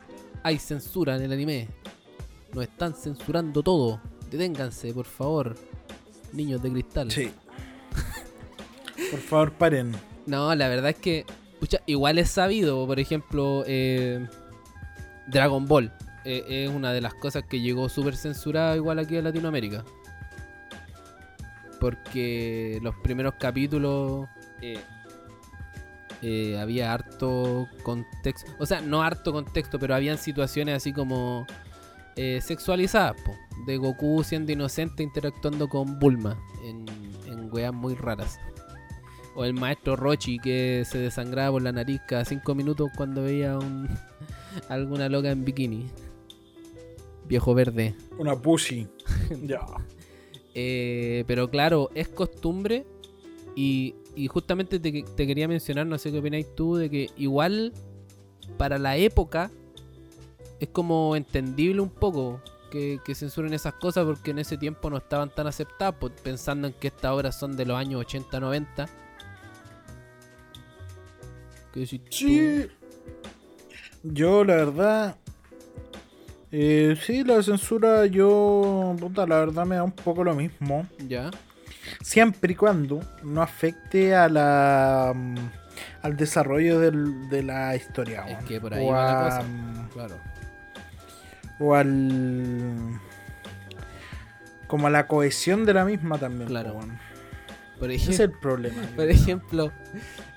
[0.42, 1.68] Hay censura en el anime.
[2.52, 4.00] Nos están censurando todo.
[4.30, 5.56] Deténganse, por favor.
[6.32, 7.10] Niños de cristal.
[7.10, 7.30] Sí.
[9.10, 9.92] Por favor, paren.
[10.26, 11.24] No, la verdad es que.
[11.60, 14.26] pucha, igual es sabido, por ejemplo, eh,
[15.28, 15.92] Dragon Ball.
[16.24, 19.84] eh, es una de las cosas que llegó súper censurada igual aquí a Latinoamérica.
[21.84, 24.26] Porque los primeros capítulos
[24.62, 24.80] eh,
[26.22, 28.50] eh, había harto contexto.
[28.58, 31.46] O sea, no harto contexto, pero habían situaciones así como
[32.16, 33.20] eh, sexualizadas.
[33.20, 36.86] po, de Goku siendo inocente interactuando con Bulma en,
[37.26, 38.40] en weas muy raras.
[39.34, 43.58] O el maestro Rochi que se desangraba por la nariz cada 5 minutos cuando veía
[43.58, 43.90] un,
[44.70, 45.90] alguna loca en bikini.
[47.26, 47.94] Viejo verde.
[48.18, 48.88] Una pussy.
[49.42, 49.60] ya.
[50.54, 52.86] Eh, pero claro, es costumbre
[53.56, 53.94] y,
[54.28, 57.72] justamente te, quería mencionar, no sé qué opináis tú, de que igual
[58.56, 59.50] para la época
[60.60, 62.40] es como entendible un poco
[62.70, 66.74] que, censuren esas cosas porque en ese tiempo no estaban tan aceptadas, pues, pensando en
[66.74, 68.88] que estas obras son de los años 80-90.
[71.72, 72.66] Que si sí.
[74.02, 75.16] Yo la verdad
[76.56, 78.94] eh, sí, la censura, yo.
[79.00, 80.86] Puta, la verdad me da un poco lo mismo.
[81.08, 81.30] Ya.
[82.00, 85.12] Siempre y cuando no afecte a la.
[85.14, 85.34] mm,
[86.02, 88.24] al desarrollo del- de la historia.
[88.28, 88.44] Es weón.
[88.46, 89.42] que por ahí o va la a, cosa.
[89.42, 90.14] mm, Claro.
[91.58, 93.00] O al.
[94.68, 96.48] Como a la cohesión de la misma también.
[96.48, 96.78] Claro.
[97.80, 98.80] Por Ese es el problema.
[98.96, 99.72] por ejemplo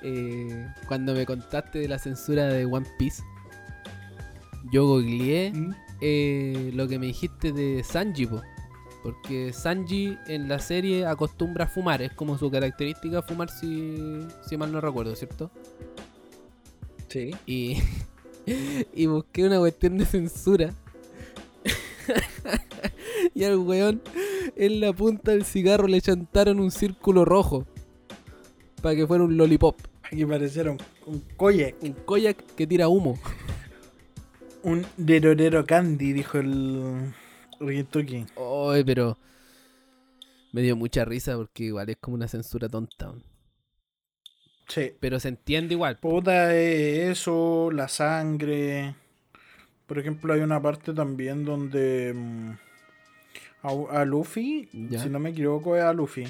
[0.01, 3.22] eh, cuando me contaste de la censura de One Piece,
[4.72, 5.74] yo googleé ¿Mm?
[6.01, 8.41] Eh, lo que me dijiste de Sanji, po.
[9.03, 14.57] Porque Sanji en la serie acostumbra a fumar, es como su característica fumar si, si
[14.57, 15.49] mal no recuerdo, ¿cierto?
[17.07, 17.31] Sí.
[17.45, 17.77] Y,
[18.93, 20.73] y busqué una cuestión de censura.
[23.33, 24.01] y al weón
[24.55, 27.65] en la punta del cigarro le chantaron un círculo rojo.
[28.81, 29.75] Para que fuera un lollipop.
[30.03, 31.75] Aquí parecieron un koyak.
[31.81, 33.17] Un koyak que tira humo.
[34.68, 37.13] Un derorero candy, dijo el.
[37.59, 38.26] Ryutuki.
[38.70, 39.18] Ay, pero
[40.51, 43.13] me dio mucha risa porque igual es como una censura tonta.
[44.68, 44.91] Sí.
[44.99, 45.97] Pero se entiende igual.
[45.97, 48.93] Puta, eh, eso, la sangre.
[49.88, 52.51] Por ejemplo, hay una parte también donde mm,
[53.63, 54.99] a, a Luffy, Ya.
[55.01, 56.26] si no me equivoco, es a Luffy.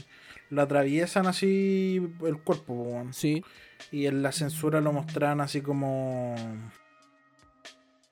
[0.52, 3.06] La atraviesan así el cuerpo.
[3.12, 3.44] Sí.
[3.92, 6.36] y en la censura lo mostraban así como.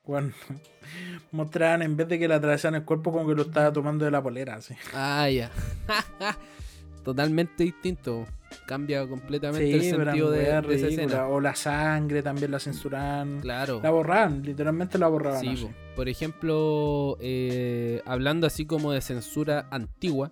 [0.08, 0.34] Bueno,
[1.32, 4.12] mostraban en vez de que le atravesaran el cuerpo, como que lo estaba tomando de
[4.12, 4.76] la polera, así.
[4.94, 5.50] Ah, ya.
[7.04, 8.26] Totalmente distinto.
[8.68, 11.28] Cambia completamente Sí, el sentido de, de esa escena.
[11.28, 13.42] O la sangre también la censuraban.
[13.42, 13.80] Claro.
[13.84, 15.42] La borraban, literalmente la borraban.
[15.42, 15.70] Sí, así.
[15.96, 20.32] por ejemplo, eh, hablando así como de censura antigua,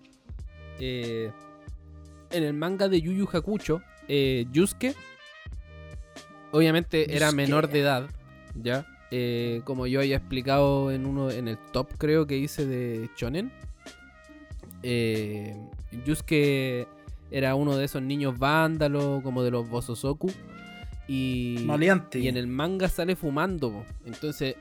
[0.79, 1.31] eh,
[2.31, 4.95] en el manga de Yu Yu Hakucho, eh, Yusuke,
[6.51, 8.09] obviamente era menor de edad,
[8.55, 8.85] ¿ya?
[9.15, 13.51] Eh, como yo había explicado en uno en el top, creo que hice de Shonen.
[14.81, 15.55] Eh,
[16.03, 16.87] Yusuke
[17.29, 20.31] era uno de esos niños vándalos, como de los Bososoku.
[21.07, 22.17] Y, Maleante.
[22.17, 23.71] y en el manga sale fumando.
[23.71, 23.85] po.
[24.07, 24.55] Entonces,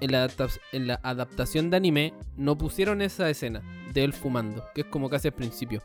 [0.00, 0.30] en la,
[0.72, 3.60] en la adaptación de anime no pusieron esa escena
[3.92, 5.82] de él fumando, que es como casi al principio.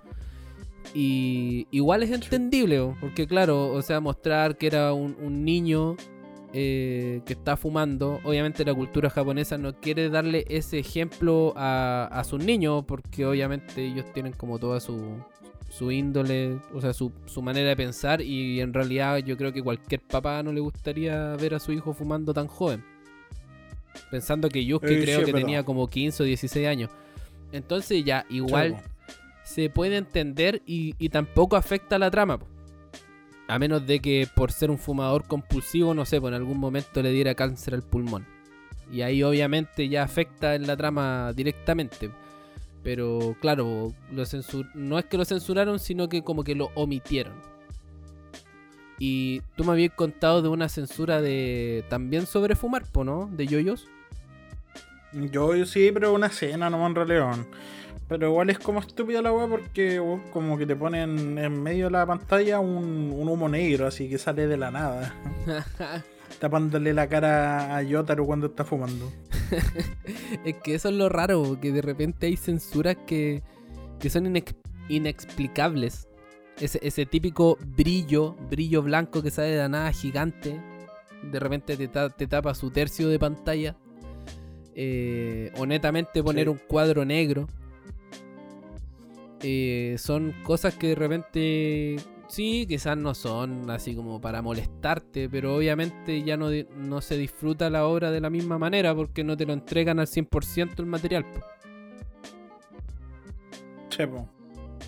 [0.93, 5.97] Y igual es entendible, po, porque claro, o sea, mostrar que era un, un niño
[6.53, 12.23] eh, que está fumando, obviamente la cultura japonesa no quiere darle ese ejemplo a, a
[12.23, 15.17] sus niños, porque obviamente ellos tienen como toda su,
[15.69, 19.61] su índole, o sea, su, su manera de pensar y en realidad yo creo que
[19.63, 22.83] cualquier papá no le gustaría ver a su hijo fumando tan joven.
[24.11, 25.39] Pensando que Yusuke Eh, creo que verdad.
[25.41, 26.89] tenía como 15 o 16 años.
[27.51, 28.77] Entonces ya, igual
[29.43, 32.39] se puede entender y, y tampoco afecta a la trama.
[32.39, 32.47] po.
[33.47, 37.01] A menos de que por ser un fumador compulsivo, no sé, pues en algún momento
[37.03, 38.25] le diera cáncer al pulmón.
[38.91, 42.09] Y ahí obviamente ya afecta en la trama directamente.
[42.83, 47.33] Pero claro, lo censur- no es que lo censuraron, sino que como que lo omitieron.
[48.97, 53.29] Y tú me habías contado de una censura de también sobre fumar, ¿no?
[53.31, 53.87] De yoyos.
[55.13, 57.37] Yo, yo sí, pero una escena nomás en realidad.
[58.07, 61.85] Pero igual es como estúpida la weá porque weón, como que te ponen en medio
[61.85, 65.15] de la pantalla un, un humo negro, así que sale de la nada.
[66.39, 69.11] Tapándole la cara a Yotaro cuando está fumando.
[70.43, 73.41] Es que eso es lo raro, que de repente hay censuras que,
[73.99, 74.55] que son inex-
[74.89, 76.07] inexplicables.
[76.59, 80.59] Ese, ese típico brillo, brillo blanco que sale de la nada gigante.
[81.23, 83.75] De repente te, ta- te tapa su tercio de pantalla.
[84.75, 86.49] Eh, o netamente poner Sí.
[86.49, 87.47] un cuadro negro.
[89.47, 95.55] Eh, son cosas que de repente sí, quizás no son así como para molestarte, pero
[95.55, 99.45] obviamente ya no, no se disfruta la obra de la misma manera porque no te
[99.45, 101.25] lo entregan al 100% el material.
[101.25, 101.41] po.
[103.89, 104.27] Chepo.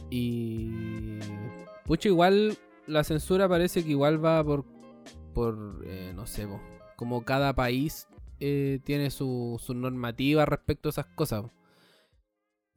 [0.09, 1.19] Y.
[1.85, 4.65] Pucha, igual la censura parece que igual va por.
[5.35, 5.83] por.
[5.85, 6.59] eh, no sé, po,
[6.95, 8.07] como cada país
[8.39, 11.43] eh, tiene su, su normativa respecto a esas cosas.
[11.43, 11.51] po.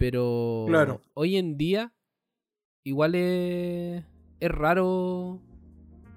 [0.01, 0.65] Pero.
[0.67, 1.03] Claro.
[1.13, 1.93] Hoy en día,
[2.85, 4.03] igual es.
[4.41, 5.43] es raro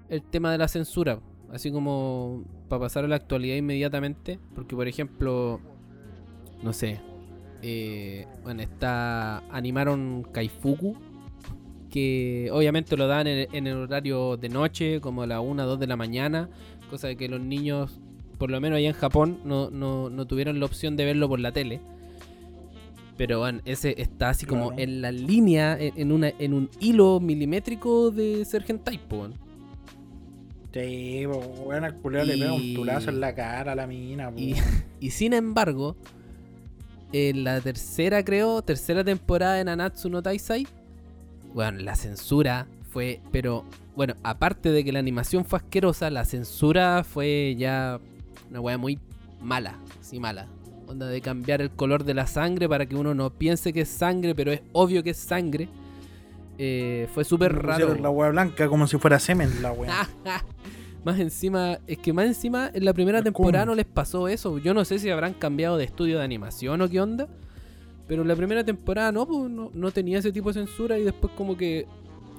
[0.08, 1.20] el tema de la censura.
[1.52, 4.40] Así como para pasar a la actualidad inmediatamente.
[4.54, 5.60] Porque, por ejemplo,
[6.62, 6.98] no sé.
[7.60, 9.46] eh, bueno, está.
[9.50, 10.96] Animaron Kaifuku.
[11.90, 15.86] Que obviamente lo dan en, el horario de noche, como a la 1 2 de
[15.86, 16.48] la mañana.
[16.88, 18.00] Cosa de que los niños,
[18.38, 21.38] por lo menos allá en Japón, no, no, no tuvieron la opción de verlo por
[21.38, 21.82] la tele.
[23.16, 24.82] Pero bueno, ese está así como Claro.
[24.82, 29.34] en la línea, en, en una, en un hilo milimétrico de ser hentai, po, weón.
[30.72, 34.32] Sí, weón, al culiao le pega un Y- tulazo en la cara a la mina,
[34.36, 34.54] Y,
[34.98, 35.96] y sin embargo,
[37.12, 40.66] en la tercera, creo, tercera temporada de Nanatsu no Taisai,
[41.52, 47.04] bueno, la censura fue, pero bueno, aparte de que la animación fue asquerosa, la censura
[47.04, 48.00] fue ya
[48.50, 48.98] una weá muy
[49.40, 50.48] mala, sí mala.
[50.86, 53.88] Onda de cambiar el color de la sangre para que uno no piense que es
[53.88, 55.68] sangre, pero es obvio que es sangre.
[56.58, 57.94] Eh, fue súper raro.
[57.94, 60.08] la weá blanca como si fuera semen la weá.
[61.04, 64.58] más encima, es que más encima en la primera temporada no les pasó eso.
[64.58, 67.28] Yo no sé si habrán cambiado de estudio de animación o qué onda.
[68.06, 71.04] Pero en la primera temporada no, pues, no, no tenía ese tipo de censura y
[71.04, 71.86] después como que...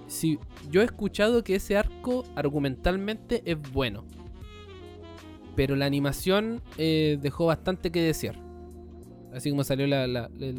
[0.08, 0.38] Si,
[0.70, 4.06] yo he escuchado que ese arco argumentalmente es bueno.
[5.56, 8.36] Pero la animación eh, dejó bastante que desear.
[9.34, 10.58] Así como salió la, la- el,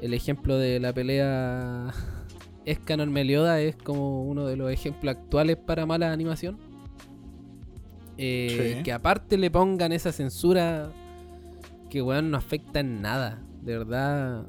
[0.00, 1.92] el ejemplo de la pelea
[2.64, 6.58] Escanor Melioda es como uno de los ejemplos actuales para mala animación.
[8.18, 8.82] Eh, Sí.
[8.82, 10.90] Que aparte le pongan esa censura
[11.90, 13.42] que weón no afecta en nada.
[13.62, 14.46] De verdad,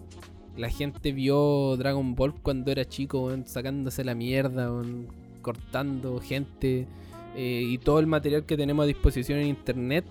[0.58, 5.08] la gente vio Dragon Ball cuando era chico, weón, sacándose la mierda, weón,
[5.42, 6.88] cortando gente
[7.36, 10.06] eh, y todo el material que tenemos a disposición en internet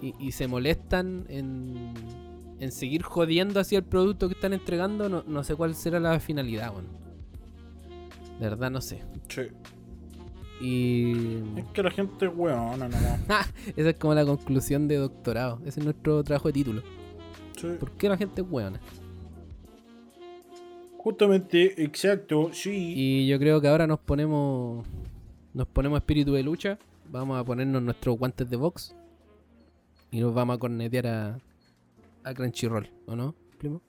[0.00, 1.92] y, y se molestan en,
[2.60, 5.08] en seguir jodiendo hacia el producto que están entregando.
[5.08, 6.86] No, no sé cuál será la finalidad, weón.
[8.40, 9.02] De verdad no sé.
[9.28, 9.42] Sí.
[10.60, 13.20] Y Es que la gente es weona nomás.
[13.76, 15.60] esa es como la conclusión de doctorado.
[15.64, 16.82] Ese es nuestro trabajo de título.
[17.56, 17.68] Sí.
[17.78, 18.80] ¿Por qué la gente es weona?
[20.98, 22.92] Justamente, exacto, sí.
[22.96, 24.84] Y yo creo que ahora nos ponemos.
[25.58, 26.78] Nos ponemos espíritu de lucha.
[27.10, 28.94] Vamos a ponernos nuestros guantes de box.
[30.12, 31.38] Y nos vamos a cornetear a.
[32.22, 33.82] a Crunchyroll, ¿o no, primo?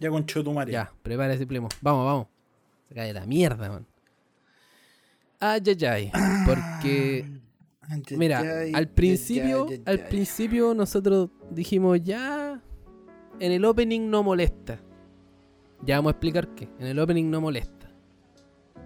[0.00, 0.72] Ya con Chotumare.
[0.72, 1.68] Ya, prepárese, primo.
[1.82, 2.26] Vamos, vamos.
[2.88, 3.86] Se cae la mierda, man.
[5.38, 6.12] Ay, ay, ay.
[6.46, 7.26] Porque.
[8.16, 12.58] Mira, al principio, al principio nosotros dijimos ya
[13.38, 14.80] en el opening no molesta.
[15.84, 16.70] Ya vamos a explicar qué.
[16.78, 17.80] En el opening no molesta.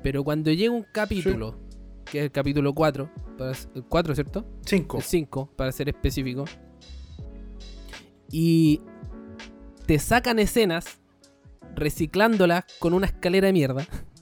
[0.03, 1.64] Pero cuando llega un capítulo,
[2.05, 4.47] que es el capítulo 4, para el 4, ¿cierto?
[4.65, 4.97] 5.
[4.99, 6.45] El 5, para ser específico.
[8.31, 8.81] Y
[9.87, 11.01] te sacan escenas
[11.75, 13.87] reciclándolas con una escalera de mierda.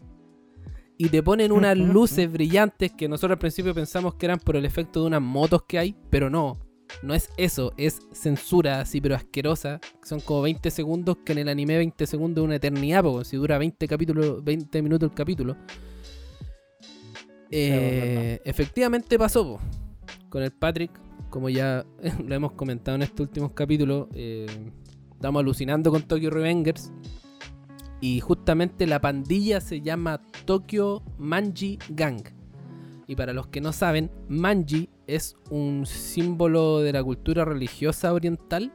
[0.99, 4.65] Y te ponen unas luces brillantes que nosotros al principio pensamos que eran por el
[4.65, 6.61] efecto de unas motos que hay, pero no.
[7.03, 9.81] No es eso, es censura así, pero asquerosa.
[10.05, 13.37] Son como 20 segundos, que en el anime 20 segundos es una eternidad, porque si
[13.37, 15.57] dura 20, capítulos, 20 minutos el capítulo.
[17.53, 19.61] Eh, efectivamente pasó po,
[20.31, 20.91] con el Patrick,
[21.31, 21.85] como ya
[22.27, 24.09] lo hemos comentado en estos últimos capítulos.
[24.15, 24.47] eh,
[25.13, 26.93] estamos alucinando con Tokyo Revengers.
[28.01, 32.23] Y justamente la pandilla se llama Tokyo Manji Gang.
[33.07, 38.73] Y para los que no saben, Manji es un símbolo de la cultura religiosa oriental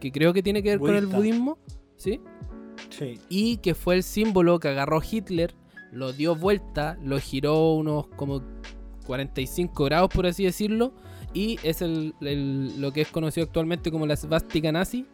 [0.00, 1.58] que creo que tiene que ver con el budismo,
[1.96, 2.20] ¿sí?
[2.90, 3.20] Sí.
[3.28, 5.54] Y que fue el símbolo que agarró Hitler,
[5.94, 8.42] lo dio vuelta, lo giró unos como
[9.06, 10.92] 45 grados por así decirlo,
[11.32, 15.06] y es el, el- lo que es conocido actualmente como la svástica nazi.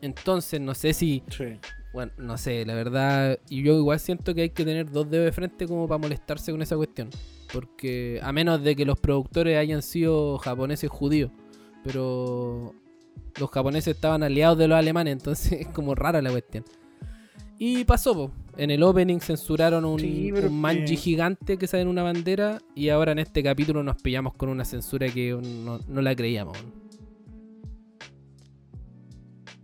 [0.00, 1.44] Entonces no sé si Sí.
[1.92, 5.24] bueno, no sé, la verdad, y yo igual siento que hay que tener dos dedos
[5.26, 7.08] de frente como para molestarse con esa cuestión.
[7.52, 11.30] Porque a menos de que los productores hayan sido japoneses judíos,
[11.84, 12.74] pero
[13.38, 16.64] los japoneses estaban aliados de los alemanes, entonces es como rara la cuestión.
[17.58, 18.30] Y pasó, po.
[18.56, 22.60] En el opening censuraron un, Sí, pero un manji gigante que sale en una bandera
[22.74, 26.56] y ahora en este capítulo nos pillamos con una censura que no, no la creíamos.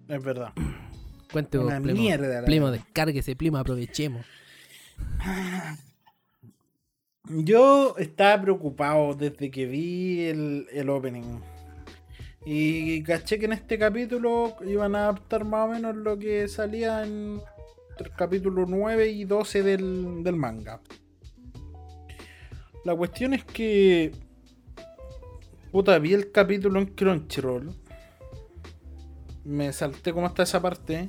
[0.08, 0.52] Es verdad.
[1.32, 2.00] Cuente vos, Una Plemo.
[2.00, 2.26] mierda.
[2.26, 2.72] la verdad.
[2.72, 4.26] descárguese, Plemo, aprovechemos.
[7.28, 11.38] Yo estaba preocupado desde que vi el, el opening.
[12.44, 17.04] Y caché que en este capítulo iban a adaptar más o menos lo que salía
[17.04, 17.40] en
[18.00, 20.80] el capítulo 9 y 12 del, del manga.
[22.84, 24.12] La cuestión es que.
[25.70, 27.72] Puta, vi el capítulo en Crunchyroll.
[29.44, 31.08] Me salté como hasta esa parte.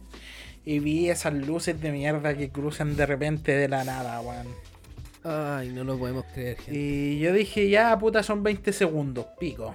[0.64, 4.48] Y vi esas luces de mierda que cruzan de repente de la nada, weón.
[5.24, 6.80] Ay, no lo podemos creer, gente.
[6.80, 9.74] Y yo dije, ya, puta, son 20 segundos, pico.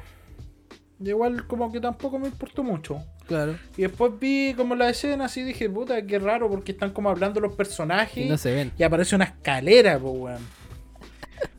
[1.01, 3.03] Y igual como que tampoco me importó mucho.
[3.27, 3.59] Claro.
[3.77, 7.11] Y después vi como la escena así y dije, puta, qué raro porque están como
[7.11, 8.25] hablando los personajes.
[8.25, 8.73] Y no se ven.
[8.79, 10.43] Y aparece una escalera, pues, weón.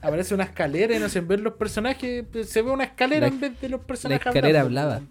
[0.01, 2.25] Aparece una escalera y no se ven los personajes.
[2.31, 4.27] pues, Se ve una escalera La- en vez de los La personajes.
[4.27, 5.07] escalera hablando, hablaba.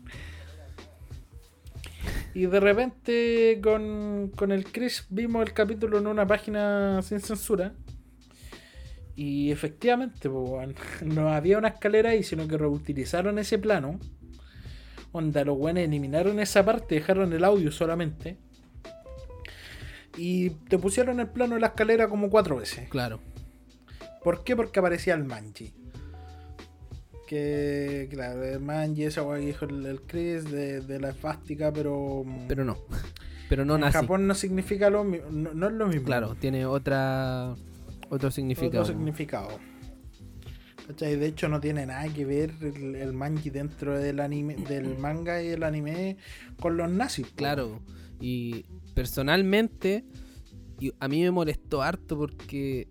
[2.34, 7.72] Y de repente con, con el Chris vimos el capítulo en una página sin censura.
[9.14, 13.98] Y efectivamente, weón, no había una escalera ahí, sino que reutilizaron ese plano.
[15.12, 18.36] Onda, los weones eliminaron esa parte, dejaron el audio solamente.
[20.16, 22.88] Y te pusieron el plano de la escalera como cuatro veces.
[22.88, 23.20] Claro.
[24.22, 24.56] ¿Por qué?
[24.56, 25.74] Porque aparecía el Manji.
[27.26, 32.24] Que, claro, el Manji, esa weá que dijo el, Chris de, de la esvástica, pero.
[32.48, 32.76] Pero no.
[33.48, 33.98] Pero no en nazi.
[33.98, 35.30] Japón no significa lo mismo.
[35.30, 36.04] No, no es lo mismo.
[36.04, 37.54] Claro, tiene otra
[38.08, 38.82] otro significado.
[38.82, 39.58] Otro significado.
[40.86, 41.16] ¿Cachai?
[41.16, 45.42] De hecho, no tiene nada que ver el, el manji dentro del anime, del manga
[45.42, 46.16] y el anime
[46.60, 47.26] con los nazis.
[47.34, 47.80] Claro.
[48.20, 48.64] Y
[48.94, 50.04] personalmente,
[50.80, 52.88] y a mí me molestó harto porque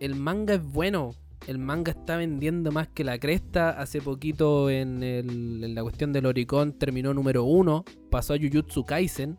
[0.00, 1.14] el manga es bueno.
[1.46, 3.70] El manga está vendiendo más que la cresta.
[3.70, 7.84] Hace poquito en, el- en la cuestión del Oricon terminó número uno.
[8.10, 9.38] Pasó a Jujutsu Kaisen.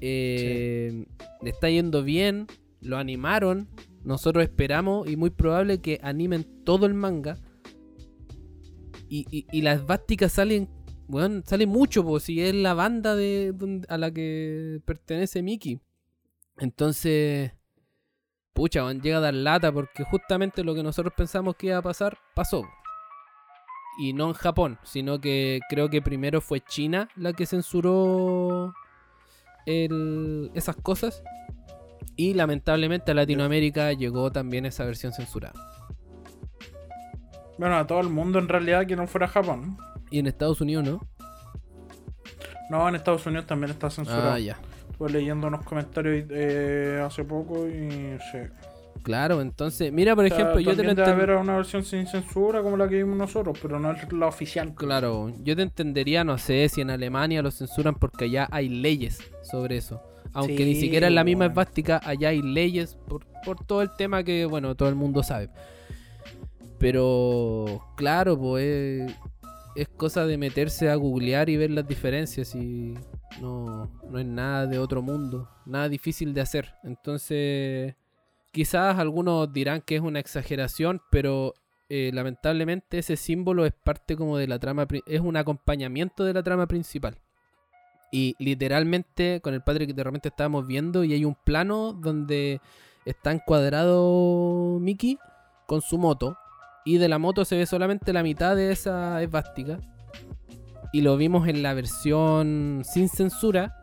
[0.00, 1.06] Eh,
[1.42, 2.46] Le está yendo bien.
[2.80, 3.68] Lo animaron.
[4.06, 7.36] Nosotros esperamos y muy probable que animen todo el manga.
[9.08, 10.68] Y, y, las vásticas salen
[11.08, 13.54] Weón, sale mucho, pues si es la banda de
[13.88, 15.80] a la que pertenece Mickey.
[16.58, 17.52] Entonces,
[18.52, 21.82] pucha, weón, llega a dar lata porque justamente lo que nosotros pensamos que iba a
[21.82, 22.64] pasar, pasó.
[23.98, 28.74] Y no en Japón, sino que creo que primero fue China la que censuró
[29.64, 31.22] esas cosas.
[32.14, 35.54] Y lamentablemente a Latinoamérica llegó también esa versión censurada.
[37.58, 39.76] Bueno, a todo el mundo en realidad que no fuera Japón.
[40.10, 41.00] Y en Estados Unidos no.
[42.70, 44.32] No, en Estados Unidos también está censurado.
[44.32, 44.58] Ah, ya.
[44.90, 48.38] Estuve leyendo unos comentarios eh, hace poco y sí.
[49.02, 51.56] Claro, entonces, mira, por O sea, ejemplo, yo te lo también debe enten- haber una
[51.56, 54.74] versión sin censura como la que vimos nosotros, pero no es la oficial.
[54.74, 59.18] Claro, yo te entendería, no sé, si en Alemania lo censuran porque allá hay leyes
[59.42, 60.02] sobre eso.
[60.36, 61.52] Aunque ni siquiera en la misma bueno.
[61.52, 65.48] esvástica, allá hay leyes por, por todo el tema que, bueno, todo el mundo sabe.
[66.78, 69.16] Pero, claro, pues es,
[69.76, 72.94] es cosa de meterse a googlear y ver las diferencias y
[73.40, 76.74] no, no es nada de otro mundo, nada difícil de hacer.
[76.82, 77.94] Entonces,
[78.52, 81.54] quizás algunos dirán que es una exageración, pero
[81.88, 86.42] eh, lamentablemente ese símbolo es parte como de la trama, es un acompañamiento de la
[86.42, 87.18] trama principal.
[88.12, 92.60] Y literalmente con el padre que de repente estábamos viendo y hay un plano donde
[93.04, 95.18] está encuadrado Mickey
[95.66, 96.36] con su moto
[96.84, 99.80] y de la moto se ve solamente la mitad de esa esvástica
[100.92, 103.76] y lo vimos en la versión sin censura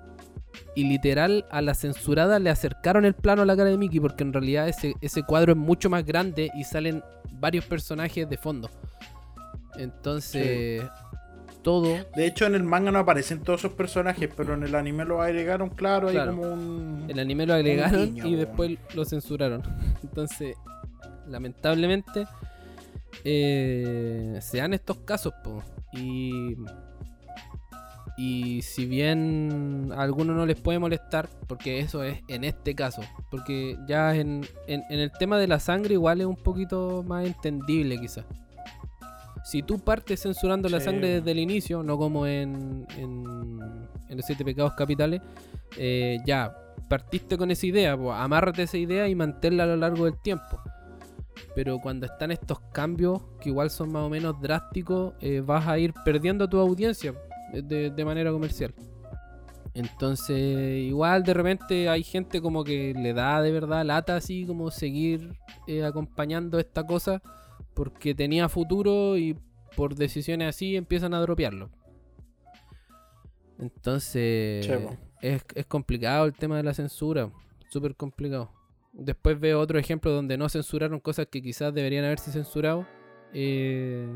[0.75, 4.23] y literal a la censurada le acercaron el plano a la cara de Mickey porque
[4.23, 7.03] en realidad ese, ese cuadro es mucho más grande y salen
[7.33, 8.69] varios personajes de fondo.
[9.75, 10.83] Entonces,
[11.63, 15.05] todo De hecho, en el manga no aparecen todos esos personajes, pero en el anime
[15.05, 16.35] los agregaron, claro, Claro.
[16.35, 17.05] como un.
[17.07, 19.63] El anime lo agregaron y después lo censuraron.
[20.03, 20.55] Entonces,
[21.27, 22.27] lamentablemente,
[23.23, 25.63] eh, se dan estos casos, po.
[25.93, 26.55] Y.
[28.15, 33.01] Y si bien a algunos no les puede molestar, porque eso es en este caso,
[33.31, 37.25] porque ya en, en- en el tema de la sangre igual es un poquito más
[37.25, 38.25] entendible quizás.
[39.43, 43.25] Si tú partes censurando la sangre desde el inicio, no como en, en,
[44.09, 45.21] en los siete pecados capitales,
[45.77, 46.55] eh, ya
[46.89, 50.61] partiste con esa idea, pues, amárrate esa idea y manténla a lo largo del tiempo.
[51.55, 55.77] Pero cuando están estos cambios, que igual son más o menos drásticos, eh, vas a
[55.77, 57.13] ir perdiendo tu audiencia
[57.51, 58.73] de, de manera comercial.
[59.73, 64.69] Entonces, igual de repente hay gente como que le da de verdad lata así como
[64.69, 65.33] seguir
[65.67, 67.21] eh, acompañando esta cosa
[67.73, 69.37] porque tenía futuro y
[69.75, 71.69] por decisiones así empiezan a dropearlo.
[73.59, 74.67] Entonces,
[75.21, 77.31] es, es complicado el tema de la censura,
[77.69, 78.51] súper complicado.
[78.91, 82.85] Después veo otro ejemplo donde no censuraron cosas que quizás deberían haberse censurado
[83.33, 84.07] eh,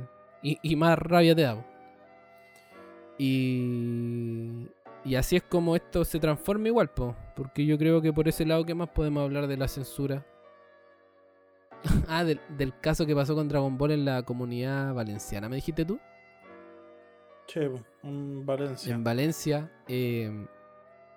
[0.43, 1.66] y, y más rabia te da.
[3.18, 4.68] Y,
[5.03, 8.45] y así es como esto se transforma igual, po, porque yo creo que por ese
[8.45, 10.26] lado que más podemos hablar de la censura.
[12.07, 15.85] ah, del, del caso que pasó con Dragon Ball en la comunidad valenciana, ¿me dijiste
[15.85, 15.99] tú?
[17.47, 18.93] Che, po, en Valencia.
[18.93, 20.45] En Valencia eh,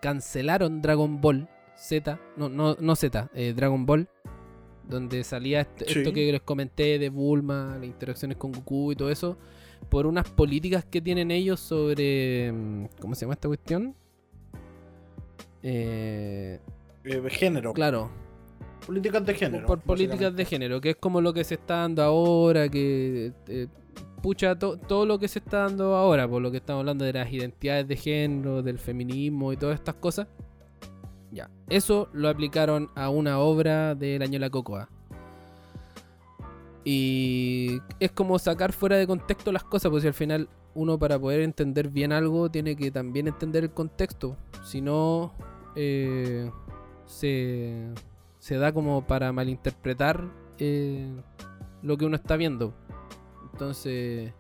[0.01, 4.09] cancelaron Dragon Ball Z, no, no, no Z, eh, Dragon Ball,
[4.85, 5.99] donde salía este- Sí.
[6.01, 9.37] esto que les comenté de Bulma, las interacciones con Goku y todo eso,
[9.89, 12.53] por unas políticas que tienen ellos sobre.
[12.53, 13.95] mm, ¿Cómo se llama esta cuestión?
[15.63, 16.61] Eh,
[17.05, 17.73] Eh, género.
[17.73, 18.11] claro,
[18.87, 19.67] Políticas de género.
[19.67, 23.67] por políticas de género, que es como lo que se está dando ahora, que eh,
[24.23, 27.13] pucha to- todo lo que se está dando ahora, por lo que estamos hablando de
[27.13, 30.27] las identidades de género, del feminismo y todas estas cosas.
[31.31, 34.89] Ya, eso lo aplicaron a una obra del año La Cocoa.
[36.85, 41.19] Y es como sacar fuera de contexto las cosas, pues si al final uno para
[41.19, 44.37] poder entender bien algo tiene que también entender el contexto.
[44.65, 45.33] Si no,
[45.77, 46.51] eh,
[47.07, 47.87] se,
[48.41, 50.25] se da como para malinterpretar
[50.59, 51.07] eh,
[51.83, 52.75] lo que uno está viendo.
[53.53, 54.33] Entonces,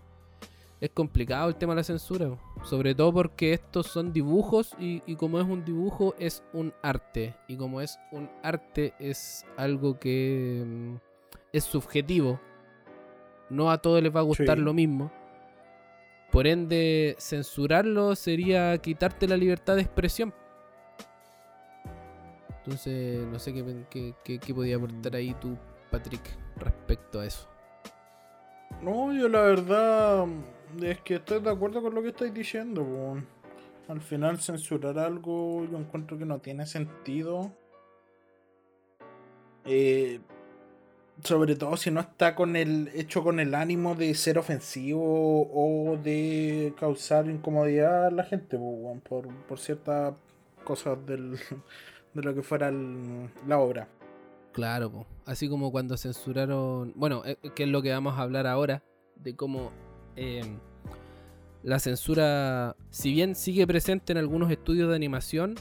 [0.81, 2.37] es complicado el tema de la censura.
[2.65, 7.37] Sobre todo porque estos son dibujos y, y como es un dibujo es un arte.
[7.47, 10.95] Y como es un arte es algo que mm,
[11.53, 12.41] es subjetivo.
[13.51, 14.65] No a todos les va a gustar Sí.
[14.65, 15.13] lo mismo.
[16.33, 20.33] Por ende, censurarlo sería quitarte la libertad de expresión.
[22.71, 25.59] Entonces, no sé qué, qué, qué- qué podía aportar ahí tú,
[25.91, 26.23] Patrick,
[26.57, 27.49] respecto a eso.
[28.81, 30.29] No, yo la verdad
[30.81, 33.17] es que estoy de acuerdo con lo que estáis diciendo.
[33.89, 37.51] Al final censurar algo yo encuentro que no tiene sentido.
[39.65, 40.21] Eh,
[41.25, 45.97] sobre todo si no está con el hecho con el ánimo de ser ofensivo o
[45.97, 50.15] de causar incomodidad a la gente por, por ciertas
[50.63, 51.37] cosas del,
[52.15, 53.89] de lo que fuera el- la obra.
[54.53, 55.07] Claro, po.
[55.27, 58.83] así como cuando censuraron, bueno, eh, que es lo que vamos a hablar ahora,
[59.17, 59.71] de cómo
[60.17, 60.43] eh,
[61.63, 65.55] la censura, si bien sigue presente en algunos estudios de animación,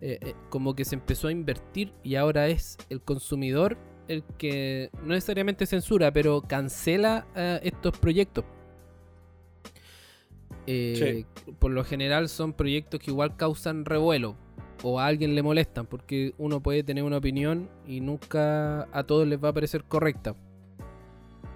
[0.00, 3.76] eh, eh, como que se empezó a invertir y ahora es el consumidor
[4.06, 8.44] el que no necesariamente censura, pero cancela eh, estos proyectos.
[10.66, 11.24] Eh,
[11.58, 14.36] Por lo general son proyectos que igual causan revuelo
[14.82, 19.26] o a alguien le molestan, porque uno puede tener una opinión y nunca a todos
[19.26, 20.34] les va a parecer correcta.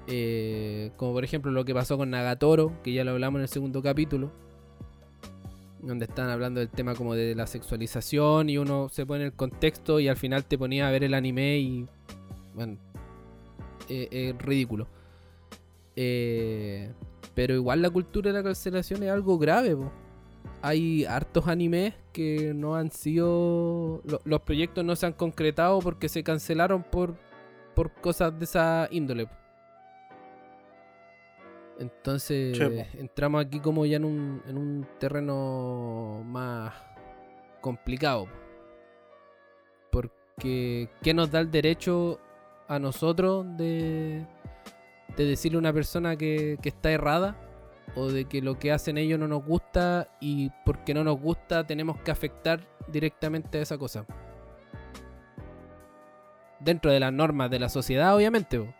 [0.07, 3.49] Eh, como por ejemplo lo que pasó con Nagatoro, que ya lo hablamos en el
[3.49, 4.31] segundo capítulo,
[5.81, 9.33] donde están hablando del tema como de la sexualización y uno se pone en el
[9.33, 11.87] contexto y al final te ponía a ver el anime y
[12.55, 12.77] bueno,
[13.89, 14.89] eh, es ridículo.
[15.97, 16.93] Eh,
[17.35, 19.91] pero igual la cultura de la cancelación es algo grave, po.
[20.67, 24.01] Hay hartos animes que no han sido.
[24.05, 27.17] lo- los proyectos no se han concretado porque se cancelaron por,
[27.75, 29.29] por cosas de esa índole.
[31.79, 32.57] Entonces,
[32.95, 36.73] entramos aquí como ya en un, en un terreno más
[37.61, 38.27] complicado.
[38.27, 38.31] po.
[39.91, 42.21] Porque, ¿qué nos da el derecho
[42.69, 44.25] a nosotros de,
[45.17, 47.37] de decirle a una persona que, que está errada?
[47.97, 51.67] O de que lo que hacen ellos no nos gusta y porque no nos gusta
[51.67, 54.05] tenemos que afectar directamente a esa cosa.
[56.61, 58.59] Dentro de las normas de la sociedad, obviamente.
[58.59, 58.73] po.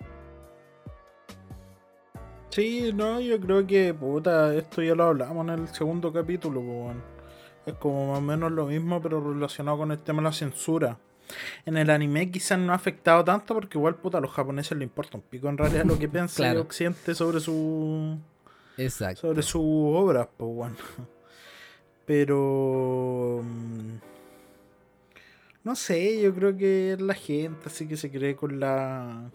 [2.51, 6.93] Sí, no, yo creo que, puta, esto ya lo hablamos en el segundo capítulo.
[7.67, 10.99] Es como más o menos lo mismo, pero relacionado con el tema de la censura.
[11.65, 14.87] En el anime quizás no ha afectado tanto porque igual, puta, a los japoneses les
[14.87, 16.61] importa un pico en realidad lo que piensa Claro.
[16.61, 18.19] el occidente sobre su
[18.77, 19.21] Exacto.
[19.21, 20.77] sobre sus obras, pues bueno.
[22.07, 23.95] Pero mm,
[25.65, 29.31] no sé, yo creo que es la gente así que se cree con la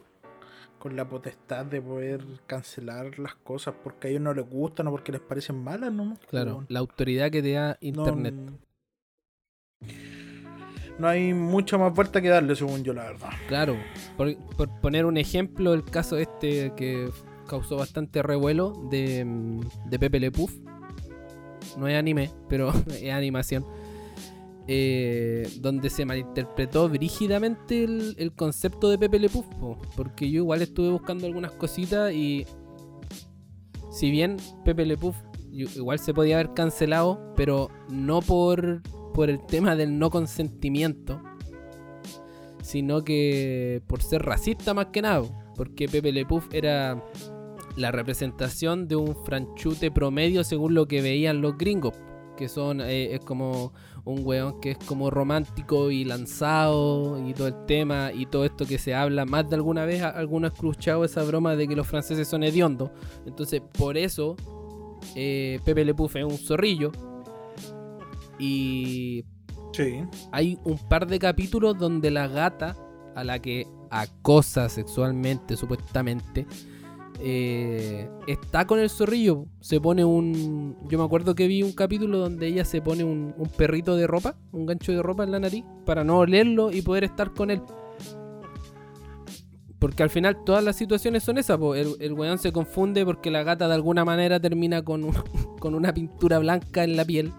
[0.78, 4.92] con la potestad de poder cancelar las cosas porque a ellos no les gustan o
[4.92, 6.18] porque les parecen malas, ¿no?
[6.30, 8.36] Claro, la autoridad que te da No, Internet.
[10.98, 13.30] No hay mucha más vuelta que darle, según yo, la verdad.
[13.48, 13.78] Claro,
[14.18, 17.10] por, por poner un ejemplo, el caso este que
[17.50, 19.26] causó bastante revuelo de,
[19.86, 20.54] de Pepe Le Puff.
[21.78, 22.72] No es anime, pero
[23.02, 23.66] es animación.
[24.72, 29.48] Eh, donde se malinterpretó brígidamente el, el concepto de Pepe Le Puff.
[29.60, 32.46] po, porque yo igual estuve buscando algunas cositas y
[33.92, 35.16] si bien Pepe Le Puff
[35.52, 41.22] igual se podía haber cancelado, pero no por, por el tema del no consentimiento,
[42.62, 45.24] sino que por ser racista más que nada,
[45.56, 47.04] porque Pepe Le Puff era
[47.76, 51.94] la representación de un franchute promedio según lo que veían los gringos,
[52.38, 53.74] que son eh, es como
[54.06, 58.66] un weón que es como romántico y lanzado y todo el tema y todo esto
[58.66, 61.86] que se habla más de alguna vez, alguno ha escuchado esa broma de que los
[61.88, 62.92] franceses son hediondos,
[63.26, 64.36] entonces por eso
[65.16, 66.92] eh, Pepe Le Puff es un zorrillo.
[68.38, 69.26] Y
[69.74, 70.04] Sí.
[70.32, 72.76] hay un par de capítulos donde la gata
[73.16, 76.48] a la que acosa sexualmente, supuestamente,
[77.22, 79.46] eh, está con el zorrillo.
[79.60, 80.78] Se pone un.
[80.90, 84.36] Yo me acuerdo que vi un capítulo donde ella se pone un, perrito de ropa,
[84.52, 87.62] un gancho de ropa en la nariz, para no olerlo y poder estar con él.
[89.80, 91.60] Porque al final todas las situaciones son esas.
[91.76, 95.12] El, el weón se confunde porque la gata de alguna manera termina con,
[95.60, 97.34] con una pintura blanca en la piel.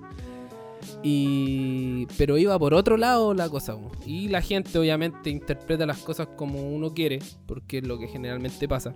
[1.02, 3.76] Y pero iba por otro lado la cosa.
[4.04, 8.68] Y la gente obviamente interpreta las cosas como uno quiere, porque es lo que generalmente
[8.68, 8.94] pasa.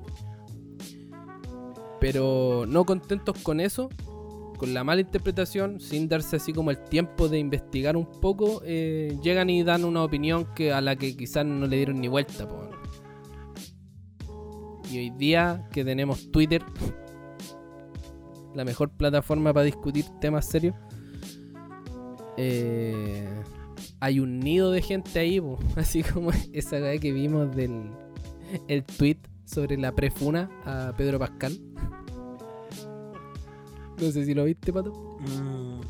[2.00, 3.88] Pero no contentos con eso,
[4.56, 9.16] con la mala interpretación, sin darse así como el tiempo de investigar un poco, eh,
[9.22, 12.48] llegan y dan una opinión que a la que quizás no le dieron ni vuelta.
[14.90, 16.62] Y hoy día que tenemos Twitter,
[18.54, 20.74] la mejor plataforma para discutir temas serios,
[22.36, 23.28] eh,
[24.00, 25.58] hay un nido de gente ahí, po.
[25.76, 27.90] así como esa que vimos del
[28.68, 31.58] el tweet sobre la prefuna a Pedro Pascal.
[34.00, 34.92] No sé si lo viste, Pato.
[35.20, 35.80] Mm.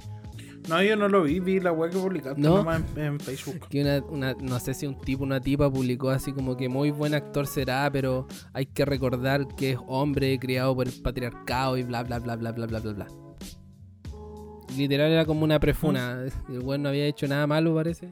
[0.68, 2.56] No, yo no lo vi, vi la web que publicaste ¿No?
[2.58, 3.68] nomás en, en Facebook.
[3.68, 6.90] Que una, una- no sé si un tipo una tipa publicó así como que muy
[6.90, 11.82] buen actor será, pero hay que recordar que es hombre criado por el patriarcado y
[11.82, 13.06] bla bla bla bla bla bla bla bla.
[14.74, 16.24] Literal era como una prefuna.
[16.48, 18.08] El weón no había hecho nada malo, parece.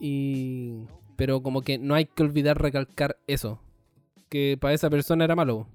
[0.00, 0.84] Y.
[1.16, 3.60] Pero como que no hay que olvidar recalcar eso.
[4.28, 5.68] Que para esa persona era malo.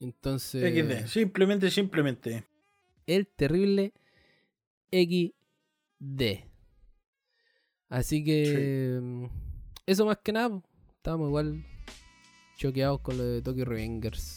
[0.00, 0.62] Entonces.
[0.62, 2.44] XD, simplemente, simplemente.
[3.06, 3.92] el terrible
[4.90, 6.44] XD.
[7.88, 9.24] Así que mm,
[9.86, 10.60] eso más que nada,
[10.96, 11.64] estábamos igual
[12.56, 14.34] choqueados con lo de Tokyo Revengers.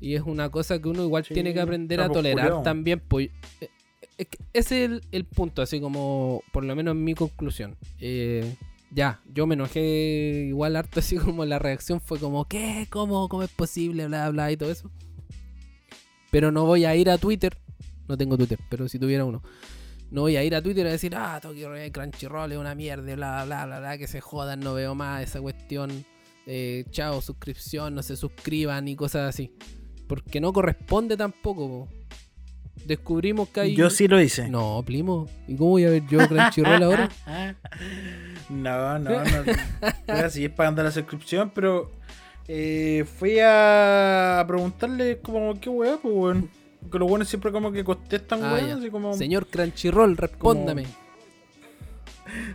[0.00, 3.00] Y es una cosa que uno igual Sí, tiene que aprender a tolerar también.
[3.00, 3.68] Pues, eh,
[4.18, 7.76] es que ese es el, el punto, así como por lo menos en mi conclusión.
[8.00, 8.56] Eh,
[8.94, 12.86] ya, yo me enojé igual harto, así como la reacción fue como, ¿qué?
[12.90, 13.28] ¿Cómo?
[13.28, 14.06] ¿Cómo es posible?
[14.06, 14.90] Bla, bla, y todo eso.
[16.30, 17.58] Pero no voy a ir a Twitter.
[18.08, 19.42] No tengo Twitter, pero si tuviera uno.
[20.10, 23.44] No voy a ir a Twitter a decir, ah, Tokyo Crunchyroll es una mierda, bla,
[23.44, 26.04] bla, bla, bla, que se jodan, no veo más esa cuestión.
[26.46, 29.54] Eh, chao, suscripción, no se suscriban y cosas así.
[30.06, 31.68] Porque no corresponde tampoco.
[31.68, 32.01] po.
[32.84, 33.76] Descubrimos que hay...
[33.76, 34.48] Yo sí lo hice.
[34.48, 35.28] No, primo.
[35.46, 37.08] ¿Y cómo voy a ver yo Crunchyroll ahora?
[38.48, 39.42] No, no, no.
[40.06, 41.90] Voy a seguir pagando la suscripción, pero
[42.48, 46.50] eh, fui a preguntarle como qué weá, pues weón.
[46.90, 48.74] Que los buenos siempre como que contestan Ah, ya.
[48.74, 50.84] así como Señor Crunchyroll, respóndame.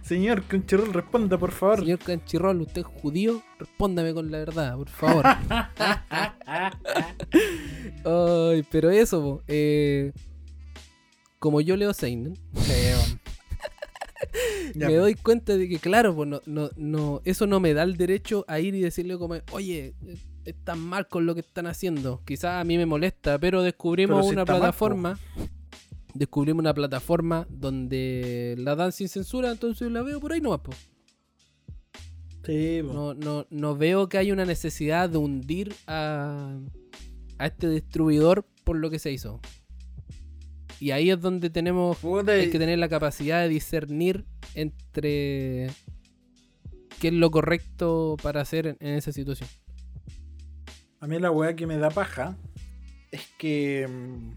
[0.01, 1.79] Señor Crunchyroll, responda por favor.
[1.79, 5.25] Señor Crunchyroll, usted es judío, respóndame con la verdad, por favor.
[8.05, 10.11] Ay, pero eso, eh,
[11.39, 12.37] como yo leo Seinen,
[14.75, 17.97] me doy cuenta de que, claro, pues no, no, no, eso no me da el
[17.97, 19.93] derecho a ir y decirle como, oye,
[20.45, 22.21] están mal con lo que están haciendo.
[22.25, 25.19] Quizás a mí me molesta, pero descubrimos Pero si una mal, plataforma.
[26.17, 30.71] Descubrimos una plataforma donde la dan sin censura, entonces la veo por ahí nomás, po.
[32.45, 32.93] Sí, po.
[32.93, 36.59] No, no, no veo que haya una necesidad de hundir a,
[37.37, 39.39] a este distribuidor por lo que se hizo.
[40.79, 45.69] Y ahí es donde tenemos Puta, hay que tener la capacidad de discernir entre
[46.99, 49.49] qué es lo correcto para hacer en, en esa situación.
[50.99, 52.37] A mí la weá que me da paja
[53.11, 54.31] es que mm,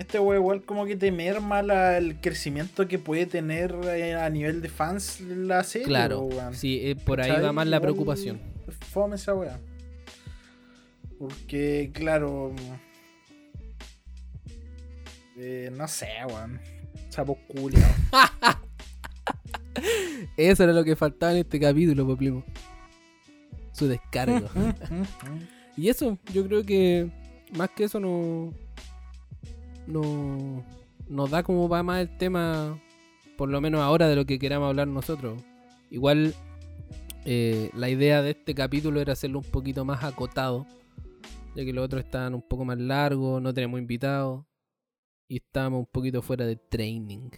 [0.00, 4.28] este weá igual como que te merma la- el crecimiento que puede tener eh, a
[4.30, 5.86] nivel de fans la serie.
[5.86, 6.54] Claro, weón.
[6.54, 8.40] sí, eh, por ahí va más la preocupación.
[8.90, 9.58] Fome esa weá.
[11.18, 12.54] Porque, claro.
[15.36, 16.58] eh, no sé, weón.
[17.10, 17.90] Sapo culiao.
[20.36, 22.42] Eso era lo que faltaba en este capítulo, po, primo.
[23.72, 24.48] Su descargo.
[25.76, 27.10] y eso, yo creo que
[27.56, 28.52] más que eso no.
[29.90, 30.64] No.
[31.08, 32.80] Nos da como va más el tema.
[33.36, 35.42] Por lo menos ahora de lo que queramos hablar nosotros.
[35.90, 36.34] Igual.
[37.26, 40.66] eh, la idea de este capítulo era hacerlo un poquito más acotado.
[41.54, 44.44] Ya que los otros estaban un poco más largos, no tenemos invitados.
[45.28, 47.30] Y estábamos un poquito fuera de training.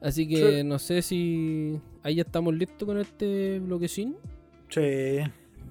[0.00, 0.64] Así que Sí.
[0.64, 4.16] no sé si ahí ya estamos listos con este bloquecín.
[4.68, 5.18] Sí,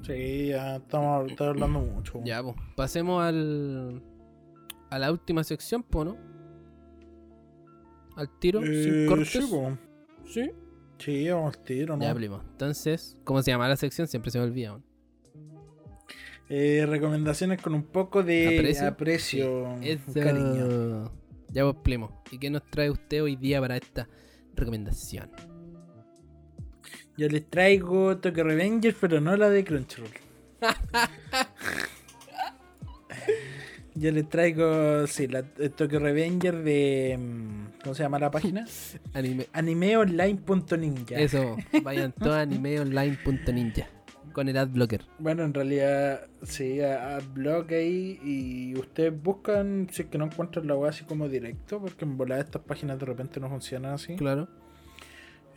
[0.04, 2.22] sí, ya estamos, estamos hablando mucho.
[2.24, 2.56] Ya, pues.
[2.76, 4.02] Pasemos al.
[4.90, 6.18] A la última sección, po, ¿no?
[8.16, 9.30] Al tiro, sin Eh, cortes.
[9.30, 9.78] sí, po.
[10.26, 10.52] Sí.
[10.98, 12.04] Sí, vamos al tiro, ¿no?
[12.04, 12.42] Ya, primo.
[12.52, 14.08] Entonces, ¿cómo se llama la sección?
[14.08, 14.80] Siempre se me olvida.
[16.48, 18.58] Eh, recomendaciones con un poco de
[18.88, 19.76] ¿Aprecio?
[20.14, 21.12] cariño.
[21.50, 22.22] Ya, pues, primo.
[22.32, 24.08] ¿Y qué nos trae usted hoy día para esta
[24.56, 25.30] recomendación?
[27.18, 30.10] Yo les traigo Tokyo Revengers, pero no la de Crunchyroll.
[33.98, 37.18] Yo les traigo, sí, la Tokyo Revenger de.
[37.18, 38.66] mm, ¿Cómo se llama la página?
[39.14, 39.48] Anime.
[39.54, 41.16] Animeonline.ninja.
[41.16, 43.88] Eso, vayan todos a animeonline.ninja.
[44.34, 45.06] Con el adblocker.
[45.18, 50.26] Bueno, en realidad, sí, a, a blog ahí y ustedes buscan, si es que no
[50.26, 53.94] encuentran la web así como directo, porque en volada estas páginas de repente no funcionan
[53.94, 54.18] así.
[54.18, 54.50] Claro.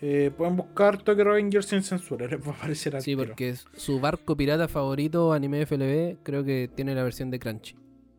[0.00, 3.98] Eh, pueden buscar Tokyo Revengers sin censura, les va a aparecer al Sí, porque su
[3.98, 7.74] barco pirata favorito, anime FLB, creo que tiene la versión de Crunchy.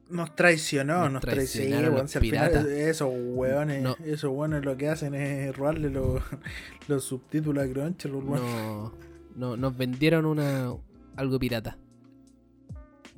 [0.09, 2.01] Nos traicionó, Nos nos, traicionaron traicionó.
[2.01, 2.65] los si al final piratas.
[2.71, 3.95] esos hueones, No.
[4.03, 6.21] esos hueones lo que hacen es robarle los,
[6.87, 8.25] los subtítulos a Crunchyroll.
[8.25, 8.93] No,
[9.35, 10.73] no, nos vendieron una
[11.15, 11.77] algo pirata.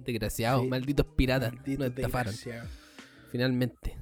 [0.04, 0.68] Desgraciados, Sí.
[0.68, 1.54] malditos piratas.
[1.54, 2.34] Maldito nos estafaron,
[3.32, 3.98] finalmente.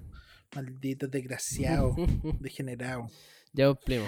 [0.55, 1.95] Maldito desgraciado,
[2.39, 3.07] degenerado.
[3.53, 4.05] ya os explico.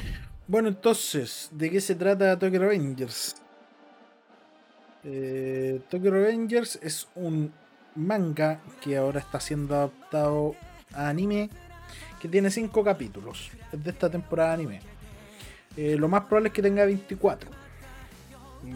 [0.47, 3.35] Bueno, entonces, ¿de qué se trata Tokyo Revengers?
[5.03, 7.51] Eh, Tokyo Revengers es un
[7.95, 10.55] manga que ahora está siendo adaptado
[10.93, 11.49] a anime
[12.21, 13.51] que tiene 5 capítulos.
[13.71, 14.81] Es de esta temporada de anime.
[15.75, 17.49] Eh, lo más probable es que tenga 24.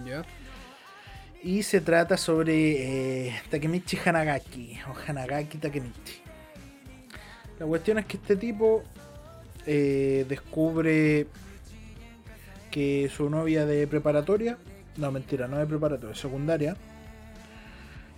[0.06, 0.24] Ya.
[1.44, 6.22] Y se trata sobre eh, Takemichi Hanagaki o Hanagaki Takemichi.
[7.60, 8.84] La cuestión es que este tipo
[9.66, 11.28] eh, descubre
[12.72, 14.58] que su novia de preparatoria,
[14.98, 16.76] no mentira, no de preparatoria, secundaria,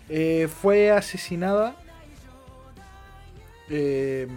[0.10, 1.76] eh, fue asesinada
[3.70, 4.28] eh,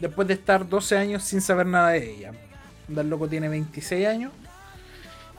[0.00, 2.32] después de estar 12 años sin saber nada de ella.
[2.88, 4.32] El loco tiene 26 años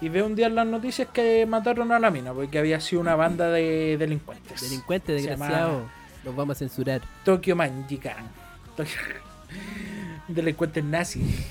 [0.02, 3.02] y ve un día en las noticias que mataron a la mina porque había sido
[3.02, 4.61] una banda de delincuentes.
[4.61, 5.80] Delincuente, Se desgraciado.
[5.80, 5.91] llama
[6.23, 7.02] Los vamos a censurar.
[7.23, 8.27] Tokyo Manjikan.
[8.76, 8.99] Tokyo-
[10.27, 11.23] Delincuentes nazis.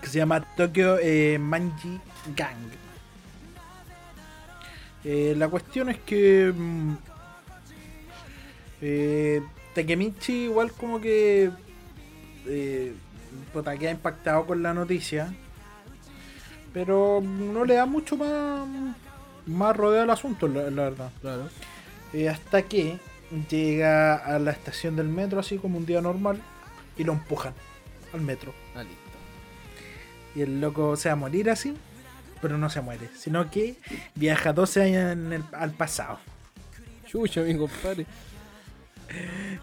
[0.00, 1.98] que se llama Tokyo eh, Manji
[2.36, 2.56] Gang.
[5.08, 6.94] Eh, la cuestión es que mm,
[8.82, 9.40] eh,
[9.72, 11.48] Takemichi igual como que
[12.46, 12.92] eh,
[13.52, 15.32] puta, queda impactado con la noticia.
[16.72, 18.68] Pero no le da mucho más,
[19.46, 21.10] más rodeo al asunto, la, la verdad.
[21.20, 21.48] Claro.
[22.12, 22.98] Eh, hasta que
[23.48, 26.40] llega a la estación del metro, así como un día normal,
[26.98, 27.54] y lo empujan
[28.12, 28.52] al metro.
[28.74, 28.96] Ah, listo.
[30.34, 31.74] Y el loco se va a morir así,
[32.40, 33.76] pero no se muere, sino que
[34.14, 36.18] viaja 12 años en el- al pasado.
[37.06, 38.06] Chucha, mi compadre.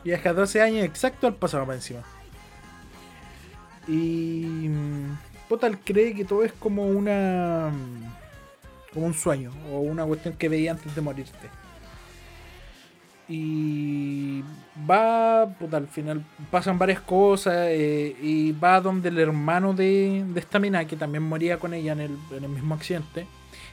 [0.04, 2.02] Viaja 12 años exacto al pasado para encima.
[3.88, 4.68] Y.
[4.70, 5.18] mm,
[5.50, 7.70] Puta, él cree que todo es como una.
[7.72, 8.14] mm,
[8.94, 11.50] como un sueño, o una cuestión que veía antes de morirte.
[13.30, 14.42] Y
[14.90, 20.40] va, puta, al final pasan varias cosas eh, y va donde el hermano de, de
[20.40, 23.26] esta mina, que también moría con ella en el, en el mismo accidente,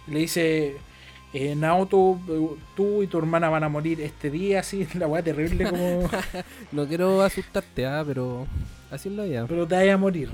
[0.06, 0.76] le dice,
[1.34, 2.18] eh, Naoto,
[2.76, 6.08] tú y tu hermana van a morir este día, así, la weá terrible como...
[6.72, 8.46] No quiero asustarte, ah, pero
[8.90, 9.46] así es la vida.
[9.48, 10.30] Pero te vayas a morir.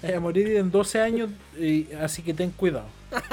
[0.00, 2.86] Te vayas a morir en 12 años, y- así que ten cuidado.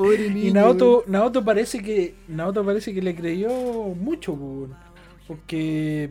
[0.00, 4.34] Pobre Y Naoto, Naoto parece que Naoto parece que le creyó mucho,
[5.28, 6.10] porque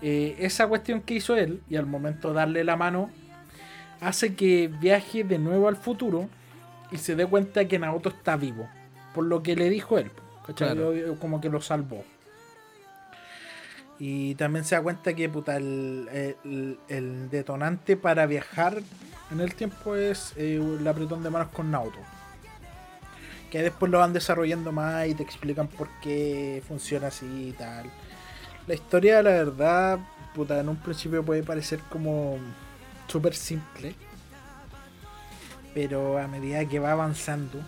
[0.00, 3.10] eh, esa cuestión que hizo él y al momento de darle la mano
[4.00, 6.28] hace que viaje de nuevo al futuro
[6.92, 8.68] y se dé cuenta que Naoto está vivo,
[9.12, 10.12] por lo que le dijo él,
[11.18, 12.04] como que lo salvó.
[13.98, 16.08] Y también se da cuenta que puta, el,
[16.44, 18.80] el- el detonante para viajar
[19.32, 21.98] en el tiempo es eh, el apretón de manos con Naoto
[23.52, 27.84] que después lo van desarrollando más y te explican por qué funciona así y tal.
[28.66, 29.98] La historia, la verdad,
[30.34, 32.38] puta, en un principio puede parecer como
[33.08, 33.94] súper simple,
[35.74, 37.60] pero a medida que va avanzando,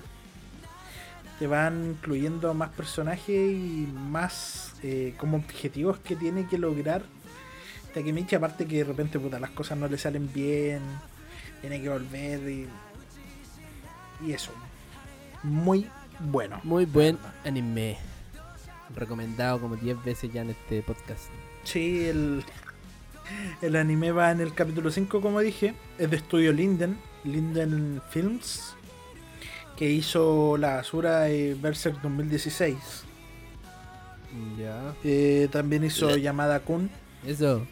[1.38, 7.02] te van incluyendo más personajes y más eh, como objetivos que tiene que lograr
[7.92, 10.80] Takemichi, aparte que de repente puta, las cosas no le salen bien,
[11.60, 12.66] tiene que volver y,
[14.26, 14.50] y eso.
[15.44, 15.86] Muy
[16.20, 16.58] bueno.
[16.64, 17.98] Muy buen anime.
[18.96, 21.24] Recomendado como 10 veces ya en este podcast.
[21.64, 22.42] Sí, el,
[23.60, 25.74] el anime va en el capítulo 5, como dije.
[25.98, 28.74] Es de estudio Linden, Linden Films,
[29.76, 33.04] que hizo la Asura de Berserk 2016.
[34.58, 34.94] Ya.
[35.04, 36.90] Eh, también hizo Yamada Kun.
[37.26, 37.66] Eso.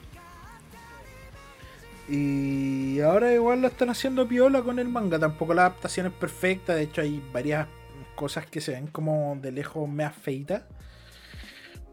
[2.08, 5.18] Y ahora igual lo están haciendo piola con el manga.
[5.18, 6.74] Tampoco la adaptación es perfecta.
[6.74, 7.68] De hecho, hay varias
[8.16, 10.66] cosas que se ven como de lejos me afeita.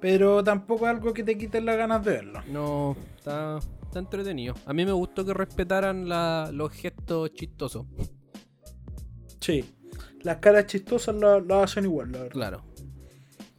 [0.02, 2.42] Pero tampoco es algo que te quite las ganas de verlo.
[2.50, 4.56] No, está, está entretenido.
[4.66, 7.86] A mí me gustó que respetaran la- los gestos chistosos.
[9.42, 9.76] Sí.
[10.22, 12.32] Las caras chistosas las las hacen igual, la verdad.
[12.34, 12.64] Claro.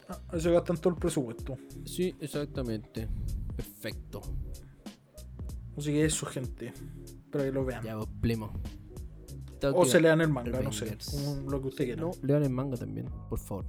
[0.09, 1.57] Ah, Se gastan todo el presupuesto.
[1.85, 3.07] Sí, exactamente.
[3.57, 4.21] Perfecto.
[5.77, 6.73] Así que eso, gente.
[7.31, 7.83] para que lo vean.
[7.85, 8.53] Ya vos, Plimo.
[9.75, 10.97] o se lean el manga, no sé,
[11.47, 12.01] lo que usted quiera.
[12.03, 13.67] No, lean el manga también, por favor.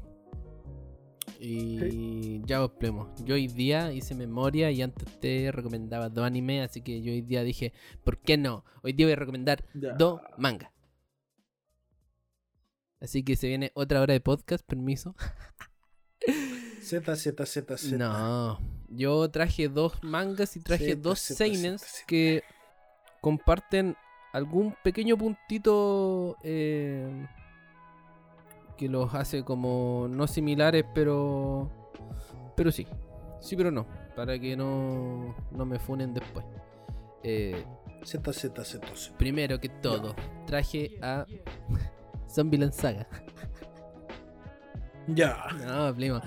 [1.40, 3.14] Y ya os plemo.
[3.26, 7.22] Yo hoy día hice memoria y antes te recomendaba dos animes, así que yo hoy
[7.22, 7.74] día dije,
[8.04, 8.64] ¿por qué no?
[8.84, 9.94] Hoy día voy a recomendar Ya.
[9.94, 10.72] dos mangas.
[13.00, 15.16] Así que se viene otra hora de podcast, permiso.
[16.82, 17.98] Z, Z, Z, Z.
[17.98, 18.60] No,
[18.92, 22.06] yo traje dos mangas y traje dos seinens zeta.
[22.08, 22.44] que
[23.22, 23.96] comparten
[24.34, 27.28] algún pequeño puntito eh,
[28.78, 31.70] que los hace como no similares, pero
[32.56, 32.88] pero sí,
[33.40, 36.46] sí pero no, para que no, no me funen después.
[37.24, 37.64] Eh,
[38.04, 39.18] Z, Z, Z, Z.
[39.18, 40.16] primero que todo,
[40.48, 41.26] traje a
[42.28, 43.08] Zombieland Saga.
[45.08, 45.48] Ya.
[45.66, 46.22] No, primo.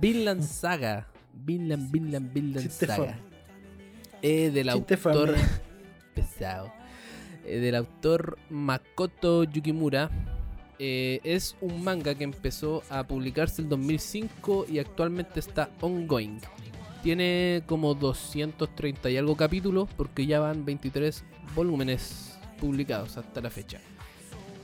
[0.00, 1.11] Vinland Saga.
[1.34, 3.18] Vinland, Vinland, Vinland Chiste Saga.
[4.20, 5.34] Eh, del Chiste autor.
[6.14, 6.72] Pesado.
[7.44, 10.10] Eh, del autor Makoto Yukimura.
[10.78, 16.40] Eh, es un manga que empezó a publicarse en 2005 y actualmente está ongoing.
[17.02, 23.80] Tiene como 230 y algo capítulos porque ya van 23 volúmenes publicados hasta la fecha.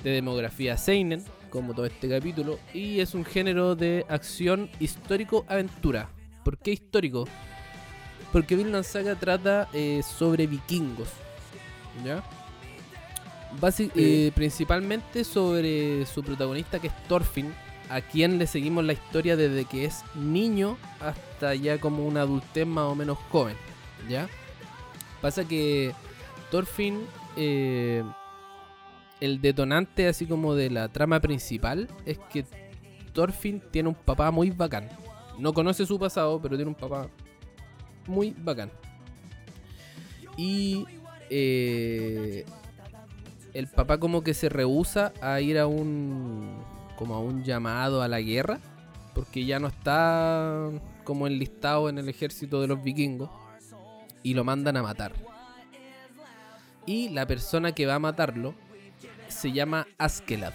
[0.02, 6.08] De demografía Seinen, como todo este capítulo, y es un género de acción histórico-aventura.
[6.48, 7.28] ¿Por qué histórico?
[8.32, 11.10] Porque Vinland Saga trata eh, sobre vikingos.
[12.02, 12.22] ¿Ya?
[13.60, 17.52] Basi- eh, principalmente sobre su protagonista que es Thorfinn,
[17.90, 22.66] a quien le seguimos la historia desde que es niño hasta ya como una adultez
[22.66, 23.54] más o menos joven.
[24.08, 24.26] ¿Ya?
[25.20, 25.92] Pasa que
[26.50, 27.04] Thorfinn,
[27.36, 28.02] eh,
[29.20, 32.46] el detonante así como de la trama principal es que
[33.12, 34.88] Thorfinn tiene un papá muy bacán.
[35.38, 37.08] No conoce su pasado, pero tiene un papá
[38.06, 38.70] muy bacán.
[40.36, 40.84] Y
[41.30, 42.44] eh,
[43.54, 46.58] el papá como que se rehúsa a ir a un
[46.96, 48.58] como a un llamado a la guerra
[49.14, 50.70] porque ya no está
[51.04, 53.30] como enlistado en el ejército de los vikingos
[54.22, 55.12] y lo mandan a matar.
[56.86, 58.54] Y la persona que va a matarlo
[59.28, 60.54] se llama Askeladd,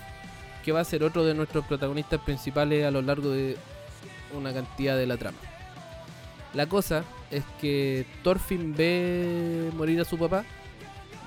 [0.63, 3.57] que va a ser otro de nuestros protagonistas principales a lo largo de
[4.33, 5.37] una cantidad de la trama.
[6.53, 10.45] La cosa es que Thorfinn ve morir a su papá.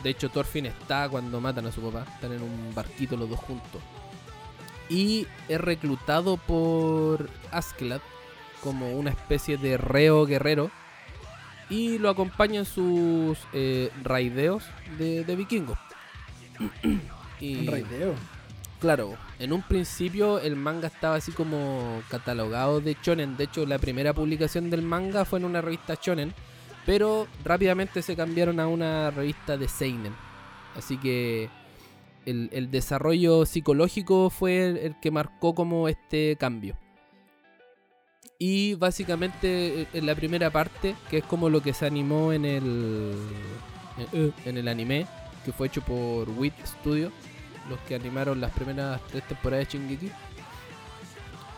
[0.03, 2.07] De hecho, Thorfinn está cuando matan a su papá.
[2.15, 3.83] Están en un barquito los dos juntos.
[4.89, 8.03] Y es reclutado por Askeladd
[8.62, 10.70] como una especie de reo guerrero.
[11.69, 14.62] Y lo acompaña en sus eh, raideos
[14.99, 15.78] de, de vikingos.
[17.41, 18.15] y, Un raideo.
[18.81, 23.36] Claro, en un principio el manga estaba así como catalogado de shonen.
[23.36, 26.35] De hecho, la primera publicación del manga fue en una revista shonen,
[26.85, 30.15] pero rápidamente se cambiaron a una revista de seinen.
[30.77, 31.48] Así que
[32.27, 36.77] el, desarrollo psicológico fue el, el que marcó como este cambio.
[38.39, 42.44] Y básicamente eh, en la primera parte, que es como lo que se animó en
[42.44, 43.15] el
[44.44, 45.07] en el anime,
[45.44, 47.11] que fue hecho por WIT Studio,
[47.68, 50.10] los que animaron las primeras tres temporadas de Shingeki,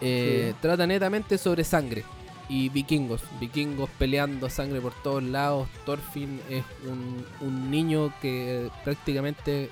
[0.01, 0.59] eh, Sí.
[0.61, 2.05] trata netamente sobre sangre
[2.49, 5.69] y vikingos, vikingos peleando sangre por todos lados.
[5.85, 9.71] Thorfinn es un, un niño que prácticamente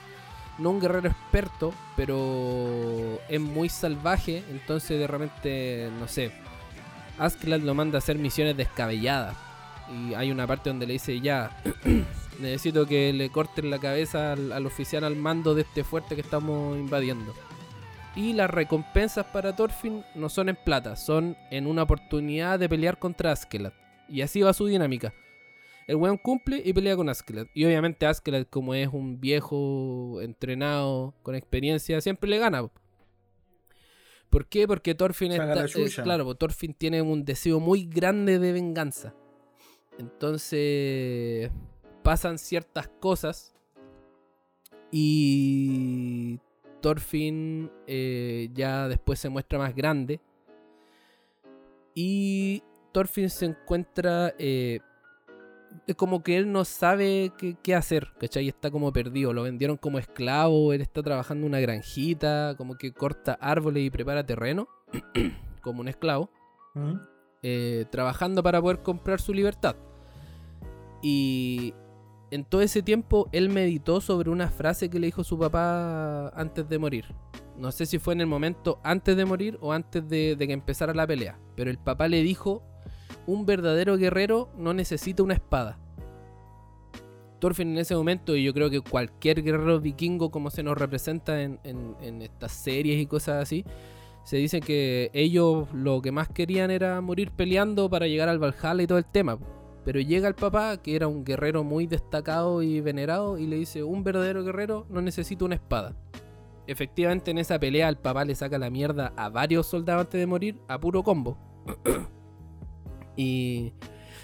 [0.58, 6.32] no un guerrero experto, pero es muy salvaje, entonces de repente, no sé,
[7.18, 9.36] Askeladd lo manda a hacer misiones descabelladas.
[9.90, 11.50] Y hay una parte donde le dice, ya,
[12.40, 16.20] necesito que le corten la cabeza al, al oficial al mando de este fuerte que
[16.20, 17.34] estamos invadiendo.
[18.14, 22.98] Y las recompensas para Thorfinn no son en plata, son en una oportunidad de pelear
[22.98, 23.74] contra Askeladd.
[24.08, 25.12] Y así va su dinámica.
[25.86, 27.46] El weón cumple y pelea con Askeladd.
[27.54, 32.68] Y obviamente Askeladd, como es un viejo entrenado con experiencia, siempre le gana.
[34.30, 34.66] ¿Por qué?
[34.66, 39.14] Porque Thorfinn está, eh, claro, Thorfinn tiene un deseo muy grande de venganza.
[39.98, 41.50] Entonces
[42.06, 43.52] pasan ciertas cosas
[44.92, 46.38] y
[46.80, 50.20] Thorfinn eh, ya después se muestra más grande
[51.96, 52.62] y
[52.92, 54.78] Thorfinn se encuentra eh,
[55.88, 58.46] es como que él no sabe qué, qué hacer, ¿cachai?
[58.46, 62.92] Está como perdido, lo vendieron como esclavo, él está trabajando en una granjita, como que
[62.92, 64.68] corta árboles y prepara terreno,
[65.60, 66.30] como un esclavo
[66.74, 66.94] ¿Mm?
[67.42, 69.74] eh, trabajando para poder comprar su libertad.
[71.02, 71.74] Y
[72.31, 76.69] en todo ese tiempo él meditó sobre una frase que le dijo su papá antes
[76.69, 77.07] de morir.
[77.57, 80.93] No sé si fue en el momento antes de morir o antes de, que empezara
[80.93, 81.39] la pelea.
[81.55, 82.62] Pero el papá le dijo,
[83.27, 85.78] un verdadero guerrero no necesita una espada.
[87.39, 91.43] Thorfinn en ese momento, y yo creo que cualquier guerrero vikingo como se nos representa
[91.43, 93.65] en, en- en estas series y cosas así,
[94.24, 98.82] se dice que ellos lo que más querían era morir peleando para llegar al Valhalla
[98.82, 99.39] y todo el tema.
[99.86, 103.84] Pero llega el papá, que era un guerrero muy destacado y venerado, y le dice,
[103.84, 105.94] un verdadero guerrero no necesita una espada.
[106.66, 110.26] Efectivamente en esa pelea el papá le saca la mierda a varios soldados antes de
[110.26, 111.38] morir a puro combo.
[113.16, 113.72] y...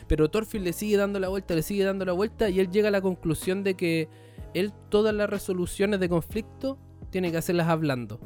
[0.08, 2.88] Pero Thorfinn le sigue dando la vuelta, le sigue dando la vuelta y él llega
[2.88, 4.08] a la conclusión de que
[4.54, 6.76] él todas las resoluciones de conflicto
[7.10, 8.18] tiene que hacerlas hablando.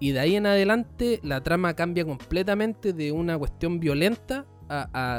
[0.00, 4.46] Y de ahí en adelante la trama cambia completamente de una cuestión violenta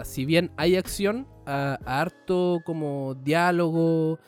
[0.03, 4.19] si bien hay acción, a, harto como diálogo,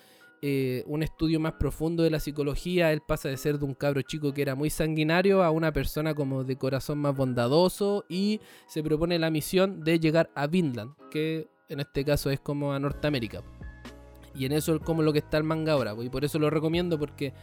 [0.42, 2.92] eh, un estudio más profundo de la psicología.
[2.92, 6.14] Él pasa de ser de un cabro chico que era muy sanguinario a una persona
[6.14, 11.48] como de corazón más bondadoso y se propone la misión de llegar a Vinland, que
[11.68, 13.42] en este caso es como a Norteamérica.
[14.36, 15.96] Y en eso es como lo que está el manga ahora.
[16.00, 17.34] Y por eso lo recomiendo porque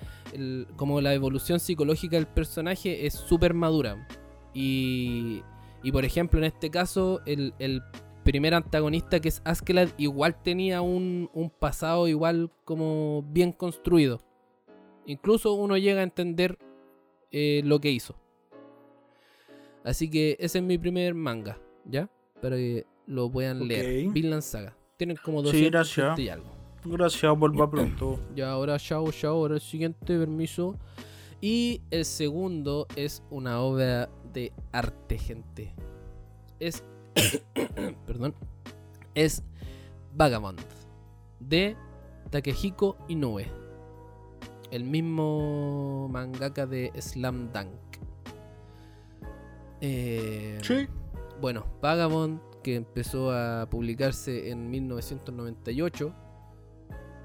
[0.76, 4.06] como la evolución psicológica del personaje es súper madura.
[4.54, 5.42] Y,
[5.82, 7.82] y por ejemplo en este caso el, el
[8.24, 14.20] primer antagonista que es Askeladd igual tenía un, un pasado igual como bien construido.
[15.06, 16.56] Incluso uno llega a entender
[17.32, 18.14] eh, lo que hizo.
[19.84, 22.08] Así que ese es mi primer manga, ¿ya?
[22.40, 23.68] Para que lo puedan Ok.
[23.68, 24.10] leer.
[24.12, 24.76] Vinland Saga.
[24.96, 26.18] Tienen como Sí, 200 gracias.
[26.20, 26.46] y algo.
[26.84, 28.20] Gracias, vuelva pronto.
[28.36, 29.34] Ya ahora, chao, chao.
[29.34, 30.78] Ahora el siguiente, permiso.
[31.40, 35.74] Y el segundo es una obra de arte, gente.
[36.60, 36.84] Es.
[38.06, 38.34] perdón.
[39.14, 39.42] Es
[40.14, 40.60] Vagabond.
[41.40, 41.76] De
[42.30, 43.46] Takehiko Inoue.
[44.70, 47.68] El mismo mangaka de Slam Dunk.
[49.80, 50.86] Eh, Sí.
[51.40, 56.14] bueno, Vagabond, que empezó a publicarse en 1998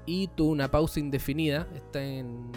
[0.06, 1.68] y tuvo una pausa indefinida.
[1.74, 2.50] Está en.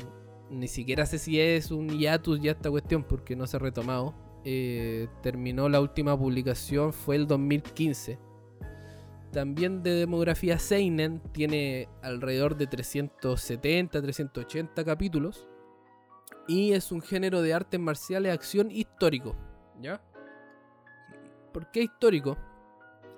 [0.50, 4.14] Ni siquiera sé si es un hiatus ya esta cuestión porque no se ha retomado.
[4.44, 8.20] Eh, terminó la última publicación, fue el 2015.
[9.32, 15.48] También de demografía Seinen, tiene alrededor de 370, 380 capítulos.
[16.48, 19.36] Y es un género de artes marciales, acción histórico.
[19.80, 20.02] ¿Ya?
[21.54, 22.38] ¿Por qué histórico?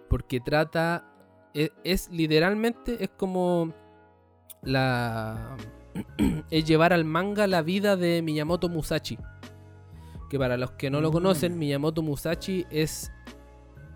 [0.09, 1.09] Porque trata.
[1.53, 3.03] Es, es literalmente.
[3.03, 3.73] Es como.
[4.61, 5.55] La.
[6.51, 9.17] es llevar al manga la vida de Miyamoto Musashi.
[10.33, 11.13] Que para los que no lo Mm.
[11.13, 13.11] conocen, Miyamoto Musashi es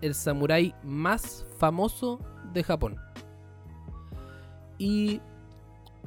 [0.00, 2.20] el samurái más famoso
[2.52, 2.96] de Japón.
[4.78, 5.20] Y.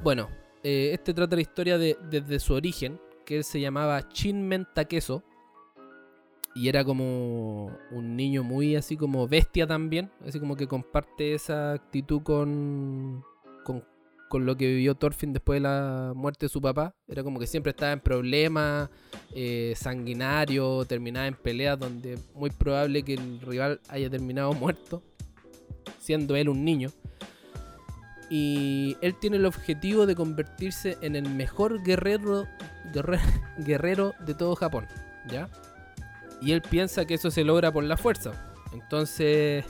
[0.02, 0.30] Bueno,
[0.62, 5.22] eh, este trata la historia de, desde su origen, que él se llamaba Shinmen Takeso.
[6.54, 10.10] Y era como un niño muy así como bestia también.
[10.26, 13.22] Así como que comparte esa actitud con,
[13.64, 13.84] con,
[14.32, 16.94] con lo que vivió Thorfinn después de la muerte de su papá.
[17.06, 18.88] Era como que siempre estaba en problemas,
[19.34, 25.02] eh, sanguinario, terminaba en peleas donde muy probable que el rival haya terminado muerto,
[26.00, 26.88] siendo él un niño.
[28.30, 32.46] Y él tiene el objetivo de convertirse en el mejor guerrero,
[32.94, 33.20] guerre-
[33.58, 34.86] guerrero de todo Japón,
[35.28, 35.50] ¿ya?
[36.40, 38.32] Y él piensa que eso se logra por la fuerza.
[38.72, 39.66] Entonces,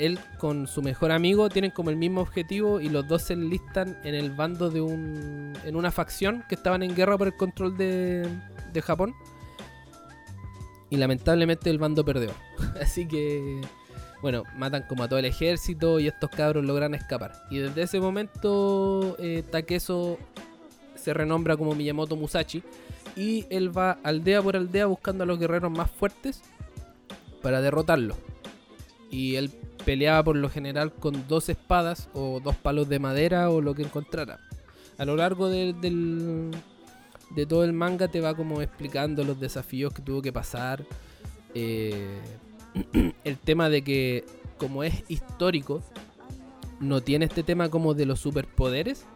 [0.00, 3.98] él con su mejor amigo tienen como el mismo objetivo y los dos se enlistan
[4.02, 5.52] en el bando de un.
[5.64, 8.26] en una facción que estaban en guerra por el control de,
[8.72, 9.14] de Japón.
[10.88, 12.30] Y lamentablemente el bando perdió.
[12.80, 13.60] Así que.
[14.22, 17.32] Bueno, matan como a todo el ejército y estos cabros logran escapar.
[17.50, 20.18] Y desde ese momento, eh, Takeso
[20.94, 22.62] se renombra como Miyamoto Musashi.
[23.16, 26.42] Y él va aldea por aldea buscando a los guerreros más fuertes
[27.42, 28.16] para derrotarlos.
[29.10, 29.50] Y él
[29.84, 33.82] peleaba por lo general con dos espadas o dos palos de madera o lo que
[33.82, 34.40] encontrara.
[34.98, 36.50] A lo largo de, del,
[37.30, 40.84] de todo el manga te va como explicando los desafíos que tuvo que pasar.
[41.54, 42.20] Eh,
[43.24, 44.24] el tema de que
[44.60, 45.82] como es histórico,
[46.80, 49.06] no tiene este tema como de los superpoderes,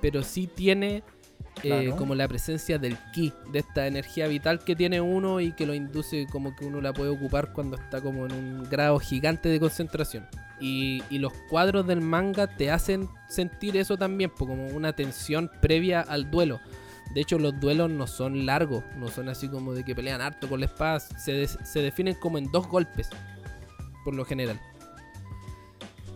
[0.00, 1.04] pero sí tiene
[1.62, 5.66] eh, como la presencia del ki, de esta energía vital que tiene uno y que
[5.66, 9.48] lo induce como que uno la puede ocupar cuando está como en un grado gigante
[9.48, 10.26] de concentración.
[10.60, 16.00] Y, y los cuadros del manga te hacen sentir eso también, como una tensión previa
[16.00, 16.60] al duelo.
[17.14, 20.48] De hecho, los duelos no son largos, no son así como de que pelean harto
[20.48, 23.10] con la espada, se, se definen como en dos golpes,
[24.04, 24.58] por lo general.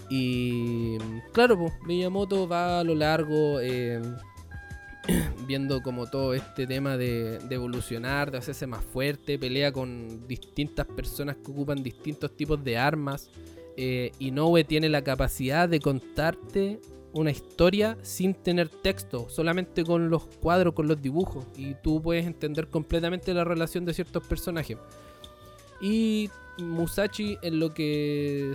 [0.08, 0.98] Y
[1.32, 4.00] claro, pues, Miyamoto va a lo largo eh,
[5.46, 11.36] viendo como todo este tema de, evolucionar, de hacerse más fuerte, pelea con distintas personas
[11.36, 13.30] que ocupan distintos tipos de armas.
[13.76, 16.80] Eh, Inoue tiene la capacidad de contarte
[17.12, 21.46] una historia sin tener texto, solamente con los cuadros, con los dibujos.
[21.56, 24.76] Y tú puedes entender completamente la relación de ciertos personajes.
[25.80, 28.52] Y Musashi en lo que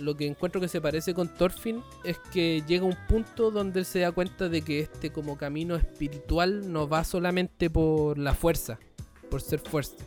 [0.00, 3.86] lo que encuentro que se parece con Thorfinn es que llega un punto donde él
[3.86, 8.78] se da cuenta de que este como camino espiritual no va solamente por la fuerza,
[9.30, 10.04] por ser fuerte,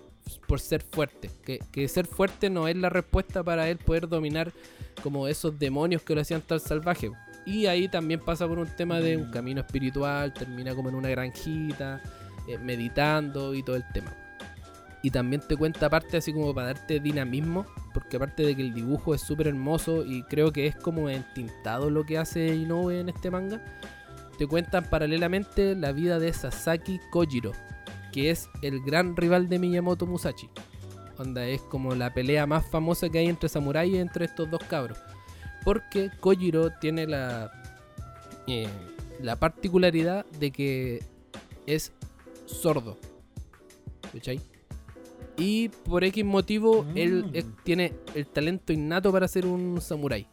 [0.48, 4.52] por ser fuerte, que, que ser fuerte no es la respuesta para él poder dominar
[5.02, 7.12] como esos demonios que lo hacían tan salvaje.
[7.46, 11.10] Y ahí también pasa por un tema de un camino espiritual, termina como en una
[11.10, 12.02] granjita,
[12.48, 14.23] eh, meditando y todo el tema.
[15.04, 18.74] Y también te cuenta aparte así como para darte dinamismo, porque aparte de que el
[18.74, 23.10] dibujo es súper hermoso y creo que es como entintado lo que hace Inoue en
[23.10, 23.62] este manga,
[24.38, 27.52] te cuentan paralelamente la vida de Sasaki Kojiro,
[28.14, 30.50] que es el gran rival de Miyamoto Musashi.
[31.18, 34.98] Onda es como la pelea más famosa que hay entre samuráis entre estos dos cabros.
[35.64, 37.52] Porque Kojiro tiene la,
[38.48, 38.68] eh,
[39.22, 41.04] la particularidad de que
[41.68, 41.92] es
[42.46, 42.98] sordo.
[44.12, 44.40] ¿Cachai?
[45.38, 47.64] Y por X motivo, él Mm.
[47.64, 50.28] tiene el talento innato para ser un samurái.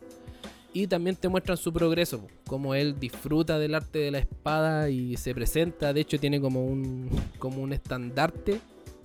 [0.72, 5.16] Y también te muestran su progreso, como él disfruta del arte de la espada y
[5.16, 5.93] se presenta.
[5.93, 7.09] De hecho, tiene como un,
[7.39, 8.60] como un estandarte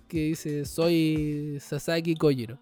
[0.08, 2.60] que dice: Soy Sasaki Kojiro.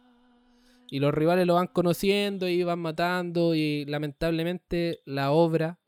[0.89, 3.55] Y los rivales lo van conociendo y van matando.
[3.55, 5.80] Y lamentablemente, la obra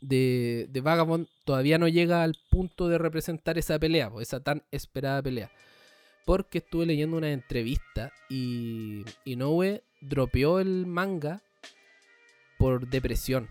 [0.00, 5.20] de, de Vagabond todavía no llega al punto de representar esa pelea, esa tan esperada
[5.20, 5.50] pelea.
[6.24, 11.42] Porque estuve leyendo una entrevista y Inoue dropeó el manga
[12.58, 13.48] por depresión.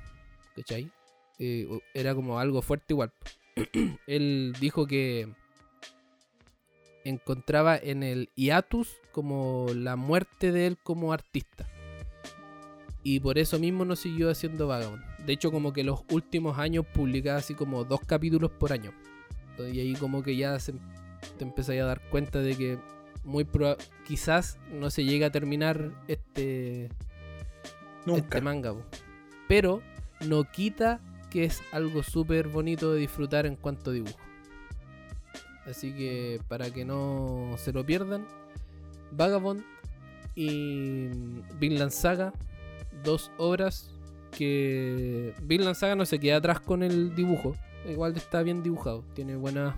[0.56, 0.92] ¿Cachai?
[1.40, 3.12] Eh, era como algo fuerte igual.
[4.08, 5.34] Él dijo que
[7.04, 11.68] encontraba en el hiatus como la muerte de él como artista.
[13.04, 15.02] Y por eso mismo no siguió haciendo Vagabond.
[15.26, 18.94] De hecho, como que los últimos años publicaba así como dos capítulos por año.
[19.58, 20.74] Y ahí como que ya se,
[21.38, 22.80] te empezáis a dar cuenta de que
[23.24, 23.48] muy
[24.06, 26.90] quizás no se llegue a terminar este,
[28.06, 28.22] Nunca.
[28.22, 28.74] este manga.
[28.74, 28.84] po.
[29.48, 29.82] Pero
[30.28, 34.18] no quita que es algo súper bonito de disfrutar en cuanto a dibujo.
[35.66, 38.26] Así que para que no se lo pierdan,
[39.12, 39.64] Vagabond
[40.36, 41.10] y
[41.60, 42.34] Vinland Saga,
[43.04, 43.92] dos obras
[44.36, 47.56] que Vinland Saga no se queda atrás con el dibujo.
[47.88, 49.76] Igual está bien dibujado, tiene buenas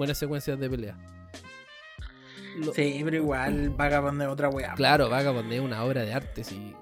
[0.00, 0.96] buenas secuencias de pelea.
[2.56, 4.72] Lo- Sí, pero igual Vagabond es otra weá.
[4.72, 6.74] Claro, Vagabond es una obra de arte, sí.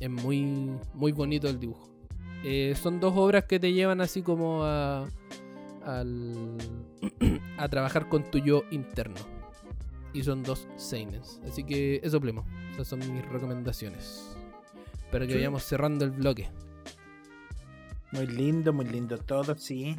[0.00, 0.42] Es muy,
[0.92, 1.88] muy bonito el dibujo.
[2.44, 5.06] Eh, son dos obras que te llevan así como a,
[5.84, 6.58] al-
[7.58, 9.20] a trabajar con tu yo interno.
[10.12, 11.40] Y son dos Seinens.
[11.48, 12.44] Así que eso, Plemo.
[12.72, 14.36] Esas son mis recomendaciones.
[15.12, 15.38] Para que Sí.
[15.38, 16.50] vayamos cerrando el bloque.
[18.10, 19.96] Muy lindo, muy lindo todo, sí.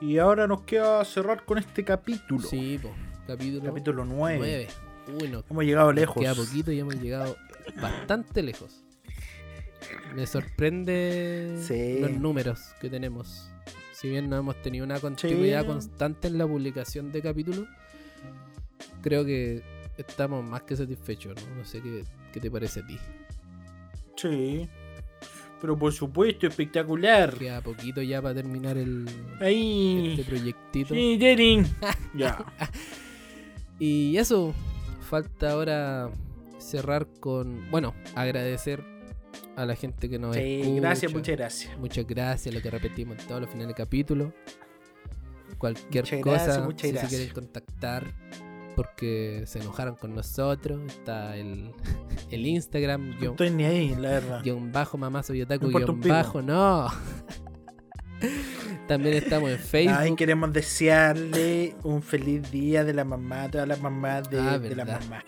[0.00, 2.46] Y ahora nos queda cerrar con este capítulo.
[2.46, 2.92] Sí, po.
[3.26, 4.36] Capítulo, Capítulo 9.
[4.38, 4.68] 9.
[5.22, 6.22] Uy, no, Hemos llegado nos lejos.
[6.22, 7.36] Queda poquito y hemos llegado
[7.80, 8.82] bastante lejos.
[10.14, 11.98] Me sorprende Sí.
[12.00, 13.50] los números que tenemos.
[13.92, 15.66] Si bien no hemos tenido una continuidad Sí.
[15.68, 17.66] constante en la publicación de capítulos,
[19.00, 19.62] creo que
[19.96, 21.34] estamos más que satisfechos.
[21.48, 22.98] No, No sé qué, qué te parece a ti.
[24.16, 24.68] Sí.
[25.60, 27.34] Pero por supuesto, espectacular.
[27.34, 29.06] Queda poquito ya para terminar el,
[29.40, 30.14] Ahí.
[30.18, 30.94] este proyectito.
[30.94, 31.18] Sí,
[32.14, 32.44] ya.
[33.78, 34.54] Y eso,
[35.00, 36.10] falta ahora
[36.58, 38.82] cerrar con, bueno, agradecer
[39.56, 40.80] a la gente que nos Sí, escucha.
[40.80, 41.78] gracias, muchas gracias.
[41.78, 44.32] Muchas gracias, lo que repetimos en todos los finales de capítulo.
[45.58, 47.10] Cualquier Muchas cosa, gracias, si se gracias.
[47.10, 48.04] quieren contactar,
[48.74, 51.70] porque se enojaron con nosotros, está el,
[52.30, 54.40] el Instagram, No guion, estoy ni ahí, la verdad.
[54.42, 56.88] guion bajo mamá soy otaku, guion bajo, no.
[58.88, 59.96] También estamos en Facebook.
[59.98, 64.58] Ay, queremos desearle un feliz día de la mamá a todas las mamás de, Ah,
[64.58, 65.24] de la mamá.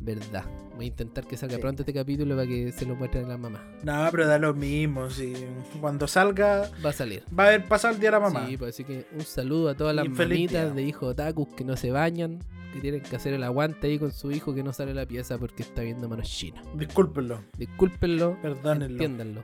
[0.00, 0.44] Verdad.
[0.76, 1.60] Voy a intentar que salga Sí.
[1.60, 3.64] pronto este capítulo para que se lo muestren a la mamá.
[3.82, 5.10] No, pero da lo mismo.
[5.10, 5.34] Si
[5.80, 7.24] cuando salga, Va a salir.
[7.36, 8.46] va a haber pasado el día de la mamá.
[8.46, 10.70] Sí, pues así que un saludo a todas las mamitas día.
[10.70, 12.38] de hijos otakus que no se bañan,
[12.78, 15.06] que tienen que hacer el aguante ahí con su hijo que no sale a la
[15.06, 16.64] pieza porque está viendo manos chinas.
[16.76, 18.94] Discúlpenlo, Discúlpenlo, perdónenlo.
[18.94, 19.42] entiéndanlo,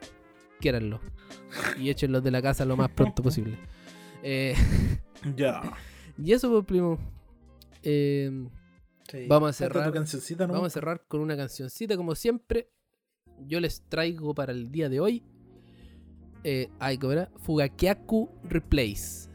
[0.61, 1.01] quiéranlo
[1.78, 3.59] y échenlos de la casa lo más pronto posible.
[4.27, 4.55] Eh,
[5.36, 5.61] Ya.
[6.16, 6.98] y eso, pues, primo.
[7.82, 8.48] Eh,
[9.11, 9.27] Sí.
[9.28, 9.93] Vamos a cerrar.
[9.94, 10.55] ¿no?
[10.55, 12.70] Vamos a cerrar con una cancioncita, como siempre.
[13.47, 15.23] Yo les traigo para el día de hoy.
[16.43, 17.31] Eh, ay, ¿cómo era?
[17.43, 19.28] Fugakiaku Replace.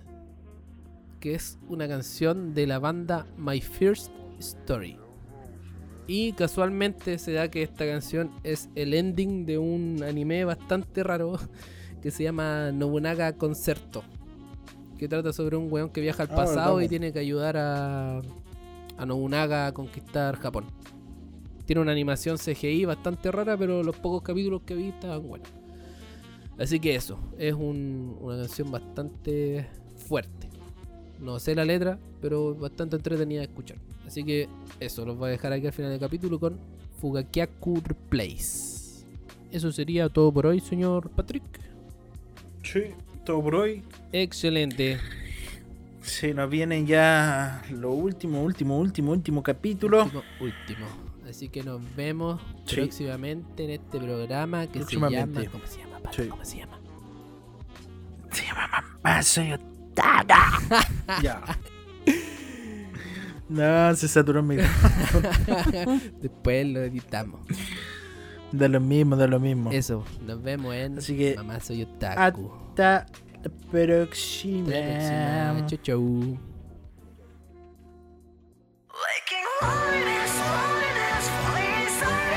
[1.20, 4.98] Que es una canción de la banda My First Story.
[6.08, 11.38] Y casualmente se da que esta canción es el ending de un anime bastante raro
[12.02, 14.04] que se llama Nobunaga Concerto.
[14.98, 18.22] Que trata sobre un weón que viaja al Ah, pasado y tiene que ayudar a,
[18.98, 20.66] a Nobunaga a conquistar Japón.
[21.66, 25.48] Tiene una animación CGI bastante rara, pero los pocos capítulos que vi estaban buenos.
[26.58, 30.48] Así que eso, es un- una canción bastante fuerte.
[31.20, 33.78] No sé la letra, pero bastante entretenida de escuchar.
[34.08, 34.48] Así que
[34.80, 36.58] eso, los voy a dejar aquí al final del capítulo con
[37.00, 39.04] Fugakyaku Replace.
[39.52, 41.44] Eso sería todo por hoy, señor Patrick.
[42.64, 42.84] Sí,
[43.26, 43.84] todo por hoy.
[44.12, 44.98] Excelente.
[46.02, 50.04] Se nos vienen ya los últimos, último, último, último capítulo.
[50.04, 50.88] Último, último.
[51.30, 52.78] Así que nos vemos Sí.
[52.78, 55.10] próximamente en este programa que se llama.
[55.52, 56.24] ¿Cómo se llama, Patrick?
[56.24, 56.30] Sí.
[56.30, 56.80] ¿Cómo se llama?
[58.32, 58.68] Se llama
[59.04, 59.52] Mamá Soy
[59.99, 60.59] Otaga.
[61.23, 61.41] ya.
[63.47, 64.57] No, se saturó mi.
[66.21, 67.41] Después lo editamos.
[68.51, 69.71] Da lo mismo, da lo mismo.
[69.71, 72.51] Eso, nos vemos en Así que- Mamá Soy Otaku.
[72.69, 73.05] Hasta
[73.43, 74.69] la próxima.
[74.69, 75.67] Hasta la próxima.
[75.67, 75.99] Chau, chau.
[78.89, 82.30] Waking loneliness, loneliness,